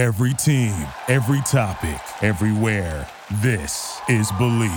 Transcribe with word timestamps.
Every 0.00 0.32
team, 0.32 0.72
every 1.08 1.42
topic, 1.42 2.00
everywhere. 2.22 3.06
This 3.42 4.00
is 4.08 4.32
Believe. 4.38 4.70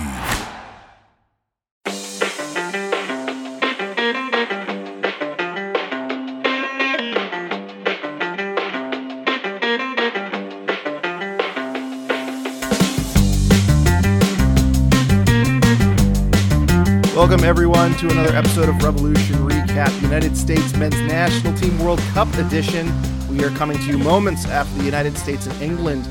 Welcome, 17.16 17.44
everyone, 17.44 17.94
to 17.94 18.10
another 18.10 18.36
episode 18.36 18.68
of 18.68 18.76
Revolution 18.82 19.36
Recap, 19.36 20.02
United 20.02 20.36
States 20.36 20.76
Men's 20.76 21.00
National 21.00 21.54
Team 21.54 21.78
World 21.78 22.00
Cup 22.12 22.28
edition. 22.34 22.92
We 23.34 23.42
are 23.44 23.50
coming 23.50 23.76
to 23.78 23.84
you 23.84 23.98
moments 23.98 24.46
after 24.46 24.78
the 24.78 24.84
United 24.84 25.18
States 25.18 25.48
and 25.48 25.60
England 25.60 26.08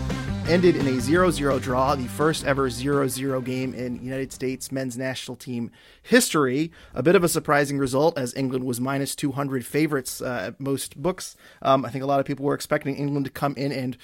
ended 0.50 0.76
in 0.76 0.86
a 0.88 1.00
0 1.00 1.32
0 1.32 1.58
draw, 1.58 1.96
the 1.96 2.08
first 2.10 2.44
ever 2.44 2.70
0 2.70 3.08
0 3.08 3.40
game 3.40 3.74
in 3.74 4.04
United 4.04 4.34
States 4.34 4.74
men's 4.74 4.98
national 4.98 5.38
team 5.38 5.72
history. 6.02 6.70
A 6.94 7.02
bit 7.02 7.16
of 7.16 7.24
a 7.24 7.30
surprising 7.30 7.78
result 7.78 8.18
as 8.18 8.36
England 8.36 8.66
was 8.66 8.82
minus 8.82 9.16
200 9.16 9.66
favorites 9.66 10.22
uh, 10.22 10.48
at 10.48 10.60
most 10.60 11.02
books. 11.02 11.38
Um, 11.62 11.86
I 11.86 11.92
think 11.92 12.04
a 12.04 12.08
lot 12.08 12.20
of 12.20 12.26
people 12.26 12.44
were 12.44 12.54
expecting 12.54 12.98
England 12.98 13.26
to 13.26 13.32
come 13.32 13.56
in 13.56 13.72
and 13.72 13.96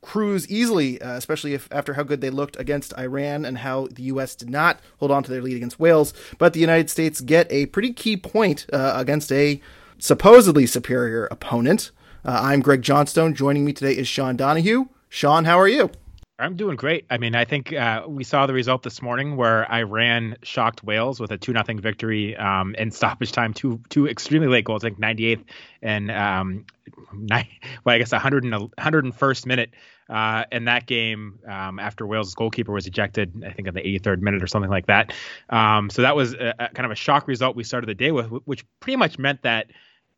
cruise 0.00 0.48
easily, 0.48 0.98
uh, 1.02 1.12
especially 1.12 1.52
if 1.52 1.68
after 1.70 1.92
how 1.92 2.04
good 2.04 2.22
they 2.22 2.30
looked 2.30 2.58
against 2.58 2.96
Iran 2.98 3.44
and 3.44 3.58
how 3.58 3.88
the 3.92 4.04
U.S. 4.04 4.34
did 4.34 4.48
not 4.48 4.80
hold 4.98 5.10
on 5.10 5.22
to 5.24 5.30
their 5.30 5.42
lead 5.42 5.56
against 5.56 5.78
Wales. 5.78 6.14
But 6.38 6.54
the 6.54 6.60
United 6.60 6.88
States 6.88 7.20
get 7.20 7.52
a 7.52 7.66
pretty 7.66 7.92
key 7.92 8.16
point 8.16 8.64
uh, 8.72 8.94
against 8.96 9.30
a 9.30 9.60
supposedly 9.98 10.64
superior 10.64 11.26
opponent. 11.26 11.90
Uh, 12.26 12.40
I'm 12.42 12.60
Greg 12.60 12.82
Johnstone. 12.82 13.34
Joining 13.34 13.64
me 13.64 13.72
today 13.72 13.96
is 13.96 14.08
Sean 14.08 14.34
Donahue. 14.34 14.86
Sean, 15.08 15.44
how 15.44 15.60
are 15.60 15.68
you? 15.68 15.92
I'm 16.40 16.56
doing 16.56 16.74
great. 16.74 17.06
I 17.08 17.18
mean, 17.18 17.36
I 17.36 17.44
think 17.44 17.72
uh, 17.72 18.02
we 18.08 18.24
saw 18.24 18.46
the 18.46 18.52
result 18.52 18.82
this 18.82 19.00
morning 19.00 19.36
where 19.36 19.70
Iran 19.72 20.36
shocked 20.42 20.82
Wales 20.82 21.20
with 21.20 21.30
a 21.30 21.38
two 21.38 21.52
nothing 21.52 21.78
victory 21.78 22.36
um, 22.36 22.74
in 22.74 22.90
stoppage 22.90 23.30
time. 23.30 23.54
Two 23.54 23.80
two 23.90 24.08
extremely 24.08 24.48
late 24.48 24.64
goals, 24.64 24.82
I 24.82 24.88
think 24.88 24.98
98th 24.98 25.44
and 25.82 26.10
um, 26.10 26.64
nine, 27.14 27.46
well, 27.84 27.94
I 27.94 27.98
guess 27.98 28.10
100 28.10 28.42
and 28.42 28.52
101st 28.52 29.46
minute. 29.46 29.70
Uh, 30.10 30.44
in 30.50 30.64
that 30.64 30.86
game, 30.86 31.38
um, 31.48 31.78
after 31.78 32.06
Wales' 32.08 32.34
goalkeeper 32.34 32.72
was 32.72 32.88
ejected, 32.88 33.44
I 33.46 33.52
think 33.52 33.68
in 33.68 33.74
the 33.74 33.82
83rd 33.82 34.20
minute 34.20 34.42
or 34.42 34.48
something 34.48 34.70
like 34.70 34.86
that. 34.86 35.12
Um, 35.48 35.90
so 35.90 36.02
that 36.02 36.16
was 36.16 36.34
a, 36.34 36.54
a 36.58 36.68
kind 36.70 36.86
of 36.86 36.90
a 36.90 36.96
shock 36.96 37.28
result 37.28 37.54
we 37.54 37.62
started 37.62 37.88
the 37.88 37.94
day 37.94 38.10
with, 38.10 38.26
which 38.26 38.64
pretty 38.80 38.96
much 38.96 39.16
meant 39.16 39.42
that 39.42 39.66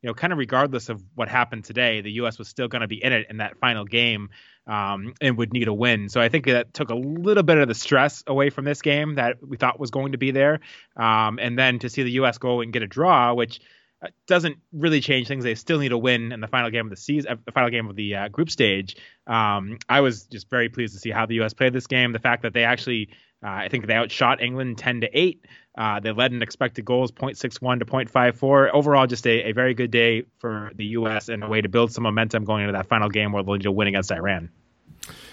you 0.03 0.09
know, 0.09 0.15
kind 0.15 0.33
of 0.33 0.39
regardless 0.39 0.89
of 0.89 1.03
what 1.15 1.29
happened 1.29 1.65
today, 1.65 2.01
the 2.01 2.13
U.S. 2.13 2.39
was 2.39 2.49
still 2.49 2.69
going 2.69 2.83
to 2.83 2.89
be 2.89 3.03
in 3.03 3.13
it 3.13 3.27
in 3.31 3.39
that 3.39 3.59
final 3.59 3.85
game 3.85 4.31
um, 4.67 5.15
and 5.21 5.37
would 5.39 5.53
need 5.53 5.67
a 5.67 5.75
win. 5.75 6.09
So 6.09 6.21
I 6.21 6.29
think 6.29 6.47
that 6.47 6.73
took 6.73 6.91
a 6.91 6.95
little 6.95 7.43
bit 7.43 7.59
of 7.59 7.67
the 7.67 7.75
stress 7.75 8.23
away 8.27 8.51
from 8.51 8.65
this 8.65 8.83
game 8.83 9.17
that 9.17 9.37
we 9.45 9.57
thought 9.57 9.81
was 9.81 9.91
going 9.91 10.13
to 10.13 10.19
be 10.19 10.31
there. 10.31 10.61
Um, 10.97 11.39
and 11.41 11.59
then 11.59 11.81
to 11.81 11.89
see 11.89 12.03
the 12.03 12.13
U.S. 12.13 12.39
go 12.39 12.61
and 12.61 12.73
get 12.73 12.83
a 12.83 12.87
draw, 12.87 13.35
which 13.35 13.61
uh, 14.01 14.09
doesn't 14.29 14.59
really 14.73 15.01
change 15.01 15.27
things. 15.27 15.43
They 15.43 15.57
still 15.57 15.81
need 15.81 15.91
a 15.91 15.99
win 15.99 16.31
in 16.31 16.41
the 16.41 16.47
final 16.47 16.71
game 16.71 16.87
of 16.87 16.91
the 16.91 16.97
season, 16.97 17.33
uh, 17.33 17.37
the 17.45 17.51
final 17.51 17.71
game 17.71 17.89
of 17.89 17.97
the 17.97 18.15
uh, 18.15 18.29
group 18.29 18.51
stage. 18.51 18.97
Um, 19.27 19.79
I 19.89 20.03
was 20.03 20.25
just 20.25 20.49
very 20.49 20.69
pleased 20.69 20.95
to 20.95 21.01
see 21.01 21.11
how 21.11 21.27
the 21.27 21.37
U.S. 21.37 21.55
played 21.55 21.73
this 21.73 21.89
game. 21.89 22.13
The 22.13 22.21
fact 22.21 22.43
that 22.43 22.53
they 22.53 22.63
actually, 22.63 23.09
uh, 23.45 23.49
I 23.49 23.69
think 23.69 23.87
they 23.87 23.95
outshot 23.95 24.43
England 24.43 24.79
10 24.79 25.03
to 25.03 25.19
8. 25.19 25.45
Uh, 25.77 26.01
they 26.01 26.11
led 26.11 26.33
in 26.33 26.43
expected 26.43 26.85
goals 26.85 27.13
0.61 27.13 27.79
to 27.79 27.85
0.54. 27.85 28.71
Overall, 28.73 29.07
just 29.07 29.27
a, 29.27 29.51
a, 29.51 29.53
very 29.53 29.75
good 29.75 29.93
day 29.93 30.25
for 30.39 30.73
the 30.75 30.87
U.S. 30.87 31.29
and 31.29 31.45
a 31.45 31.49
way 31.49 31.61
to 31.61 31.69
build 31.69 31.93
some 31.93 32.03
momentum 32.03 32.45
going 32.45 32.63
into 32.65 32.73
that 32.73 32.89
final 32.89 33.09
game 33.09 33.31
where 33.31 33.45
they'll 33.45 33.55
need 33.55 33.63
to 33.63 33.71
win 33.71 33.87
against 33.87 34.11
Iran. 34.11 34.51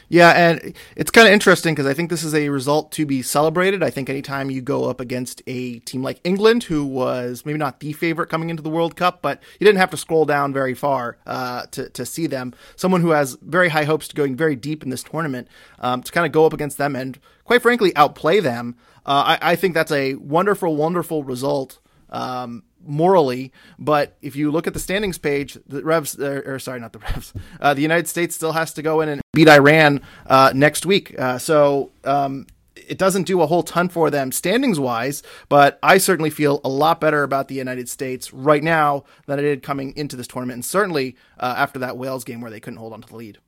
Yeah, 0.07 0.31
and 0.31 0.75
it's 0.95 1.11
kind 1.11 1.27
of 1.27 1.33
interesting 1.33 1.73
because 1.73 1.87
I 1.87 1.93
think 1.93 2.09
this 2.09 2.23
is 2.23 2.35
a 2.35 2.49
result 2.49 2.91
to 2.93 3.05
be 3.05 3.21
celebrated. 3.21 3.81
I 3.81 3.89
think 3.89 4.09
anytime 4.09 4.51
you 4.51 4.61
go 4.61 4.89
up 4.89 4.99
against 4.99 5.41
a 5.47 5.79
team 5.79 6.03
like 6.03 6.19
England, 6.23 6.63
who 6.63 6.85
was 6.85 7.45
maybe 7.45 7.57
not 7.57 7.79
the 7.79 7.93
favorite 7.93 8.27
coming 8.27 8.49
into 8.49 8.61
the 8.61 8.69
World 8.69 8.95
Cup, 8.95 9.21
but 9.21 9.41
you 9.59 9.65
didn't 9.65 9.79
have 9.79 9.89
to 9.91 9.97
scroll 9.97 10.25
down 10.25 10.53
very 10.53 10.73
far 10.73 11.17
uh, 11.25 11.65
to 11.71 11.89
to 11.89 12.05
see 12.05 12.27
them. 12.27 12.53
Someone 12.75 13.01
who 13.01 13.11
has 13.11 13.37
very 13.41 13.69
high 13.69 13.85
hopes 13.85 14.07
to 14.09 14.15
going 14.15 14.35
very 14.35 14.55
deep 14.55 14.83
in 14.83 14.89
this 14.89 15.03
tournament, 15.03 15.47
um, 15.79 16.03
to 16.03 16.11
kind 16.11 16.25
of 16.25 16.31
go 16.31 16.45
up 16.45 16.53
against 16.53 16.77
them 16.77 16.95
and 16.95 17.19
quite 17.43 17.61
frankly 17.61 17.95
outplay 17.95 18.39
them. 18.39 18.75
Uh, 19.05 19.37
I, 19.39 19.51
I, 19.51 19.55
think 19.55 19.75
that's 19.75 19.91
a 19.91 20.15
wonderful, 20.15 20.75
wonderful 20.75 21.23
result. 21.23 21.79
Um, 22.09 22.63
morally. 22.85 23.51
But 23.79 24.17
if 24.21 24.35
you 24.35 24.51
look 24.51 24.67
at 24.67 24.73
the 24.73 24.79
standings 24.79 25.17
page, 25.17 25.57
the 25.67 25.83
Revs, 25.83 26.19
or, 26.19 26.55
or 26.55 26.59
sorry, 26.59 26.79
not 26.79 26.93
the 26.93 26.99
Revs, 27.09 27.33
uh, 27.59 27.73
the 27.73 27.81
United 27.81 28.07
States 28.07 28.35
still 28.35 28.53
has 28.53 28.73
to 28.73 28.81
go 28.81 29.01
in 29.01 29.09
and 29.09 29.21
beat 29.33 29.47
Iran 29.47 30.01
uh, 30.27 30.51
next 30.55 30.85
week. 30.85 31.17
Uh, 31.19 31.37
so 31.37 31.91
um, 32.03 32.47
it 32.75 32.97
doesn't 32.97 33.23
do 33.23 33.41
a 33.41 33.47
whole 33.47 33.63
ton 33.63 33.89
for 33.89 34.09
them 34.09 34.31
standings 34.31 34.79
wise, 34.79 35.23
but 35.49 35.79
I 35.81 35.97
certainly 35.97 36.29
feel 36.29 36.61
a 36.63 36.69
lot 36.69 36.99
better 36.99 37.23
about 37.23 37.47
the 37.47 37.55
United 37.55 37.89
States 37.89 38.33
right 38.33 38.63
now 38.63 39.03
than 39.25 39.39
I 39.39 39.41
did 39.41 39.63
coming 39.63 39.95
into 39.95 40.15
this 40.15 40.27
tournament, 40.27 40.55
and 40.55 40.65
certainly 40.65 41.15
uh, 41.39 41.55
after 41.57 41.79
that 41.79 41.97
Wales 41.97 42.23
game 42.23 42.41
where 42.41 42.51
they 42.51 42.59
couldn't 42.59 42.79
hold 42.79 42.93
on 42.93 43.01
to 43.01 43.07
the 43.07 43.15
lead. 43.15 43.39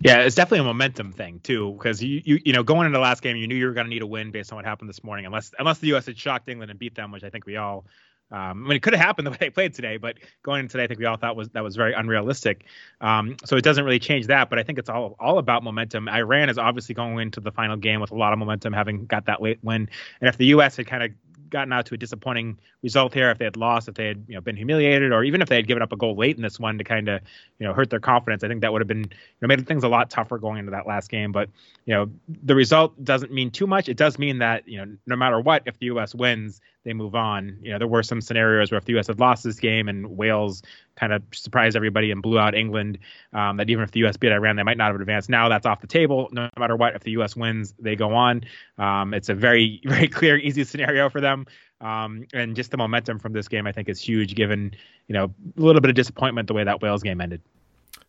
Yeah, 0.00 0.20
it's 0.20 0.34
definitely 0.34 0.60
a 0.60 0.64
momentum 0.64 1.12
thing 1.12 1.40
too, 1.40 1.72
because 1.72 2.02
you, 2.02 2.22
you 2.24 2.38
you 2.46 2.52
know 2.52 2.62
going 2.62 2.86
into 2.86 2.96
the 2.96 3.02
last 3.02 3.22
game, 3.22 3.36
you 3.36 3.46
knew 3.46 3.54
you 3.54 3.66
were 3.66 3.74
going 3.74 3.86
to 3.86 3.90
need 3.90 4.02
a 4.02 4.06
win 4.06 4.30
based 4.30 4.50
on 4.50 4.56
what 4.56 4.64
happened 4.64 4.88
this 4.88 5.04
morning, 5.04 5.26
unless 5.26 5.52
unless 5.58 5.78
the 5.78 5.88
U.S. 5.88 6.06
had 6.06 6.18
shocked 6.18 6.48
England 6.48 6.70
and 6.70 6.80
beat 6.80 6.94
them, 6.94 7.12
which 7.12 7.22
I 7.22 7.30
think 7.30 7.46
we 7.46 7.56
all 7.56 7.84
um, 8.34 8.64
I 8.64 8.68
mean, 8.68 8.76
it 8.76 8.82
could 8.82 8.94
have 8.94 9.04
happened 9.04 9.26
the 9.26 9.30
way 9.32 9.36
they 9.38 9.50
played 9.50 9.74
today, 9.74 9.96
but 9.96 10.16
going 10.42 10.60
into 10.60 10.72
today, 10.72 10.84
I 10.84 10.86
think 10.88 10.98
we 10.98 11.06
all 11.06 11.16
thought 11.16 11.36
was 11.36 11.50
that 11.50 11.62
was 11.62 11.76
very 11.76 11.92
unrealistic. 11.92 12.64
Um, 13.00 13.36
so 13.44 13.56
it 13.56 13.62
doesn't 13.62 13.84
really 13.84 14.00
change 14.00 14.26
that, 14.26 14.50
but 14.50 14.58
I 14.58 14.64
think 14.64 14.80
it's 14.80 14.90
all 14.90 15.14
all 15.20 15.38
about 15.38 15.62
momentum. 15.62 16.08
Iran 16.08 16.48
is 16.48 16.58
obviously 16.58 16.96
going 16.96 17.20
into 17.20 17.38
the 17.38 17.52
final 17.52 17.76
game 17.76 18.00
with 18.00 18.10
a 18.10 18.16
lot 18.16 18.32
of 18.32 18.40
momentum, 18.40 18.72
having 18.72 19.06
got 19.06 19.26
that 19.26 19.40
late 19.40 19.60
win, 19.62 19.88
and 20.20 20.28
if 20.28 20.36
the 20.36 20.46
U.S. 20.46 20.76
had 20.76 20.88
kind 20.88 21.04
of 21.04 21.12
gotten 21.54 21.72
out 21.72 21.86
to 21.86 21.94
a 21.94 21.96
disappointing 21.96 22.58
result 22.82 23.14
here, 23.14 23.30
if 23.30 23.38
they 23.38 23.44
had 23.44 23.56
lost, 23.56 23.86
if 23.86 23.94
they 23.94 24.08
had 24.08 24.24
you 24.26 24.34
know 24.34 24.40
been 24.40 24.56
humiliated, 24.56 25.12
or 25.12 25.22
even 25.22 25.40
if 25.40 25.48
they 25.48 25.54
had 25.54 25.68
given 25.68 25.84
up 25.84 25.92
a 25.92 25.96
goal 25.96 26.16
late 26.16 26.36
in 26.36 26.42
this 26.42 26.58
one 26.58 26.76
to 26.78 26.82
kind 26.82 27.08
of 27.08 27.20
you 27.60 27.66
know 27.66 27.72
hurt 27.72 27.88
their 27.88 28.00
confidence, 28.00 28.42
I 28.42 28.48
think 28.48 28.62
that 28.62 28.72
would 28.72 28.80
have 28.80 28.88
been 28.88 29.04
you 29.04 29.40
know 29.42 29.46
made 29.46 29.64
things 29.64 29.84
a 29.84 29.88
lot 29.88 30.10
tougher 30.10 30.38
going 30.38 30.58
into 30.58 30.72
that 30.72 30.88
last 30.88 31.08
game. 31.08 31.30
But 31.30 31.50
you 31.86 31.94
know 31.94 32.10
the 32.42 32.56
result 32.56 33.02
doesn't 33.04 33.32
mean 33.32 33.52
too 33.52 33.68
much. 33.68 33.88
It 33.88 33.96
does 33.96 34.18
mean 34.18 34.38
that 34.38 34.66
you 34.66 34.78
know 34.78 34.96
no 35.06 35.14
matter 35.14 35.38
what, 35.40 35.62
if 35.66 35.78
the 35.78 35.86
U.S. 35.86 36.12
wins, 36.12 36.60
they 36.84 36.92
move 36.92 37.14
on. 37.14 37.58
You 37.60 37.72
know 37.72 37.78
there 37.78 37.88
were 37.88 38.02
some 38.02 38.20
scenarios 38.20 38.70
where 38.70 38.78
if 38.78 38.84
the 38.84 38.92
U.S. 38.92 39.06
had 39.06 39.18
lost 39.18 39.44
this 39.44 39.58
game 39.58 39.88
and 39.88 40.16
Wales 40.16 40.62
kind 40.96 41.12
of 41.12 41.22
surprised 41.32 41.76
everybody 41.76 42.10
and 42.10 42.22
blew 42.22 42.38
out 42.38 42.54
England, 42.54 42.98
um, 43.32 43.56
that 43.56 43.68
even 43.68 43.82
if 43.82 43.90
the 43.90 44.00
U.S. 44.00 44.16
beat 44.16 44.32
Iran, 44.32 44.56
they 44.56 44.62
might 44.62 44.76
not 44.76 44.92
have 44.92 45.00
advanced. 45.00 45.28
Now 45.28 45.48
that's 45.48 45.66
off 45.66 45.80
the 45.80 45.86
table. 45.86 46.28
No 46.32 46.48
matter 46.58 46.76
what, 46.76 46.94
if 46.94 47.02
the 47.02 47.12
U.S. 47.12 47.34
wins, 47.34 47.74
they 47.78 47.96
go 47.96 48.14
on. 48.14 48.44
Um, 48.78 49.14
it's 49.14 49.28
a 49.28 49.34
very 49.34 49.80
very 49.86 50.08
clear, 50.08 50.36
easy 50.36 50.64
scenario 50.64 51.08
for 51.08 51.20
them. 51.20 51.46
Um, 51.80 52.26
and 52.32 52.54
just 52.54 52.70
the 52.70 52.76
momentum 52.76 53.18
from 53.18 53.32
this 53.32 53.48
game, 53.48 53.66
I 53.66 53.72
think, 53.72 53.88
is 53.88 54.00
huge. 54.00 54.34
Given 54.34 54.74
you 55.08 55.14
know 55.14 55.24
a 55.56 55.60
little 55.60 55.80
bit 55.80 55.90
of 55.90 55.96
disappointment 55.96 56.48
the 56.48 56.54
way 56.54 56.64
that 56.64 56.80
Wales 56.80 57.02
game 57.02 57.20
ended. 57.20 57.42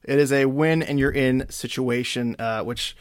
It 0.07 0.19
is 0.19 0.31
a 0.31 0.45
win 0.45 0.83
and 0.83 0.99
you're 0.99 1.11
in 1.11 1.49
situation, 1.49 2.35
uh, 2.39 2.63
which 2.63 2.95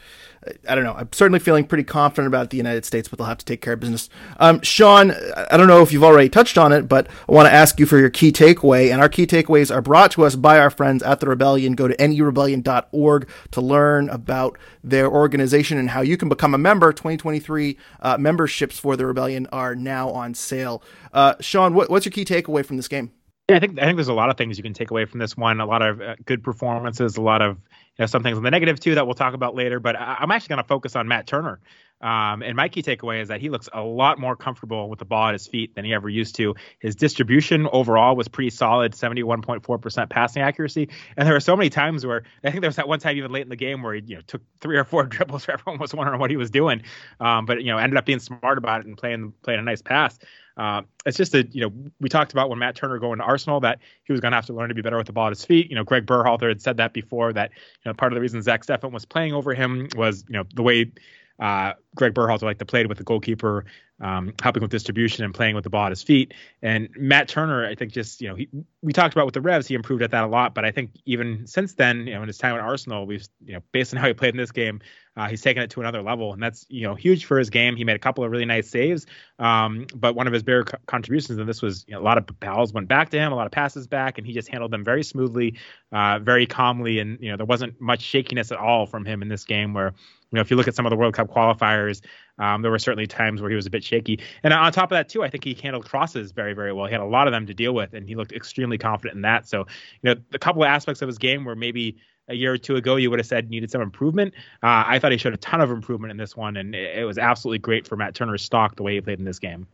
I 0.67 0.75
don't 0.75 0.83
know. 0.83 0.93
I'm 0.93 1.09
certainly 1.11 1.39
feeling 1.39 1.65
pretty 1.65 1.83
confident 1.83 2.27
about 2.27 2.49
the 2.49 2.57
United 2.57 2.85
States, 2.85 3.07
but 3.07 3.17
they'll 3.17 3.27
have 3.27 3.39
to 3.39 3.45
take 3.45 3.61
care 3.61 3.73
of 3.73 3.79
business. 3.79 4.09
Um, 4.37 4.61
Sean, 4.61 5.11
I 5.11 5.57
don't 5.57 5.67
know 5.67 5.81
if 5.81 5.91
you've 5.91 6.03
already 6.03 6.29
touched 6.29 6.57
on 6.57 6.71
it, 6.71 6.87
but 6.87 7.07
I 7.27 7.31
want 7.31 7.47
to 7.47 7.53
ask 7.53 7.79
you 7.79 7.85
for 7.85 7.97
your 7.97 8.09
key 8.09 8.31
takeaway. 8.31 8.91
And 8.91 9.01
our 9.01 9.09
key 9.09 9.25
takeaways 9.25 9.73
are 9.73 9.81
brought 9.81 10.11
to 10.11 10.23
us 10.23 10.35
by 10.35 10.59
our 10.59 10.69
friends 10.69 11.01
at 11.01 11.19
the 11.19 11.27
Rebellion. 11.27 11.73
Go 11.73 11.87
to 11.87 11.95
nerebellion.org 11.95 13.27
to 13.51 13.61
learn 13.61 14.09
about 14.09 14.57
their 14.83 15.09
organization 15.09 15.77
and 15.77 15.89
how 15.89 16.01
you 16.01 16.17
can 16.17 16.29
become 16.29 16.53
a 16.53 16.59
member. 16.59 16.93
2023 16.93 17.77
uh, 18.01 18.17
memberships 18.17 18.77
for 18.77 18.95
the 18.95 19.05
Rebellion 19.05 19.47
are 19.51 19.75
now 19.75 20.09
on 20.09 20.35
sale. 20.35 20.83
Uh, 21.11 21.35
Sean, 21.39 21.73
what, 21.73 21.89
what's 21.89 22.05
your 22.05 22.11
key 22.11 22.25
takeaway 22.25 22.63
from 22.63 22.77
this 22.77 22.87
game? 22.87 23.11
Yeah, 23.49 23.57
I 23.57 23.59
think 23.59 23.79
I 23.79 23.85
think 23.85 23.97
there's 23.97 24.07
a 24.07 24.13
lot 24.13 24.31
of 24.31 24.37
things 24.37 24.57
you 24.57 24.63
can 24.63 24.73
take 24.73 24.89
away 24.89 25.05
from 25.05 25.19
this 25.19 25.37
one. 25.37 25.59
A 25.59 25.65
lot 25.67 25.83
of 25.83 26.01
uh, 26.01 26.15
good 26.25 26.43
performances, 26.43 27.15
a 27.15 27.21
lot 27.21 27.43
of 27.43 27.57
you 27.57 27.99
know 27.99 28.07
some 28.07 28.23
things 28.23 28.37
on 28.37 28.43
the 28.43 28.49
negative 28.49 28.79
too 28.79 28.95
that 28.95 29.05
we'll 29.05 29.13
talk 29.13 29.35
about 29.35 29.53
later. 29.53 29.79
But 29.79 29.95
I, 29.95 30.17
am 30.21 30.31
actually 30.31 30.49
going 30.49 30.63
to 30.63 30.67
focus 30.67 30.95
on 30.95 31.07
Matt 31.07 31.27
Turner. 31.27 31.59
Um, 32.01 32.43
and 32.43 32.55
my 32.55 32.67
key 32.69 32.83
takeaway 32.83 33.21
is 33.21 33.29
that 33.29 33.41
he 33.41 33.49
looks 33.49 33.69
a 33.73 33.81
lot 33.81 34.19
more 34.19 34.35
comfortable 34.35 34.89
with 34.89 34.99
the 34.99 35.05
ball 35.05 35.27
at 35.27 35.33
his 35.33 35.47
feet 35.47 35.75
than 35.75 35.85
he 35.85 35.93
ever 35.93 36.09
used 36.09 36.35
to. 36.35 36.55
His 36.79 36.95
distribution 36.95 37.67
overall 37.71 38.15
was 38.15 38.27
pretty 38.27 38.49
solid, 38.49 38.91
71.4% 38.91 40.09
passing 40.09 40.43
accuracy. 40.43 40.89
And 41.15 41.25
there 41.25 41.33
were 41.33 41.39
so 41.39 41.55
many 41.55 41.69
times 41.69 42.05
where 42.05 42.23
I 42.43 42.51
think 42.51 42.61
there 42.61 42.69
was 42.69 42.75
that 42.75 42.87
one 42.87 42.99
time 42.99 43.17
even 43.17 43.31
late 43.31 43.43
in 43.43 43.49
the 43.49 43.55
game 43.55 43.81
where 43.81 43.95
he 43.95 44.01
you 44.05 44.15
know 44.15 44.21
took 44.27 44.41
three 44.61 44.77
or 44.77 44.83
four 44.83 45.03
dribbles 45.07 45.47
where 45.47 45.55
everyone 45.55 45.79
was 45.79 45.93
wondering 45.93 46.19
what 46.19 46.29
he 46.29 46.37
was 46.37 46.51
doing. 46.51 46.83
Um, 47.19 47.45
but 47.45 47.61
you 47.61 47.71
know 47.71 47.77
ended 47.77 47.97
up 47.97 48.05
being 48.05 48.19
smart 48.19 48.57
about 48.57 48.81
it 48.81 48.87
and 48.87 48.97
playing 48.97 49.33
playing 49.41 49.59
a 49.59 49.63
nice 49.63 49.81
pass. 49.81 50.19
Uh, 50.57 50.83
it's 51.05 51.17
just 51.17 51.33
that 51.33 51.53
you 51.53 51.61
know 51.61 51.71
we 51.99 52.07
talked 52.07 52.31
about 52.31 52.49
when 52.49 52.59
Matt 52.59 52.75
Turner 52.75 52.99
going 52.99 53.19
to 53.19 53.25
Arsenal 53.25 53.59
that 53.61 53.79
he 54.03 54.13
was 54.13 54.21
going 54.21 54.31
to 54.31 54.37
have 54.37 54.45
to 54.45 54.53
learn 54.53 54.69
to 54.69 54.75
be 54.75 54.81
better 54.81 54.97
with 54.97 55.07
the 55.07 55.13
ball 55.13 55.27
at 55.27 55.31
his 55.31 55.43
feet. 55.43 55.69
You 55.69 55.75
know, 55.75 55.83
Greg 55.83 56.05
Berhalter 56.05 56.47
had 56.47 56.61
said 56.61 56.77
that 56.77 56.93
before 56.93 57.33
that 57.33 57.51
you 57.53 57.89
know 57.89 57.93
part 57.93 58.11
of 58.11 58.15
the 58.15 58.21
reason 58.21 58.41
Zach 58.41 58.65
Steffen 58.65 58.91
was 58.91 59.05
playing 59.05 59.33
over 59.33 59.53
him 59.53 59.87
was 59.95 60.23
you 60.27 60.33
know 60.33 60.43
the 60.53 60.63
way 60.63 60.91
uh, 61.39 61.73
Greg 61.95 62.13
Berhalter 62.13 62.43
like 62.43 62.59
to 62.59 62.65
play 62.65 62.85
with 62.85 62.97
the 62.97 63.03
goalkeeper, 63.03 63.65
um, 64.01 64.33
helping 64.41 64.61
with 64.61 64.71
distribution 64.71 65.23
and 65.23 65.33
playing 65.33 65.55
with 65.55 65.63
the 65.63 65.69
ball 65.69 65.85
at 65.85 65.91
his 65.91 66.03
feet. 66.03 66.33
And 66.61 66.89
Matt 66.97 67.27
Turner, 67.27 67.65
I 67.65 67.75
think, 67.75 67.93
just 67.93 68.21
you 68.21 68.27
know, 68.27 68.35
he, 68.35 68.49
we 68.81 68.91
talked 68.91 69.13
about 69.13 69.25
with 69.25 69.33
the 69.33 69.41
Revs, 69.41 69.67
he 69.67 69.75
improved 69.75 70.01
at 70.01 70.11
that 70.11 70.23
a 70.23 70.27
lot. 70.27 70.53
But 70.53 70.65
I 70.65 70.71
think 70.71 70.91
even 71.05 71.47
since 71.47 71.73
then, 71.73 72.07
you 72.07 72.13
know, 72.13 72.21
in 72.21 72.27
his 72.27 72.37
time 72.37 72.55
at 72.55 72.61
Arsenal, 72.61 73.05
we've 73.05 73.25
you 73.45 73.53
know, 73.53 73.61
based 73.71 73.93
on 73.93 73.99
how 73.99 74.07
he 74.07 74.13
played 74.13 74.33
in 74.33 74.37
this 74.37 74.51
game, 74.51 74.81
uh, 75.17 75.29
he's 75.29 75.41
taken 75.41 75.63
it 75.63 75.69
to 75.69 75.79
another 75.79 76.01
level, 76.01 76.33
and 76.33 76.43
that's 76.43 76.65
you 76.67 76.85
know 76.85 76.93
huge 76.93 77.23
for 77.23 77.39
his 77.39 77.49
game. 77.49 77.77
He 77.77 77.85
made 77.85 77.95
a 77.95 77.99
couple 77.99 78.23
of 78.23 78.31
really 78.31 78.45
nice 78.45 78.69
saves, 78.69 79.05
um, 79.39 79.87
but 79.95 80.13
one 80.13 80.27
of 80.27 80.33
his 80.33 80.43
bigger 80.43 80.65
co- 80.65 80.77
contributions 80.87 81.39
in 81.39 81.47
this 81.47 81.61
was 81.61 81.85
you 81.87 81.93
know, 81.93 82.01
a 82.01 82.03
lot 82.03 82.17
of 82.17 82.27
balls 82.41 82.73
went 82.73 82.89
back 82.89 83.11
to 83.11 83.17
him, 83.17 83.31
a 83.31 83.35
lot 83.35 83.45
of 83.45 83.53
passes 83.53 83.87
back, 83.87 84.17
and 84.17 84.27
he 84.27 84.33
just 84.33 84.49
handled 84.49 84.71
them 84.71 84.83
very 84.83 85.03
smoothly, 85.03 85.55
uh, 85.93 86.19
very 86.19 86.45
calmly, 86.45 86.99
and 86.99 87.17
you 87.21 87.31
know 87.31 87.37
there 87.37 87.45
wasn't 87.45 87.79
much 87.79 88.01
shakiness 88.01 88.51
at 88.51 88.57
all 88.57 88.85
from 88.85 89.05
him 89.05 89.21
in 89.21 89.29
this 89.29 89.45
game. 89.45 89.73
Where 89.73 89.93
know 90.35 90.41
if 90.41 90.51
you 90.51 90.57
look 90.57 90.67
at 90.67 90.75
some 90.75 90.85
of 90.85 90.89
the 90.89 90.95
World 90.95 91.13
Cup 91.13 91.29
qualifiers, 91.29 92.01
um, 92.37 92.61
there 92.61 92.71
were 92.71 92.79
certainly 92.79 93.07
times 93.07 93.41
where 93.41 93.49
he 93.49 93.55
was 93.55 93.65
a 93.65 93.69
bit 93.69 93.83
shaky. 93.83 94.19
And 94.43 94.53
on 94.53 94.71
top 94.71 94.91
of 94.91 94.95
that, 94.95 95.09
too, 95.09 95.23
I 95.23 95.29
think 95.29 95.43
he 95.43 95.53
handled 95.53 95.85
crosses 95.85 96.31
very, 96.31 96.53
very 96.53 96.73
well. 96.73 96.85
He 96.85 96.91
had 96.91 97.01
a 97.01 97.05
lot 97.05 97.27
of 97.27 97.31
them 97.31 97.45
to 97.47 97.53
deal 97.53 97.73
with, 97.73 97.93
and 97.93 98.07
he 98.07 98.15
looked 98.15 98.33
extremely 98.33 98.77
confident 98.77 99.15
in 99.15 99.21
that. 99.21 99.47
So, 99.47 99.59
you 100.01 100.13
know, 100.13 100.15
a 100.33 100.39
couple 100.39 100.63
of 100.63 100.67
aspects 100.67 101.01
of 101.01 101.07
his 101.07 101.17
game 101.17 101.45
where 101.45 101.55
maybe 101.55 101.97
a 102.27 102.33
year 102.33 102.53
or 102.53 102.57
two 102.57 102.75
ago 102.75 102.95
you 102.95 103.09
would 103.09 103.19
have 103.19 103.27
said 103.27 103.49
needed 103.49 103.71
some 103.71 103.81
improvement. 103.81 104.33
Uh, 104.63 104.83
I 104.87 104.99
thought 104.99 105.11
he 105.11 105.17
showed 105.17 105.33
a 105.33 105.37
ton 105.37 105.61
of 105.61 105.71
improvement 105.71 106.11
in 106.11 106.17
this 106.17 106.35
one, 106.35 106.57
and 106.57 106.73
it, 106.75 106.99
it 106.99 107.03
was 107.05 107.17
absolutely 107.17 107.59
great 107.59 107.87
for 107.87 107.95
Matt 107.95 108.15
Turner's 108.15 108.43
stock 108.43 108.75
the 108.75 108.83
way 108.83 108.95
he 108.95 109.01
played 109.01 109.19
in 109.19 109.25
this 109.25 109.39
game. 109.39 109.67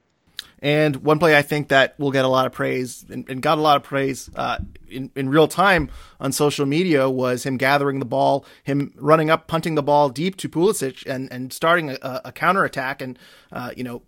And 0.61 0.97
one 0.97 1.17
play 1.17 1.35
I 1.35 1.41
think 1.41 1.69
that 1.69 1.97
will 1.99 2.11
get 2.11 2.23
a 2.23 2.27
lot 2.27 2.45
of 2.45 2.51
praise 2.51 3.03
and, 3.09 3.27
and 3.27 3.41
got 3.41 3.57
a 3.57 3.61
lot 3.61 3.77
of 3.77 3.83
praise 3.83 4.29
uh, 4.35 4.59
in, 4.87 5.09
in 5.15 5.29
real 5.29 5.47
time 5.47 5.89
on 6.19 6.31
social 6.31 6.67
media 6.67 7.09
was 7.09 7.43
him 7.43 7.57
gathering 7.57 7.97
the 7.97 8.05
ball, 8.05 8.45
him 8.63 8.93
running 8.95 9.31
up, 9.31 9.47
punting 9.47 9.73
the 9.73 9.81
ball 9.81 10.09
deep 10.09 10.37
to 10.37 10.47
Pulisic 10.47 11.03
and, 11.07 11.31
and 11.31 11.51
starting 11.51 11.89
a, 11.89 12.21
a 12.25 12.31
counter 12.31 12.63
attack. 12.63 13.01
And, 13.01 13.17
uh, 13.51 13.71
you 13.75 13.83
know, 13.83 14.03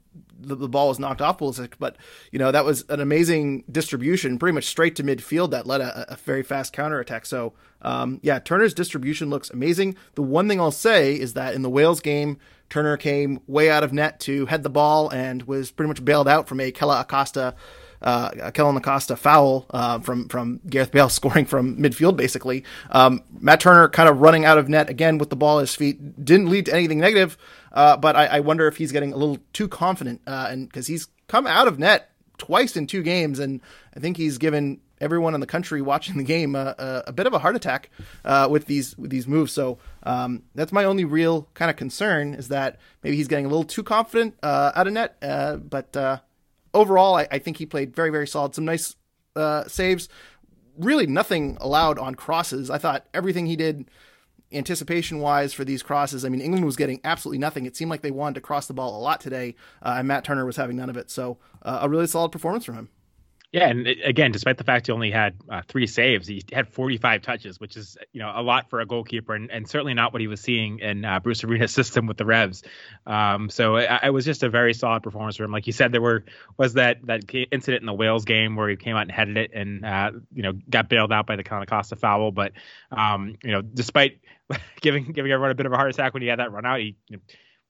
the, 0.47 0.55
the, 0.55 0.69
ball 0.69 0.89
was 0.89 0.99
knocked 0.99 1.21
off 1.21 1.39
Pulisic, 1.39 1.73
but, 1.79 1.95
you 2.31 2.39
know, 2.39 2.51
that 2.51 2.65
was 2.65 2.85
an 2.89 2.99
amazing 2.99 3.63
distribution, 3.71 4.37
pretty 4.37 4.53
much 4.53 4.65
straight 4.65 4.95
to 4.97 5.03
midfield 5.03 5.51
that 5.51 5.65
led 5.65 5.81
a, 5.81 6.13
a 6.13 6.15
very 6.15 6.43
fast 6.43 6.73
counter 6.73 6.99
attack. 6.99 7.25
So, 7.25 7.53
um, 7.81 8.19
yeah, 8.21 8.39
Turner's 8.39 8.73
distribution 8.73 9.29
looks 9.29 9.49
amazing. 9.49 9.95
The 10.15 10.21
one 10.23 10.47
thing 10.47 10.59
I'll 10.59 10.71
say 10.71 11.13
is 11.13 11.33
that 11.33 11.53
in 11.53 11.61
the 11.61 11.69
Wales 11.69 11.99
game, 11.99 12.37
Turner 12.69 12.97
came 12.97 13.39
way 13.47 13.69
out 13.69 13.83
of 13.83 13.93
net 13.93 14.19
to 14.21 14.47
head 14.47 14.63
the 14.63 14.69
ball 14.69 15.09
and 15.09 15.43
was 15.43 15.71
pretty 15.71 15.89
much 15.89 16.03
bailed 16.03 16.27
out 16.27 16.47
from 16.47 16.59
a 16.59 16.71
Kella 16.71 17.01
Acosta, 17.01 17.55
uh, 18.03 18.51
Kellyn 18.51 18.77
Acosta 18.77 19.15
foul 19.15 19.65
uh, 19.71 19.99
from 19.99 20.27
from 20.29 20.59
Gareth 20.69 20.91
Bale 20.91 21.09
scoring 21.19 21.45
from 21.45 21.77
midfield. 21.77 22.17
Basically, 22.17 22.63
um, 22.91 23.21
Matt 23.39 23.59
Turner 23.59 23.89
kind 23.89 24.09
of 24.09 24.19
running 24.19 24.45
out 24.45 24.57
of 24.57 24.69
net 24.69 24.89
again 24.89 25.17
with 25.17 25.29
the 25.29 25.35
ball 25.35 25.59
at 25.59 25.61
his 25.61 25.75
feet 25.75 26.23
didn't 26.23 26.49
lead 26.49 26.65
to 26.65 26.73
anything 26.73 26.99
negative, 26.99 27.37
uh, 27.71 27.97
but 27.97 28.15
I, 28.15 28.25
I, 28.25 28.39
wonder 28.41 28.67
if 28.67 28.77
he's 28.77 28.91
getting 28.91 29.13
a 29.13 29.17
little 29.17 29.37
too 29.53 29.67
confident 29.67 30.21
uh, 30.27 30.47
and 30.49 30.67
because 30.67 30.87
he's 30.87 31.07
come 31.27 31.47
out 31.47 31.67
of 31.67 31.79
net 31.79 32.11
twice 32.37 32.75
in 32.75 32.87
two 32.87 33.03
games, 33.03 33.39
and 33.39 33.61
I 33.95 33.99
think 33.99 34.17
he's 34.17 34.37
given 34.37 34.81
everyone 35.03 35.33
in 35.33 35.41
the 35.41 35.47
country 35.47 35.81
watching 35.81 36.17
the 36.17 36.23
game 36.23 36.55
uh, 36.55 36.73
a, 36.77 37.03
a 37.07 37.11
bit 37.11 37.27
of 37.27 37.33
a 37.33 37.39
heart 37.39 37.55
attack 37.55 37.89
uh, 38.25 38.47
with 38.49 38.65
these 38.65 38.97
with 38.97 39.11
these 39.11 39.27
moves. 39.27 39.51
So 39.51 39.77
um, 40.03 40.43
that's 40.55 40.71
my 40.71 40.85
only 40.85 41.05
real 41.05 41.49
kind 41.53 41.69
of 41.69 41.77
concern 41.77 42.33
is 42.33 42.47
that 42.47 42.79
maybe 43.03 43.17
he's 43.17 43.27
getting 43.27 43.45
a 43.45 43.49
little 43.49 43.65
too 43.65 43.83
confident 43.83 44.35
uh, 44.41 44.71
out 44.75 44.87
of 44.87 44.93
net. 44.93 45.17
Uh, 45.21 45.57
but 45.57 45.95
uh, 45.95 46.19
overall, 46.73 47.15
I, 47.15 47.27
I, 47.31 47.39
think 47.39 47.57
he 47.57 47.65
played 47.65 47.95
very 47.95 48.09
very 48.09 48.27
solid. 48.27 48.55
Some 48.55 48.65
nice 48.65 48.95
uh, 49.35 49.67
saves. 49.67 50.09
Really, 50.77 51.05
nothing 51.05 51.57
allowed 51.61 51.99
on 51.99 52.15
crosses. 52.15 52.69
I 52.69 52.77
thought 52.77 53.05
everything 53.13 53.45
he 53.45 53.55
did 53.55 53.89
anticipation 54.51 55.19
wise 55.19 55.53
for 55.53 55.63
these 55.65 55.83
crosses. 55.83 56.23
I 56.25 56.29
mean, 56.29 56.41
England 56.41 56.65
was 56.65 56.75
getting 56.75 56.99
absolutely 57.03 57.39
nothing. 57.39 57.65
It 57.65 57.75
seemed 57.75 57.91
like 57.91 58.01
they 58.01 58.11
wanted 58.11 58.35
to 58.35 58.41
cross 58.41 58.67
the 58.67 58.73
ball 58.73 58.97
a 58.97 59.01
lot 59.01 59.19
today, 59.19 59.55
uh, 59.81 59.95
and 59.97 60.07
Matt 60.07 60.23
Turner 60.23 60.45
was 60.45 60.55
having 60.55 60.77
none 60.77 60.89
of 60.89 60.97
it. 60.97 61.09
So, 61.09 61.37
uh, 61.61 61.79
a 61.81 61.89
really 61.89 62.07
solid 62.07 62.31
performance 62.31 62.65
from 62.65 62.75
him. 62.75 62.89
Yeah, 63.53 63.69
and 63.69 63.85
again, 63.85 64.31
despite 64.31 64.57
the 64.57 64.63
fact 64.63 64.87
he 64.87 64.93
only 64.93 65.11
had 65.11 65.35
uh, 65.47 65.61
three 65.67 65.85
saves, 65.85 66.27
he 66.27 66.43
had 66.51 66.67
45 66.67 67.21
touches, 67.21 67.59
which 67.59 67.77
is 67.77 67.95
you 68.11 68.19
know 68.19 68.31
a 68.33 68.41
lot 68.41 68.71
for 68.71 68.81
a 68.81 68.85
goalkeeper, 68.87 69.35
and, 69.35 69.51
and 69.51 69.69
certainly 69.69 69.93
not 69.93 70.11
what 70.11 70.21
he 70.21 70.27
was 70.27 70.41
seeing 70.41 70.79
in 70.79 71.05
uh, 71.05 71.19
Bruce 71.19 71.43
Arena's 71.43 71.71
system 71.75 72.07
with 72.07 72.17
the 72.17 72.25
Revs. 72.25 72.63
Um, 73.05 73.51
so 73.51 73.75
it, 73.75 73.87
it, 74.05 74.09
was 74.09 74.25
just 74.25 74.41
a 74.41 74.49
very 74.49 74.73
solid 74.73 75.03
performance 75.03 75.37
for 75.37 75.43
him. 75.43 75.51
Like 75.51 75.67
you 75.67 75.73
said, 75.73 75.91
there 75.91 76.01
were 76.01 76.25
was 76.57 76.73
that 76.73 77.05
that 77.05 77.31
incident 77.51 77.83
in 77.83 77.85
the 77.85 77.93
Wales 77.93 78.25
game 78.25 78.55
where 78.55 78.69
he 78.69 78.75
came 78.75 78.95
out 78.95 79.03
and 79.03 79.11
headed 79.11 79.37
it, 79.37 79.51
and 79.53 79.85
uh, 79.85 80.13
you 80.33 80.41
know 80.41 80.53
got 80.67 80.89
bailed 80.89 81.13
out 81.13 81.27
by 81.27 81.35
the 81.35 81.43
Costa 81.43 81.95
foul. 81.95 82.31
But 82.31 82.53
um, 82.89 83.35
you 83.43 83.51
know, 83.51 83.61
despite 83.61 84.19
giving 84.81 85.11
giving 85.11 85.31
everyone 85.31 85.51
a 85.51 85.55
bit 85.55 85.67
of 85.67 85.73
a 85.73 85.77
heart 85.77 85.91
attack 85.91 86.15
when 86.15 86.23
he 86.23 86.27
had 86.27 86.39
that 86.39 86.51
run 86.51 86.65
out, 86.65 86.79
he 86.79 86.95
you 87.07 87.17
know, 87.17 87.21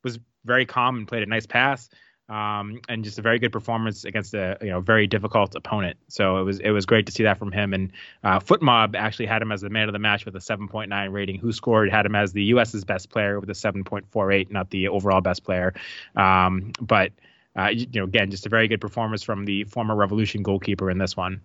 was 0.02 0.18
very 0.46 0.66
calm 0.66 0.96
and 0.96 1.10
played 1.10 1.24
a 1.24 1.26
nice 1.26 1.46
pass 1.46 1.90
um, 2.34 2.82
and 2.90 3.04
just 3.04 3.20
a 3.20 3.22
very 3.22 3.38
good 3.38 3.52
performance 3.52 4.06
against 4.06 4.34
a 4.34 4.58
you 4.60 4.70
know 4.70 4.82
very 4.82 5.06
difficult 5.06 5.54
opponent. 5.54 5.98
So 6.08 6.38
it 6.38 6.44
was 6.44 6.60
it 6.60 6.72
was 6.72 6.86
great 6.86 7.06
to 7.06 7.12
see 7.12 7.22
that 7.24 7.38
from 7.38 7.52
him. 7.52 7.74
And 7.74 7.92
uh, 8.24 8.40
FotMob 8.40 8.96
actually 8.96 9.28
had 9.28 9.42
him 9.42 9.52
as 9.52 9.62
the 9.62 9.70
man 9.70 9.88
of 9.88 9.94
the 9.94 10.00
match 10.00 10.26
with 10.26 10.36
a 10.36 10.40
7.9 10.40 11.12
rating. 11.12 11.40
WhoScored 11.40 11.92
had 11.92 12.08
him 12.08 12.16
as 12.16 12.34
the 12.34 12.44
U.S.'s 12.46 12.84
best 12.84 13.12
player 13.12 13.40
with 13.40 13.50
a 13.52 13.54
7.48, 13.54 14.50
not 14.50 14.72
the 14.72 14.88
overall 14.88 15.22
best 15.22 15.44
player. 15.44 15.76
Um, 16.16 16.72
but 16.82 17.12
uh, 17.56 17.68
you 17.68 17.86
know, 17.94 18.06
again, 18.06 18.32
just 18.32 18.48
a 18.48 18.50
very 18.50 18.68
good 18.68 18.82
performance 18.82 19.22
from 19.22 19.46
the 19.46 19.66
former 19.66 19.96
Revolution 19.96 20.42
goalkeeper 20.42 20.90
in 20.90 20.98
this 20.98 21.16
one. 21.16 21.40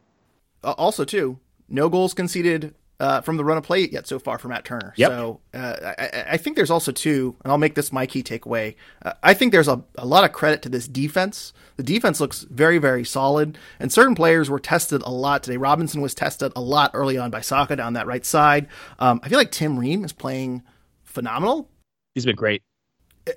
Uh, 0.64 0.72
also, 0.72 1.04
too, 1.04 1.38
no 1.68 1.90
goals 1.90 2.14
conceded 2.14 2.74
uh, 3.00 3.20
from 3.20 3.36
the 3.36 3.44
run 3.44 3.56
of 3.56 3.64
play 3.64 3.88
yet 3.88 4.06
so 4.06 4.18
far 4.18 4.38
for 4.38 4.48
Matt 4.48 4.64
Turner. 4.64 4.92
Yep. 4.96 5.10
So 5.10 5.40
uh, 5.54 5.94
I, 5.98 6.24
I, 6.30 6.36
think 6.36 6.56
there's 6.56 6.70
also 6.70 6.90
two, 6.90 7.36
and 7.44 7.52
I'll 7.52 7.58
make 7.58 7.76
this 7.76 7.92
my 7.92 8.06
key 8.06 8.22
takeaway. 8.22 8.74
Uh, 9.04 9.12
I 9.22 9.34
think 9.34 9.52
there's 9.52 9.68
a, 9.68 9.82
a 9.96 10.04
lot 10.04 10.24
of 10.24 10.32
credit 10.32 10.62
to 10.62 10.68
this 10.68 10.88
defense. 10.88 11.52
The 11.76 11.84
defense 11.84 12.20
looks 12.20 12.42
very, 12.50 12.78
very 12.78 13.04
solid, 13.04 13.56
and 13.78 13.92
certain 13.92 14.16
players 14.16 14.50
were 14.50 14.58
tested 14.58 15.02
a 15.02 15.10
lot 15.10 15.44
today. 15.44 15.56
Robinson 15.56 16.00
was 16.00 16.12
tested 16.14 16.52
a 16.56 16.60
lot 16.60 16.90
early 16.92 17.16
on 17.16 17.30
by 17.30 17.40
Saka 17.40 17.76
down 17.76 17.92
that 17.92 18.06
right 18.06 18.26
side. 18.26 18.66
Um, 18.98 19.20
I 19.22 19.28
feel 19.28 19.38
like 19.38 19.52
Tim 19.52 19.78
Ream 19.78 20.04
is 20.04 20.12
playing 20.12 20.64
phenomenal. 21.04 21.70
He's 22.14 22.26
been 22.26 22.36
great. 22.36 22.62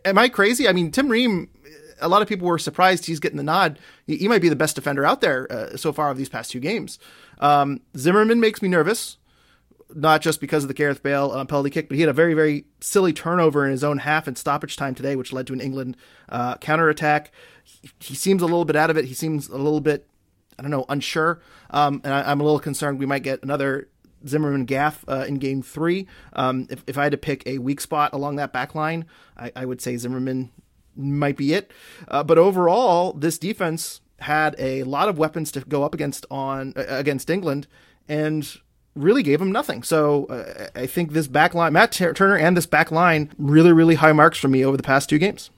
Am 0.06 0.18
I 0.18 0.30
crazy? 0.30 0.68
I 0.68 0.74
mean, 0.74 0.90
Tim 0.90 1.08
Ream 1.08 1.50
a 2.02 2.08
lot 2.08 2.24
of 2.24 2.28
people 2.28 2.48
were 2.48 2.58
surprised 2.58 3.06
he's 3.06 3.20
getting 3.20 3.38
the 3.38 3.44
nod. 3.44 3.78
He, 4.08 4.18
he 4.18 4.28
might 4.28 4.42
be 4.42 4.50
the 4.50 4.56
best 4.56 4.76
defender 4.76 5.06
out 5.06 5.22
there 5.22 5.52
uh, 5.52 5.78
so 5.78 5.94
far 5.94 6.10
of 6.10 6.18
these 6.18 6.30
past 6.30 6.50
two 6.50 6.60
games. 6.60 6.98
Um, 7.40 7.82
Zimmerman 7.96 8.40
makes 8.40 8.64
me 8.64 8.70
nervous 8.70 9.18
not 9.96 10.22
just 10.22 10.40
because 10.40 10.64
of 10.64 10.68
the 10.68 10.74
Gareth 10.74 11.04
Bale 11.04 11.32
uh, 11.32 11.46
penalty 11.46 11.70
kick, 11.70 11.88
but 11.88 11.96
he 11.96 12.02
had 12.02 12.10
a 12.10 12.14
very, 12.14 12.34
very 12.34 12.66
silly 12.80 13.14
turnover 13.14 13.66
in 13.66 13.72
his 13.72 13.84
own 13.84 14.00
half 14.00 14.28
and 14.28 14.38
stoppage 14.38 14.76
time 14.76 14.96
today, 14.96 15.16
which 15.16 15.34
led 15.34 15.48
to 15.48 15.54
an 15.54 15.62
England 15.62 15.98
uh, 16.30 16.58
counterattack. 16.58 17.32
He, 17.64 17.90
he 18.00 18.16
seems 18.16 18.42
a 18.42 18.46
little 18.46 18.66
bit 18.66 18.76
out 18.76 18.90
of 18.90 18.98
it. 18.98 19.06
He 19.06 19.14
seems 19.14 19.50
a 19.50 19.58
little 19.58 19.82
bit, 19.82 20.08
I 20.58 20.62
don't 20.62 20.72
know, 20.72 20.86
unsure. 20.90 21.42
Um, 21.70 22.02
and 22.04 22.14
I, 22.14 22.32
am 22.32 22.40
a 22.40 22.44
little 22.44 22.60
concerned 22.60 23.00
we 23.00 23.06
might 23.06 23.24
get 23.24 23.44
another 23.44 23.90
Zimmerman 24.28 24.66
gaffe 24.66 25.04
uh, 25.08 25.26
in 25.26 25.36
game 25.36 25.62
three. 25.62 26.08
Um, 26.34 26.68
if, 26.70 26.84
if 26.88 26.98
I 26.98 27.04
had 27.04 27.12
to 27.12 27.18
pick 27.18 27.44
a 27.46 27.58
weak 27.58 27.82
spot 27.82 28.14
along 28.14 28.36
that 28.38 28.54
back 28.54 28.76
line, 28.76 29.06
I, 29.38 29.52
I 29.56 29.66
would 29.66 29.82
say 29.82 29.98
Zimmerman 29.98 30.52
might 30.96 31.38
be 31.38 31.54
it. 31.54 31.72
Uh, 32.08 32.24
but 32.24 32.38
overall, 32.38 33.14
this 33.14 33.38
defense 33.38 34.02
had 34.20 34.56
a 34.60 34.84
lot 34.84 35.10
of 35.10 35.18
weapons 35.18 35.52
to 35.52 35.62
go 35.62 35.84
up 35.84 35.94
against 35.94 36.26
on 36.30 36.74
uh, 36.76 36.86
against 36.88 37.30
England, 37.30 37.68
and 38.08 38.60
really 38.96 39.24
gave 39.24 39.42
him 39.42 39.52
nothing. 39.52 39.84
So 39.84 40.26
uh, 40.26 40.68
I 40.76 40.86
think 40.86 41.12
this 41.12 41.28
back 41.28 41.54
line, 41.54 41.74
Matt 41.74 41.92
Turner 41.92 42.36
and 42.36 42.56
this 42.58 42.66
back 42.66 42.92
line, 42.92 43.32
really, 43.38 43.72
really 43.72 43.96
high 43.96 44.12
marks 44.12 44.38
for 44.38 44.48
me 44.48 44.66
over 44.66 44.78
the 44.78 44.84
past 44.84 45.10
two 45.10 45.18
games. 45.18 45.50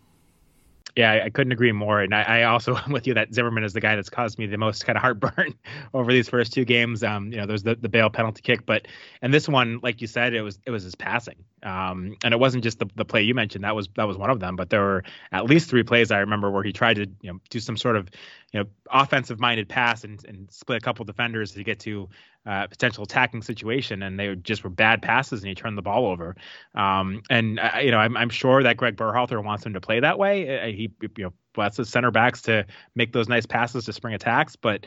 Yeah, 0.96 1.24
I 1.26 1.32
couldn't 1.32 1.52
agree 1.52 1.72
more. 1.72 2.02
And 2.02 2.14
I, 2.14 2.22
I 2.22 2.44
also 2.44 2.76
am 2.86 2.92
with 2.92 3.08
you 3.08 3.16
that 3.16 3.34
Zimmerman 3.34 3.64
is 3.64 3.74
the 3.74 3.82
guy 3.82 3.96
that's 3.96 4.10
caused 4.10 4.38
me 4.38 4.46
the 4.46 4.58
most 4.58 4.86
kind 4.86 4.96
of 4.96 5.02
heartburn 5.02 5.56
over 5.94 6.12
these 6.12 6.30
first 6.30 6.54
two 6.54 6.66
games. 6.66 7.04
Um, 7.04 7.32
you 7.32 7.38
know, 7.38 7.48
there's 7.48 7.64
the, 7.64 7.76
the 7.76 7.90
Bale 7.90 8.10
penalty 8.10 8.42
kick, 8.42 8.66
but 8.66 8.88
and 9.22 9.34
this 9.34 9.50
one, 9.50 9.80
like 9.82 10.02
you 10.02 10.08
said, 10.08 10.34
it 10.34 10.42
was 10.42 10.60
it 10.66 10.72
was 10.72 10.84
his 10.84 10.96
passing. 10.96 11.44
Um, 11.64 12.18
and 12.24 12.34
it 12.34 12.40
wasn't 12.40 12.64
just 12.64 12.80
the, 12.80 12.88
the 12.96 13.06
play 13.06 13.22
you 13.22 13.34
mentioned. 13.34 13.64
That 13.64 13.76
was 13.76 13.90
that 13.96 14.08
was 14.08 14.18
one 14.18 14.30
of 14.30 14.40
them. 14.40 14.56
But 14.56 14.70
there 14.70 14.82
were 14.82 15.04
at 15.32 15.46
least 15.46 15.70
three 15.70 15.84
plays 15.84 16.12
I 16.12 16.20
remember 16.20 16.52
where 16.52 16.64
he 16.64 16.74
tried 16.74 16.96
to 16.96 17.08
you 17.22 17.34
know 17.34 17.40
do 17.50 17.60
some 17.60 17.78
sort 17.78 17.96
of 17.96 18.10
you 18.52 18.60
know 18.60 18.66
offensive 18.92 19.40
minded 19.40 19.68
pass 19.70 20.04
and, 20.04 20.24
and 20.26 20.52
split 20.52 20.78
a 20.78 20.82
couple 20.82 21.06
defenders 21.06 21.54
to 21.54 21.64
get 21.64 21.80
to 21.82 22.10
uh, 22.46 22.68
potential 22.68 23.04
attacking 23.04 23.42
situation, 23.42 24.04
and 24.04 24.20
they 24.20 24.36
just 24.36 24.64
were 24.64 24.70
bad 24.70 25.02
passes, 25.02 25.42
and 25.42 25.50
he 25.50 25.56
turned 25.56 25.78
the 25.78 25.82
ball 25.82 26.06
over. 26.08 26.36
Um, 26.76 27.22
and 27.30 27.60
uh, 27.60 27.80
you 27.82 27.92
know, 27.92 27.98
I'm, 27.98 28.18
I'm 28.18 28.30
sure 28.30 28.64
that 28.64 28.78
Greg 28.78 28.96
Berhalter 28.98 29.44
wants 29.44 29.66
him 29.66 29.74
to 29.74 29.82
play 29.82 30.00
that 30.00 30.20
way. 30.20 30.60
Uh, 30.60 30.66
he 30.68 30.92
you 31.18 31.32
know 31.56 31.70
his 31.78 31.90
center 31.90 32.12
backs 32.12 32.42
to 32.44 32.66
make 32.96 33.14
those 33.14 33.30
nice 33.30 33.46
passes 33.46 33.86
to 33.86 33.94
spring 33.94 34.14
attacks, 34.14 34.56
but. 34.56 34.86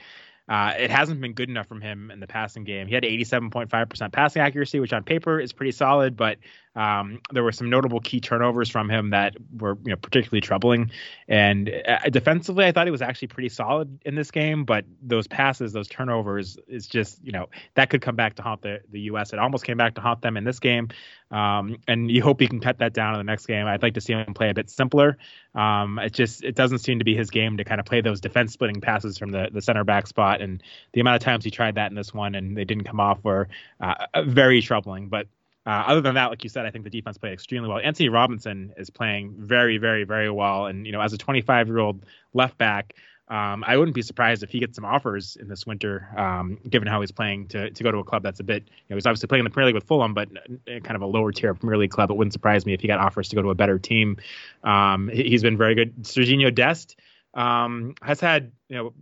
Uh, 0.49 0.73
it 0.79 0.93
hasn't 0.93 1.21
been 1.21 1.33
good 1.33 1.51
enough 1.51 1.67
from 1.67 1.81
him 1.81 2.09
in 2.13 2.21
the 2.21 2.27
passing 2.29 2.63
game. 2.63 2.87
He 2.87 2.95
had 2.95 3.03
87.5% 3.03 4.13
passing 4.13 4.43
accuracy, 4.43 4.79
which 4.79 4.93
on 4.93 5.03
paper 5.03 5.41
is 5.41 5.53
pretty 5.53 5.73
solid, 5.73 6.17
but 6.17 6.39
Um, 6.77 7.21
there 7.33 7.43
were 7.43 7.53
some 7.53 7.71
notable 7.71 8.01
key 8.01 8.21
turnovers 8.21 8.69
from 8.69 8.91
him 8.91 9.11
that 9.11 9.35
were 9.59 9.79
you 9.85 9.91
know 9.91 9.97
particularly 9.97 10.43
troubling. 10.43 10.91
And 11.27 11.73
uh, 11.89 12.11
defensively, 12.11 12.67
I 12.67 12.73
thought 12.73 12.87
he 12.87 12.91
was 12.91 13.03
actually 13.03 13.29
pretty 13.29 13.49
solid 13.49 13.99
in 14.05 14.15
this 14.15 14.31
game. 14.31 14.65
But 14.65 14.85
those 15.03 15.27
passes, 15.27 15.73
those 15.73 15.89
turnovers, 15.89 16.59
is 16.69 16.87
just 16.87 17.25
you 17.25 17.33
know 17.33 17.49
that 17.75 17.89
could 17.91 18.03
come 18.03 18.15
back 18.15 18.37
to 18.37 18.43
haunt 18.43 18.63
the 18.63 18.81
the 18.91 19.01
U.S. 19.01 19.33
It 19.33 19.39
almost 19.39 19.65
came 19.65 19.79
back 19.79 19.95
to 19.95 20.01
haunt 20.03 20.21
them 20.21 20.37
in 20.37 20.45
this 20.45 20.61
game. 20.61 20.89
Um, 21.31 21.79
and 21.89 22.09
you 22.11 22.23
hope 22.23 22.41
he 22.41 22.47
can 22.47 22.61
cut 22.61 22.79
that 22.79 22.93
down 22.93 23.15
in 23.15 23.19
the 23.19 23.25
next 23.25 23.47
game. 23.47 23.67
I'd 23.67 23.83
like 23.83 23.95
to 23.95 24.01
see 24.01 24.13
him 24.13 24.33
play 24.33 24.51
a 24.51 24.55
bit 24.55 24.71
simpler. 24.71 25.19
Um, 25.55 25.99
it 25.99 26.13
just 26.13 26.45
it 26.45 26.55
doesn't 26.55 26.79
seem 26.79 26.99
to 26.99 27.05
be 27.05 27.17
his 27.17 27.31
game 27.31 27.57
to 27.57 27.65
kind 27.65 27.81
of 27.81 27.87
play 27.87 28.03
those 28.03 28.21
defense 28.21 28.53
splitting 28.53 28.81
passes 28.81 29.17
from 29.17 29.31
the 29.31 29.49
the 29.51 29.63
center 29.63 29.83
back 29.83 30.07
spot. 30.07 30.43
And 30.43 30.63
the 30.93 31.01
amount 31.01 31.17
of 31.17 31.23
times 31.23 31.45
he 31.45 31.51
tried 31.51 31.77
that 31.77 31.91
in 31.91 31.97
this 31.97 32.13
one 32.13 32.35
and 32.35 32.57
they 32.57 32.65
didn't 32.65 32.85
come 32.85 33.01
off 33.01 33.25
were 33.25 33.49
uh, 33.81 33.95
very 34.25 34.61
troubling. 34.61 35.09
But 35.09 35.27
uh, 35.67 35.85
other 35.87 36.01
than 36.01 36.15
that, 36.15 36.31
like 36.31 36.45
you 36.45 36.49
said, 36.49 36.65
I 36.65 36.71
think 36.71 36.85
the 36.85 36.91
defense 36.91 37.19
played 37.19 37.33
extremely 37.33 37.69
well. 37.69 37.81
Antonee 37.83 38.09
Robinson 38.09 38.73
is 38.77 38.89
playing 38.89 39.35
very, 39.37 39.79
very, 39.79 40.05
very 40.05 40.31
well. 40.31 40.67
And, 40.67 40.87
you 40.87 40.93
know, 40.93 41.01
as 41.01 41.13
a 41.13 41.19
25 41.19 41.67
year 41.67 41.79
old 41.79 42.05
left 42.33 42.57
back, 42.57 42.95
um, 43.29 43.65
I 43.67 43.77
wouldn't 43.77 43.97
be 43.97 44.03
surprised 44.03 44.45
if 44.45 44.51
he 44.51 44.61
gets 44.61 44.77
some 44.77 44.85
offers 44.85 45.35
in 45.35 45.49
this 45.49 45.67
winter, 45.67 46.09
um, 46.17 46.59
given 46.71 46.87
how 46.87 47.01
he's 47.01 47.11
playing 47.11 47.49
to, 47.49 47.71
to 47.71 47.83
go 47.83 47.91
to 47.91 47.99
a 47.99 48.05
club 48.05 48.23
that's 48.23 48.39
a 48.39 48.45
bit, 48.45 48.63
you 48.63 48.85
know, 48.89 48.97
he's 48.97 49.07
obviously 49.07 49.27
playing 49.27 49.41
in 49.41 49.45
the 49.45 49.51
Premier 49.51 49.67
League 49.67 49.75
with 49.75 49.85
Fulham, 49.89 50.15
but 50.15 50.29
kind 50.67 50.95
of 50.95 51.03
a 51.03 51.07
lower 51.07 51.33
tier 51.33 51.53
Premier 51.53 51.77
League 51.77 51.91
club. 51.91 52.13
It 52.13 52.17
wouldn't 52.17 52.33
surprise 52.33 52.65
me 52.65 52.73
if 52.73 52.81
he 52.81 52.87
got 52.87 53.01
offers 53.01 53.31
to 53.31 53.37
go 53.37 53.43
to 53.43 53.51
a 53.51 53.57
better 53.57 53.81
team. 53.81 54.19
Um, 54.63 55.09
he's 55.13 55.43
been 55.43 55.57
very 55.57 55.75
good. 55.75 56.05
Serginho 56.05 56.55
Dest 56.55 56.95
um, 57.35 57.97
has 58.01 58.21
had, 58.21 58.53
you 58.69 58.77
know, 58.77 58.93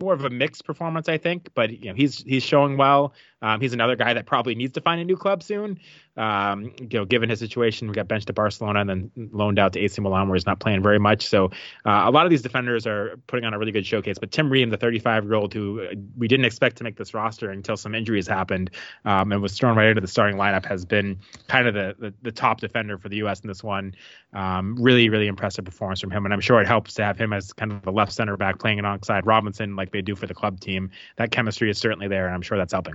more 0.00 0.14
of 0.14 0.24
a 0.24 0.30
mixed 0.30 0.64
performance, 0.64 1.08
I 1.08 1.18
think, 1.18 1.48
but 1.54 1.70
you 1.70 1.90
know 1.90 1.94
he's 1.94 2.22
he's 2.22 2.42
showing 2.42 2.76
well. 2.76 3.12
Um, 3.42 3.60
he's 3.60 3.72
another 3.72 3.96
guy 3.96 4.14
that 4.14 4.26
probably 4.26 4.54
needs 4.54 4.72
to 4.74 4.80
find 4.80 5.00
a 5.00 5.04
new 5.04 5.16
club 5.16 5.42
soon. 5.42 5.78
Um, 6.16 6.74
you 6.78 6.98
know, 6.98 7.04
given 7.04 7.30
his 7.30 7.38
situation, 7.38 7.88
we 7.88 7.94
got 7.94 8.06
benched 8.06 8.26
to 8.28 8.32
Barcelona 8.32 8.80
and 8.80 8.90
then 8.90 9.10
loaned 9.32 9.58
out 9.58 9.72
to 9.72 9.80
AC 9.80 10.00
Milan, 10.00 10.28
where 10.28 10.36
he's 10.36 10.46
not 10.46 10.60
playing 10.60 10.82
very 10.82 10.98
much. 10.98 11.26
So 11.26 11.46
uh, 11.86 12.04
a 12.04 12.10
lot 12.10 12.26
of 12.26 12.30
these 12.30 12.42
defenders 12.42 12.86
are 12.86 13.16
putting 13.26 13.44
on 13.44 13.54
a 13.54 13.58
really 13.58 13.72
good 13.72 13.86
showcase. 13.86 14.18
But 14.18 14.30
Tim 14.30 14.50
Ream, 14.50 14.70
the 14.70 14.78
35-year-old 14.78 15.54
who 15.54 15.86
we 16.16 16.28
didn't 16.28 16.44
expect 16.44 16.76
to 16.76 16.84
make 16.84 16.96
this 16.96 17.14
roster 17.14 17.50
until 17.50 17.76
some 17.76 17.94
injuries 17.94 18.26
happened 18.26 18.70
um, 19.04 19.32
and 19.32 19.42
was 19.42 19.56
thrown 19.58 19.76
right 19.76 19.88
into 19.88 20.00
the 20.00 20.08
starting 20.08 20.36
lineup, 20.36 20.64
has 20.66 20.84
been 20.84 21.18
kind 21.48 21.66
of 21.66 21.74
the 21.74 21.96
the, 21.98 22.14
the 22.22 22.32
top 22.32 22.60
defender 22.60 22.98
for 22.98 23.08
the 23.08 23.16
U.S. 23.16 23.40
in 23.40 23.48
this 23.48 23.62
one. 23.62 23.94
Um, 24.34 24.76
really, 24.78 25.08
really 25.08 25.26
impressive 25.26 25.64
performance 25.64 26.00
from 26.00 26.10
him, 26.10 26.24
and 26.24 26.32
I'm 26.32 26.40
sure 26.40 26.60
it 26.60 26.66
helps 26.66 26.94
to 26.94 27.04
have 27.04 27.18
him 27.18 27.32
as 27.32 27.52
kind 27.52 27.72
of 27.72 27.82
the 27.82 27.92
left 27.92 28.12
center 28.12 28.36
back 28.36 28.58
playing 28.58 28.80
alongside 28.80 29.26
Robinson 29.26 29.76
like 29.76 29.92
they 29.92 30.02
do 30.02 30.14
for 30.14 30.26
the 30.26 30.34
club 30.34 30.60
team. 30.60 30.90
That 31.16 31.30
chemistry 31.30 31.70
is 31.70 31.78
certainly 31.78 32.08
there, 32.08 32.26
and 32.26 32.34
I'm 32.34 32.42
sure 32.42 32.58
that's 32.58 32.72
helping. 32.72 32.94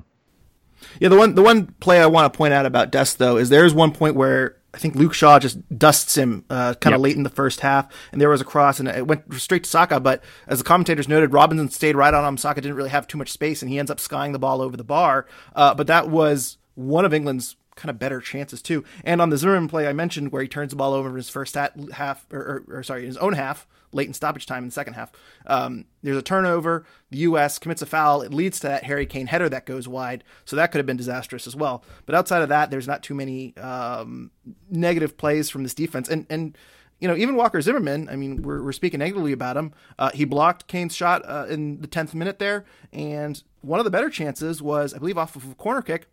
Yeah, 1.00 1.10
the 1.10 1.18
one 1.18 1.36
the 1.36 1.44
one 1.44 1.68
play 1.80 2.00
I 2.02 2.06
want 2.06 2.32
to 2.32 2.38
point 2.38 2.54
out 2.54 2.66
about 2.66 2.92
Dest 2.92 3.18
though 3.20 3.38
is 3.38 3.50
there's 3.50 3.74
one 3.74 3.92
point 3.92 4.16
where 4.16 4.58
I 4.74 4.80
think 4.80 4.96
Luke 4.96 5.14
Shaw 5.14 5.40
just 5.40 5.58
dusts 5.76 6.16
him 6.16 6.46
uh, 6.50 6.76
kind 6.76 6.94
of 6.94 7.00
yep. 7.00 7.04
late 7.06 7.16
in 7.16 7.24
the 7.24 7.30
first 7.30 7.62
half, 7.62 7.92
and 8.12 8.22
there 8.22 8.30
was 8.30 8.42
a 8.42 8.46
cross, 8.46 8.80
and 8.80 8.88
it 8.88 9.08
went 9.08 9.34
straight 9.36 9.64
to 9.64 9.70
Saka. 9.70 10.00
But 10.00 10.24
as 10.48 10.60
the 10.60 10.64
commentators 10.64 11.08
noted, 11.08 11.34
Robinson 11.34 11.70
stayed 11.70 11.96
right 11.96 12.14
on 12.14 12.24
him. 12.24 12.38
Saka 12.38 12.62
didn't 12.62 12.78
really 12.78 12.92
have 12.92 13.08
too 13.08 13.18
much 13.18 13.32
space, 13.32 13.62
and 13.62 13.72
he 13.72 13.80
ends 13.80 13.90
up 13.90 14.00
skying 14.00 14.34
the 14.34 14.40
ball 14.40 14.62
over 14.62 14.78
the 14.78 14.84
bar. 14.84 15.26
Uh, 15.56 15.74
but 15.74 15.88
that 15.88 16.10
was 16.10 16.58
one 16.76 17.06
of 17.06 17.14
England's 17.14 17.56
kind 17.76 17.90
of 17.90 17.98
better 17.98 18.20
chances 18.20 18.62
too. 18.62 18.84
And 19.04 19.22
on 19.22 19.30
the 19.30 19.38
Zimmerman 19.38 19.68
play 19.70 19.88
I 19.88 19.94
mentioned, 19.94 20.32
where 20.32 20.42
he 20.42 20.48
turns 20.48 20.72
the 20.72 20.76
ball 20.76 20.94
over 20.94 21.10
in 21.10 21.16
his 21.16 21.30
first 21.30 21.56
half, 21.56 22.26
or, 22.32 22.40
or, 22.40 22.78
or 22.78 22.84
sorry, 22.84 23.06
his 23.06 23.18
own 23.18 23.34
half, 23.34 23.68
late 23.92 24.08
in 24.08 24.14
stoppage 24.14 24.46
time 24.46 24.64
in 24.64 24.70
the 24.70 24.74
second 24.74 24.94
half. 24.94 25.12
Um, 25.46 25.86
there's 26.04 26.18
a 26.18 26.22
turnover. 26.22 26.86
The 27.10 27.20
U.S. 27.20 27.60
commits 27.60 27.82
a 27.82 27.86
foul. 27.86 28.22
It 28.22 28.34
leads 28.34 28.60
to 28.62 28.68
that 28.68 28.84
Harry 28.84 29.06
Kane 29.06 29.28
header 29.28 29.50
that 29.50 29.66
goes 29.66 29.88
wide. 29.88 30.24
So 30.46 30.56
that 30.56 30.72
could 30.72 30.80
have 30.80 30.86
been 30.86 30.98
disastrous 30.98 31.48
as 31.48 31.56
well. 31.56 31.84
But 32.06 32.16
outside 32.16 32.42
of 32.42 32.50
that, 32.50 32.72
there's 32.72 32.88
not 32.88 33.04
too 33.04 33.16
many 33.16 33.56
um, 33.58 34.32
negative 34.70 35.18
plays 35.18 35.50
from 35.50 35.64
this 35.64 35.74
defense. 35.74 36.10
And 36.10 36.26
and 36.30 36.58
you 37.00 37.08
know 37.08 37.16
even 37.16 37.36
Walker 37.36 37.62
Zimmerman. 37.62 38.10
I 38.10 38.16
mean, 38.16 38.42
we're 38.42 38.62
we're 38.62 38.72
speaking 38.72 39.00
negatively 39.00 39.32
about 39.32 39.58
him. 39.58 39.74
Uh, 40.00 40.12
he 40.12 40.26
blocked 40.26 40.68
Kane's 40.68 40.96
shot 40.96 41.24
uh, 41.26 41.46
in 41.50 41.82
the 41.82 41.88
tenth 41.88 42.14
minute 42.14 42.40
there, 42.40 42.66
and 42.92 43.42
one 43.62 43.80
of 43.80 43.84
the 43.86 43.92
better 43.92 44.10
chances 44.10 44.62
was 44.62 44.94
I 44.94 44.98
believe 44.98 45.18
off 45.18 45.36
of 45.36 45.52
a 45.52 45.56
corner 45.56 45.82
kick 45.82 46.08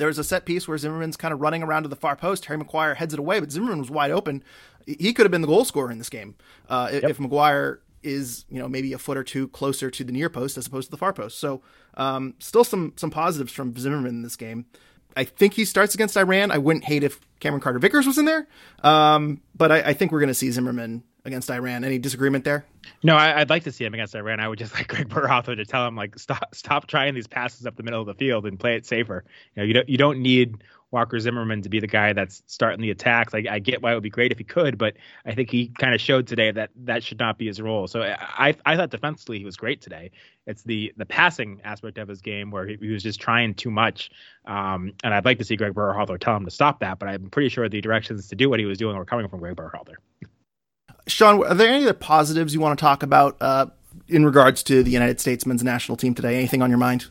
there 0.00 0.06
was 0.06 0.18
a 0.18 0.24
set 0.24 0.46
piece 0.46 0.66
where 0.66 0.78
Zimmerman's 0.78 1.18
kind 1.18 1.34
of 1.34 1.42
running 1.42 1.62
around 1.62 1.82
to 1.82 1.90
the 1.90 1.94
far 1.94 2.16
post. 2.16 2.46
Harry 2.46 2.56
Maguire 2.56 2.94
heads 2.94 3.12
it 3.12 3.20
away, 3.20 3.38
but 3.38 3.52
Zimmerman 3.52 3.80
was 3.80 3.90
wide 3.90 4.10
open. 4.10 4.42
He 4.86 5.12
could 5.12 5.26
have 5.26 5.30
been 5.30 5.42
the 5.42 5.46
goal 5.46 5.66
scorer 5.66 5.90
in 5.90 5.98
this 5.98 6.08
game 6.08 6.36
uh, 6.70 6.88
yep. 6.90 7.04
if 7.04 7.20
Maguire 7.20 7.80
is 8.02 8.46
you 8.48 8.58
know 8.58 8.66
maybe 8.66 8.94
a 8.94 8.98
foot 8.98 9.18
or 9.18 9.22
two 9.22 9.46
closer 9.48 9.90
to 9.90 10.02
the 10.02 10.10
near 10.10 10.30
post 10.30 10.56
as 10.56 10.66
opposed 10.66 10.86
to 10.86 10.90
the 10.90 10.96
far 10.96 11.12
post. 11.12 11.38
So 11.38 11.60
um, 11.98 12.32
still 12.38 12.64
some 12.64 12.94
some 12.96 13.10
positives 13.10 13.52
from 13.52 13.76
Zimmerman 13.76 14.08
in 14.08 14.22
this 14.22 14.36
game. 14.36 14.64
I 15.14 15.24
think 15.24 15.52
he 15.52 15.66
starts 15.66 15.94
against 15.94 16.16
Iran. 16.16 16.50
I 16.50 16.56
wouldn't 16.56 16.86
hate 16.86 17.04
if 17.04 17.20
Cameron 17.38 17.60
Carter 17.60 17.78
Vickers 17.78 18.06
was 18.06 18.16
in 18.16 18.24
there, 18.24 18.48
um, 18.82 19.42
but 19.54 19.70
I, 19.70 19.80
I, 19.80 19.92
think 19.92 20.12
we're 20.12 20.20
going 20.20 20.28
to 20.28 20.34
see 20.34 20.50
Zimmerman 20.50 21.02
against 21.26 21.50
Iran. 21.50 21.84
Any 21.84 21.98
disagreement 21.98 22.44
there? 22.44 22.64
No, 23.02 23.16
I, 23.16 23.38
would 23.38 23.50
like 23.50 23.64
to 23.64 23.72
see 23.72 23.84
him 23.84 23.94
against 23.94 24.14
Iran. 24.14 24.40
I 24.40 24.48
would 24.48 24.58
just 24.58 24.74
like 24.74 24.88
Greg 24.88 25.08
Berhalter 25.08 25.56
to 25.56 25.64
tell 25.64 25.86
him 25.86 25.96
like 25.96 26.18
stop 26.18 26.54
stop 26.54 26.86
trying 26.86 27.14
these 27.14 27.26
passes 27.26 27.66
up 27.66 27.76
the 27.76 27.82
middle 27.82 28.00
of 28.00 28.06
the 28.06 28.14
field 28.14 28.46
and 28.46 28.58
play 28.58 28.76
it 28.76 28.86
safer. 28.86 29.24
You 29.54 29.62
know, 29.62 29.66
you 29.66 29.74
don't 29.74 29.88
you 29.88 29.98
don't 29.98 30.20
need 30.20 30.62
Walker 30.90 31.18
Zimmerman 31.20 31.62
to 31.62 31.68
be 31.68 31.78
the 31.78 31.86
guy 31.86 32.12
that's 32.12 32.42
starting 32.46 32.80
the 32.80 32.90
attacks. 32.90 33.32
I, 33.32 33.44
I 33.48 33.58
get 33.60 33.80
why 33.80 33.92
it 33.92 33.94
would 33.94 34.02
be 34.02 34.10
great 34.10 34.32
if 34.32 34.38
he 34.38 34.44
could, 34.44 34.76
but 34.76 34.94
I 35.24 35.34
think 35.34 35.50
he 35.50 35.68
kind 35.68 35.94
of 35.94 36.00
showed 36.00 36.26
today 36.26 36.50
that 36.50 36.70
that 36.84 37.04
should 37.04 37.18
not 37.18 37.38
be 37.38 37.46
his 37.46 37.60
role. 37.60 37.86
So 37.86 38.02
I 38.02 38.54
I 38.66 38.76
thought 38.76 38.90
defensively 38.90 39.38
he 39.38 39.44
was 39.44 39.56
great 39.56 39.80
today. 39.80 40.10
It's 40.46 40.62
the 40.62 40.92
the 40.96 41.06
passing 41.06 41.60
aspect 41.64 41.98
of 41.98 42.08
his 42.08 42.20
game 42.20 42.50
where 42.50 42.66
he, 42.66 42.76
he 42.80 42.88
was 42.88 43.02
just 43.02 43.20
trying 43.20 43.54
too 43.54 43.70
much, 43.70 44.10
um, 44.46 44.92
and 45.04 45.14
I'd 45.14 45.24
like 45.24 45.38
to 45.38 45.44
see 45.44 45.56
Greg 45.56 45.74
Berhalter 45.74 46.18
tell 46.18 46.36
him 46.36 46.44
to 46.44 46.50
stop 46.50 46.80
that. 46.80 46.98
But 46.98 47.08
I'm 47.08 47.30
pretty 47.30 47.48
sure 47.50 47.68
the 47.68 47.80
directions 47.80 48.28
to 48.28 48.36
do 48.36 48.50
what 48.50 48.58
he 48.58 48.66
was 48.66 48.78
doing 48.78 48.96
were 48.96 49.04
coming 49.04 49.28
from 49.28 49.40
Greg 49.40 49.56
Berhalter. 49.56 49.94
Sean, 51.10 51.44
are 51.44 51.54
there 51.54 51.68
any 51.68 51.84
other 51.84 51.92
positives 51.92 52.54
you 52.54 52.60
want 52.60 52.78
to 52.78 52.82
talk 52.82 53.02
about 53.02 53.36
uh, 53.40 53.66
in 54.08 54.24
regards 54.24 54.62
to 54.64 54.82
the 54.82 54.90
United 54.90 55.20
States 55.20 55.46
men's 55.46 55.62
national 55.62 55.96
team 55.96 56.14
today? 56.14 56.36
Anything 56.36 56.62
on 56.62 56.70
your 56.70 56.78
mind? 56.78 57.06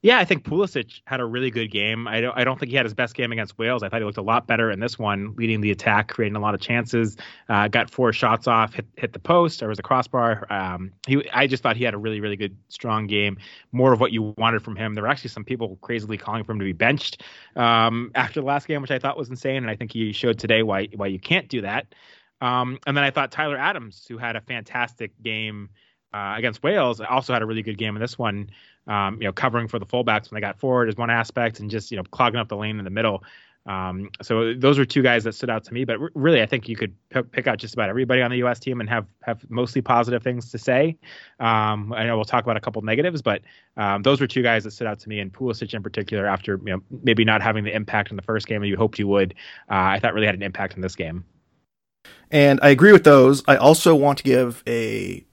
Yeah, 0.00 0.18
I 0.18 0.24
think 0.24 0.44
Pulisic 0.44 1.00
had 1.06 1.18
a 1.18 1.24
really 1.24 1.50
good 1.50 1.72
game. 1.72 2.06
I 2.06 2.20
don't 2.20 2.38
I 2.38 2.44
don't 2.44 2.56
think 2.56 2.70
he 2.70 2.76
had 2.76 2.86
his 2.86 2.94
best 2.94 3.16
game 3.16 3.32
against 3.32 3.58
Wales. 3.58 3.82
I 3.82 3.88
thought 3.88 4.00
he 4.00 4.04
looked 4.04 4.18
a 4.18 4.22
lot 4.22 4.46
better 4.46 4.70
in 4.70 4.78
this 4.78 4.96
one, 4.96 5.34
leading 5.36 5.60
the 5.60 5.72
attack, 5.72 6.06
creating 6.06 6.36
a 6.36 6.40
lot 6.40 6.54
of 6.54 6.60
chances. 6.60 7.16
Uh, 7.48 7.66
got 7.66 7.90
four 7.90 8.12
shots 8.12 8.46
off, 8.46 8.74
hit 8.74 8.86
hit 8.96 9.12
the 9.12 9.18
post. 9.18 9.58
There 9.58 9.68
was 9.68 9.80
a 9.80 9.82
crossbar. 9.82 10.46
Um, 10.50 10.92
he 11.08 11.28
I 11.32 11.48
just 11.48 11.64
thought 11.64 11.76
he 11.76 11.82
had 11.82 11.94
a 11.94 11.98
really 11.98 12.20
really 12.20 12.36
good 12.36 12.56
strong 12.68 13.08
game. 13.08 13.38
More 13.72 13.92
of 13.92 13.98
what 13.98 14.12
you 14.12 14.34
wanted 14.38 14.62
from 14.62 14.76
him. 14.76 14.94
There 14.94 15.02
were 15.02 15.10
actually 15.10 15.30
some 15.30 15.44
people 15.44 15.76
crazily 15.80 16.16
calling 16.16 16.44
for 16.44 16.52
him 16.52 16.60
to 16.60 16.64
be 16.64 16.72
benched 16.72 17.24
um, 17.56 18.12
after 18.14 18.40
the 18.40 18.46
last 18.46 18.68
game, 18.68 18.80
which 18.82 18.92
I 18.92 19.00
thought 19.00 19.18
was 19.18 19.30
insane. 19.30 19.56
And 19.56 19.70
I 19.70 19.74
think 19.74 19.92
he 19.92 20.12
showed 20.12 20.38
today 20.38 20.62
why 20.62 20.86
why 20.94 21.08
you 21.08 21.18
can't 21.18 21.48
do 21.48 21.62
that. 21.62 21.92
Um, 22.40 22.78
and 22.86 22.96
then 22.96 23.04
I 23.04 23.10
thought 23.10 23.30
Tyler 23.30 23.56
Adams, 23.56 24.06
who 24.08 24.18
had 24.18 24.36
a 24.36 24.40
fantastic 24.40 25.12
game 25.22 25.70
uh, 26.12 26.34
against 26.36 26.62
Wales, 26.62 27.00
also 27.00 27.32
had 27.32 27.42
a 27.42 27.46
really 27.46 27.62
good 27.62 27.78
game 27.78 27.96
in 27.96 28.00
this 28.00 28.18
one. 28.18 28.50
Um, 28.86 29.16
you 29.20 29.26
know, 29.26 29.32
covering 29.32 29.68
for 29.68 29.78
the 29.78 29.86
fullbacks 29.86 30.30
when 30.30 30.40
they 30.40 30.46
got 30.46 30.58
forward 30.58 30.88
is 30.88 30.96
one 30.96 31.10
aspect, 31.10 31.60
and 31.60 31.70
just 31.70 31.90
you 31.90 31.96
know 31.96 32.04
clogging 32.04 32.40
up 32.40 32.48
the 32.48 32.56
lane 32.56 32.78
in 32.78 32.84
the 32.84 32.90
middle. 32.90 33.22
Um, 33.68 34.08
so 34.22 34.54
those 34.54 34.78
were 34.78 34.86
two 34.86 35.02
guys 35.02 35.24
that 35.24 35.34
stood 35.34 35.50
out 35.50 35.62
to 35.64 35.74
me. 35.74 35.84
But 35.84 36.00
r- 36.00 36.10
really, 36.14 36.40
I 36.40 36.46
think 36.46 36.68
you 36.68 36.76
could 36.76 36.94
p- 37.10 37.22
pick 37.22 37.46
out 37.46 37.58
just 37.58 37.74
about 37.74 37.90
everybody 37.90 38.22
on 38.22 38.30
the 38.30 38.38
U.S. 38.38 38.58
team 38.58 38.80
and 38.80 38.88
have 38.88 39.06
have 39.22 39.48
mostly 39.50 39.82
positive 39.82 40.22
things 40.22 40.50
to 40.52 40.58
say. 40.58 40.96
Um, 41.38 41.92
I 41.92 42.04
know 42.04 42.16
we'll 42.16 42.24
talk 42.24 42.44
about 42.44 42.56
a 42.56 42.60
couple 42.60 42.80
negatives, 42.80 43.20
but 43.20 43.42
um, 43.76 44.02
those 44.02 44.22
were 44.22 44.26
two 44.26 44.42
guys 44.42 44.64
that 44.64 44.70
stood 44.70 44.86
out 44.86 44.98
to 45.00 45.08
me, 45.10 45.20
and 45.20 45.30
Pulisic 45.30 45.74
in 45.74 45.82
particular. 45.82 46.26
After 46.26 46.58
you 46.64 46.72
know 46.72 46.82
maybe 47.02 47.26
not 47.26 47.42
having 47.42 47.62
the 47.62 47.74
impact 47.74 48.10
in 48.10 48.16
the 48.16 48.22
first 48.22 48.46
game 48.46 48.62
that 48.62 48.68
you 48.68 48.76
hoped 48.76 48.96
he 48.96 49.04
would, 49.04 49.34
uh, 49.70 49.74
I 49.74 49.98
thought 50.00 50.14
really 50.14 50.26
had 50.26 50.34
an 50.34 50.42
impact 50.42 50.74
in 50.74 50.80
this 50.80 50.96
game. 50.96 51.24
And 52.30 52.60
I 52.62 52.68
agree 52.68 52.92
with 52.92 53.04
those. 53.04 53.42
I 53.48 53.56
also 53.56 53.94
want 53.94 54.18
to 54.18 54.24
give 54.24 54.62
a 54.66 55.24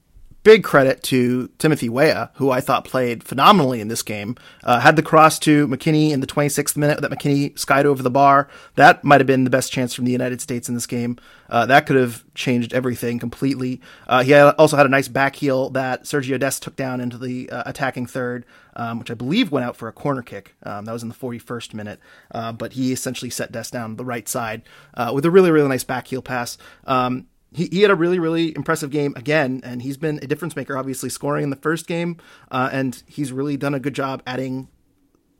big 0.46 0.62
credit 0.62 1.02
to 1.02 1.48
Timothy 1.58 1.88
Weah, 1.88 2.30
who 2.34 2.52
I 2.52 2.60
thought 2.60 2.84
played 2.84 3.24
phenomenally 3.24 3.80
in 3.80 3.88
this 3.88 4.04
game. 4.04 4.36
Uh, 4.62 4.78
had 4.78 4.94
the 4.94 5.02
cross 5.02 5.40
to 5.40 5.66
McKennie 5.66 6.12
in 6.12 6.20
the 6.20 6.26
26th 6.28 6.76
minute 6.76 7.00
that 7.00 7.10
McKennie 7.10 7.58
skied 7.58 7.84
over 7.84 8.00
the 8.00 8.12
bar. 8.12 8.46
That 8.76 9.02
might 9.02 9.18
have 9.18 9.26
been 9.26 9.42
the 9.42 9.50
best 9.50 9.72
chance 9.72 9.92
from 9.92 10.04
the 10.04 10.12
United 10.12 10.40
States 10.40 10.68
in 10.68 10.76
this 10.76 10.86
game. 10.86 11.18
Uh, 11.50 11.66
that 11.66 11.84
could 11.84 11.96
have 11.96 12.22
changed 12.34 12.72
everything 12.72 13.18
completely. 13.18 13.80
Uh, 14.06 14.22
he 14.22 14.34
also 14.34 14.76
had 14.76 14.86
a 14.86 14.88
nice 14.88 15.08
back 15.08 15.34
heel 15.34 15.68
that 15.70 16.04
Serginho 16.04 16.38
Dest 16.38 16.62
took 16.62 16.76
down 16.76 17.00
into 17.00 17.18
the 17.18 17.50
uh, 17.50 17.64
attacking 17.66 18.06
third, 18.06 18.46
um, 18.76 19.00
which 19.00 19.10
I 19.10 19.14
believe 19.14 19.50
went 19.50 19.66
out 19.66 19.76
for 19.76 19.88
a 19.88 19.92
corner 19.92 20.22
kick. 20.22 20.54
Um, 20.62 20.84
that 20.84 20.92
was 20.92 21.02
in 21.02 21.08
the 21.08 21.14
41st 21.16 21.74
minute, 21.74 21.98
uh, 22.30 22.52
but 22.52 22.74
he 22.74 22.92
essentially 22.92 23.30
set 23.30 23.50
Dest 23.50 23.72
down 23.72 23.96
the 23.96 24.04
right 24.04 24.28
side 24.28 24.62
uh, 24.94 25.10
with 25.12 25.24
a 25.24 25.30
really, 25.32 25.50
really 25.50 25.68
nice 25.68 25.82
back 25.82 26.06
heel 26.06 26.22
pass. 26.22 26.56
Um, 26.84 27.26
he, 27.52 27.66
he 27.66 27.82
had 27.82 27.90
a 27.90 27.94
really, 27.94 28.18
really 28.18 28.54
impressive 28.54 28.90
game 28.90 29.14
again, 29.16 29.60
and 29.64 29.82
he's 29.82 29.96
been 29.96 30.18
a 30.22 30.26
difference 30.26 30.56
maker, 30.56 30.76
obviously, 30.76 31.08
scoring 31.08 31.44
in 31.44 31.50
the 31.50 31.56
first 31.56 31.86
game, 31.86 32.16
uh, 32.50 32.68
and 32.72 33.02
he's 33.06 33.32
really 33.32 33.56
done 33.56 33.74
a 33.74 33.80
good 33.80 33.94
job 33.94 34.22
adding 34.26 34.68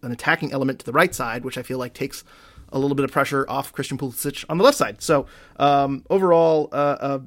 an 0.02 0.12
attacking 0.12 0.52
element 0.52 0.78
to 0.80 0.86
the 0.86 0.92
right 0.92 1.14
side, 1.14 1.44
which 1.44 1.58
I 1.58 1.62
feel 1.62 1.78
like 1.78 1.94
takes 1.94 2.24
a 2.72 2.78
little 2.78 2.94
bit 2.94 3.04
of 3.04 3.12
pressure 3.12 3.44
off 3.48 3.72
Christian 3.72 3.98
Pulisic 3.98 4.44
on 4.48 4.58
the 4.58 4.64
left 4.64 4.76
side. 4.76 5.02
So 5.02 5.26
um, 5.56 6.04
overall, 6.10 6.68
uh, 6.72 6.96
a 7.00 7.20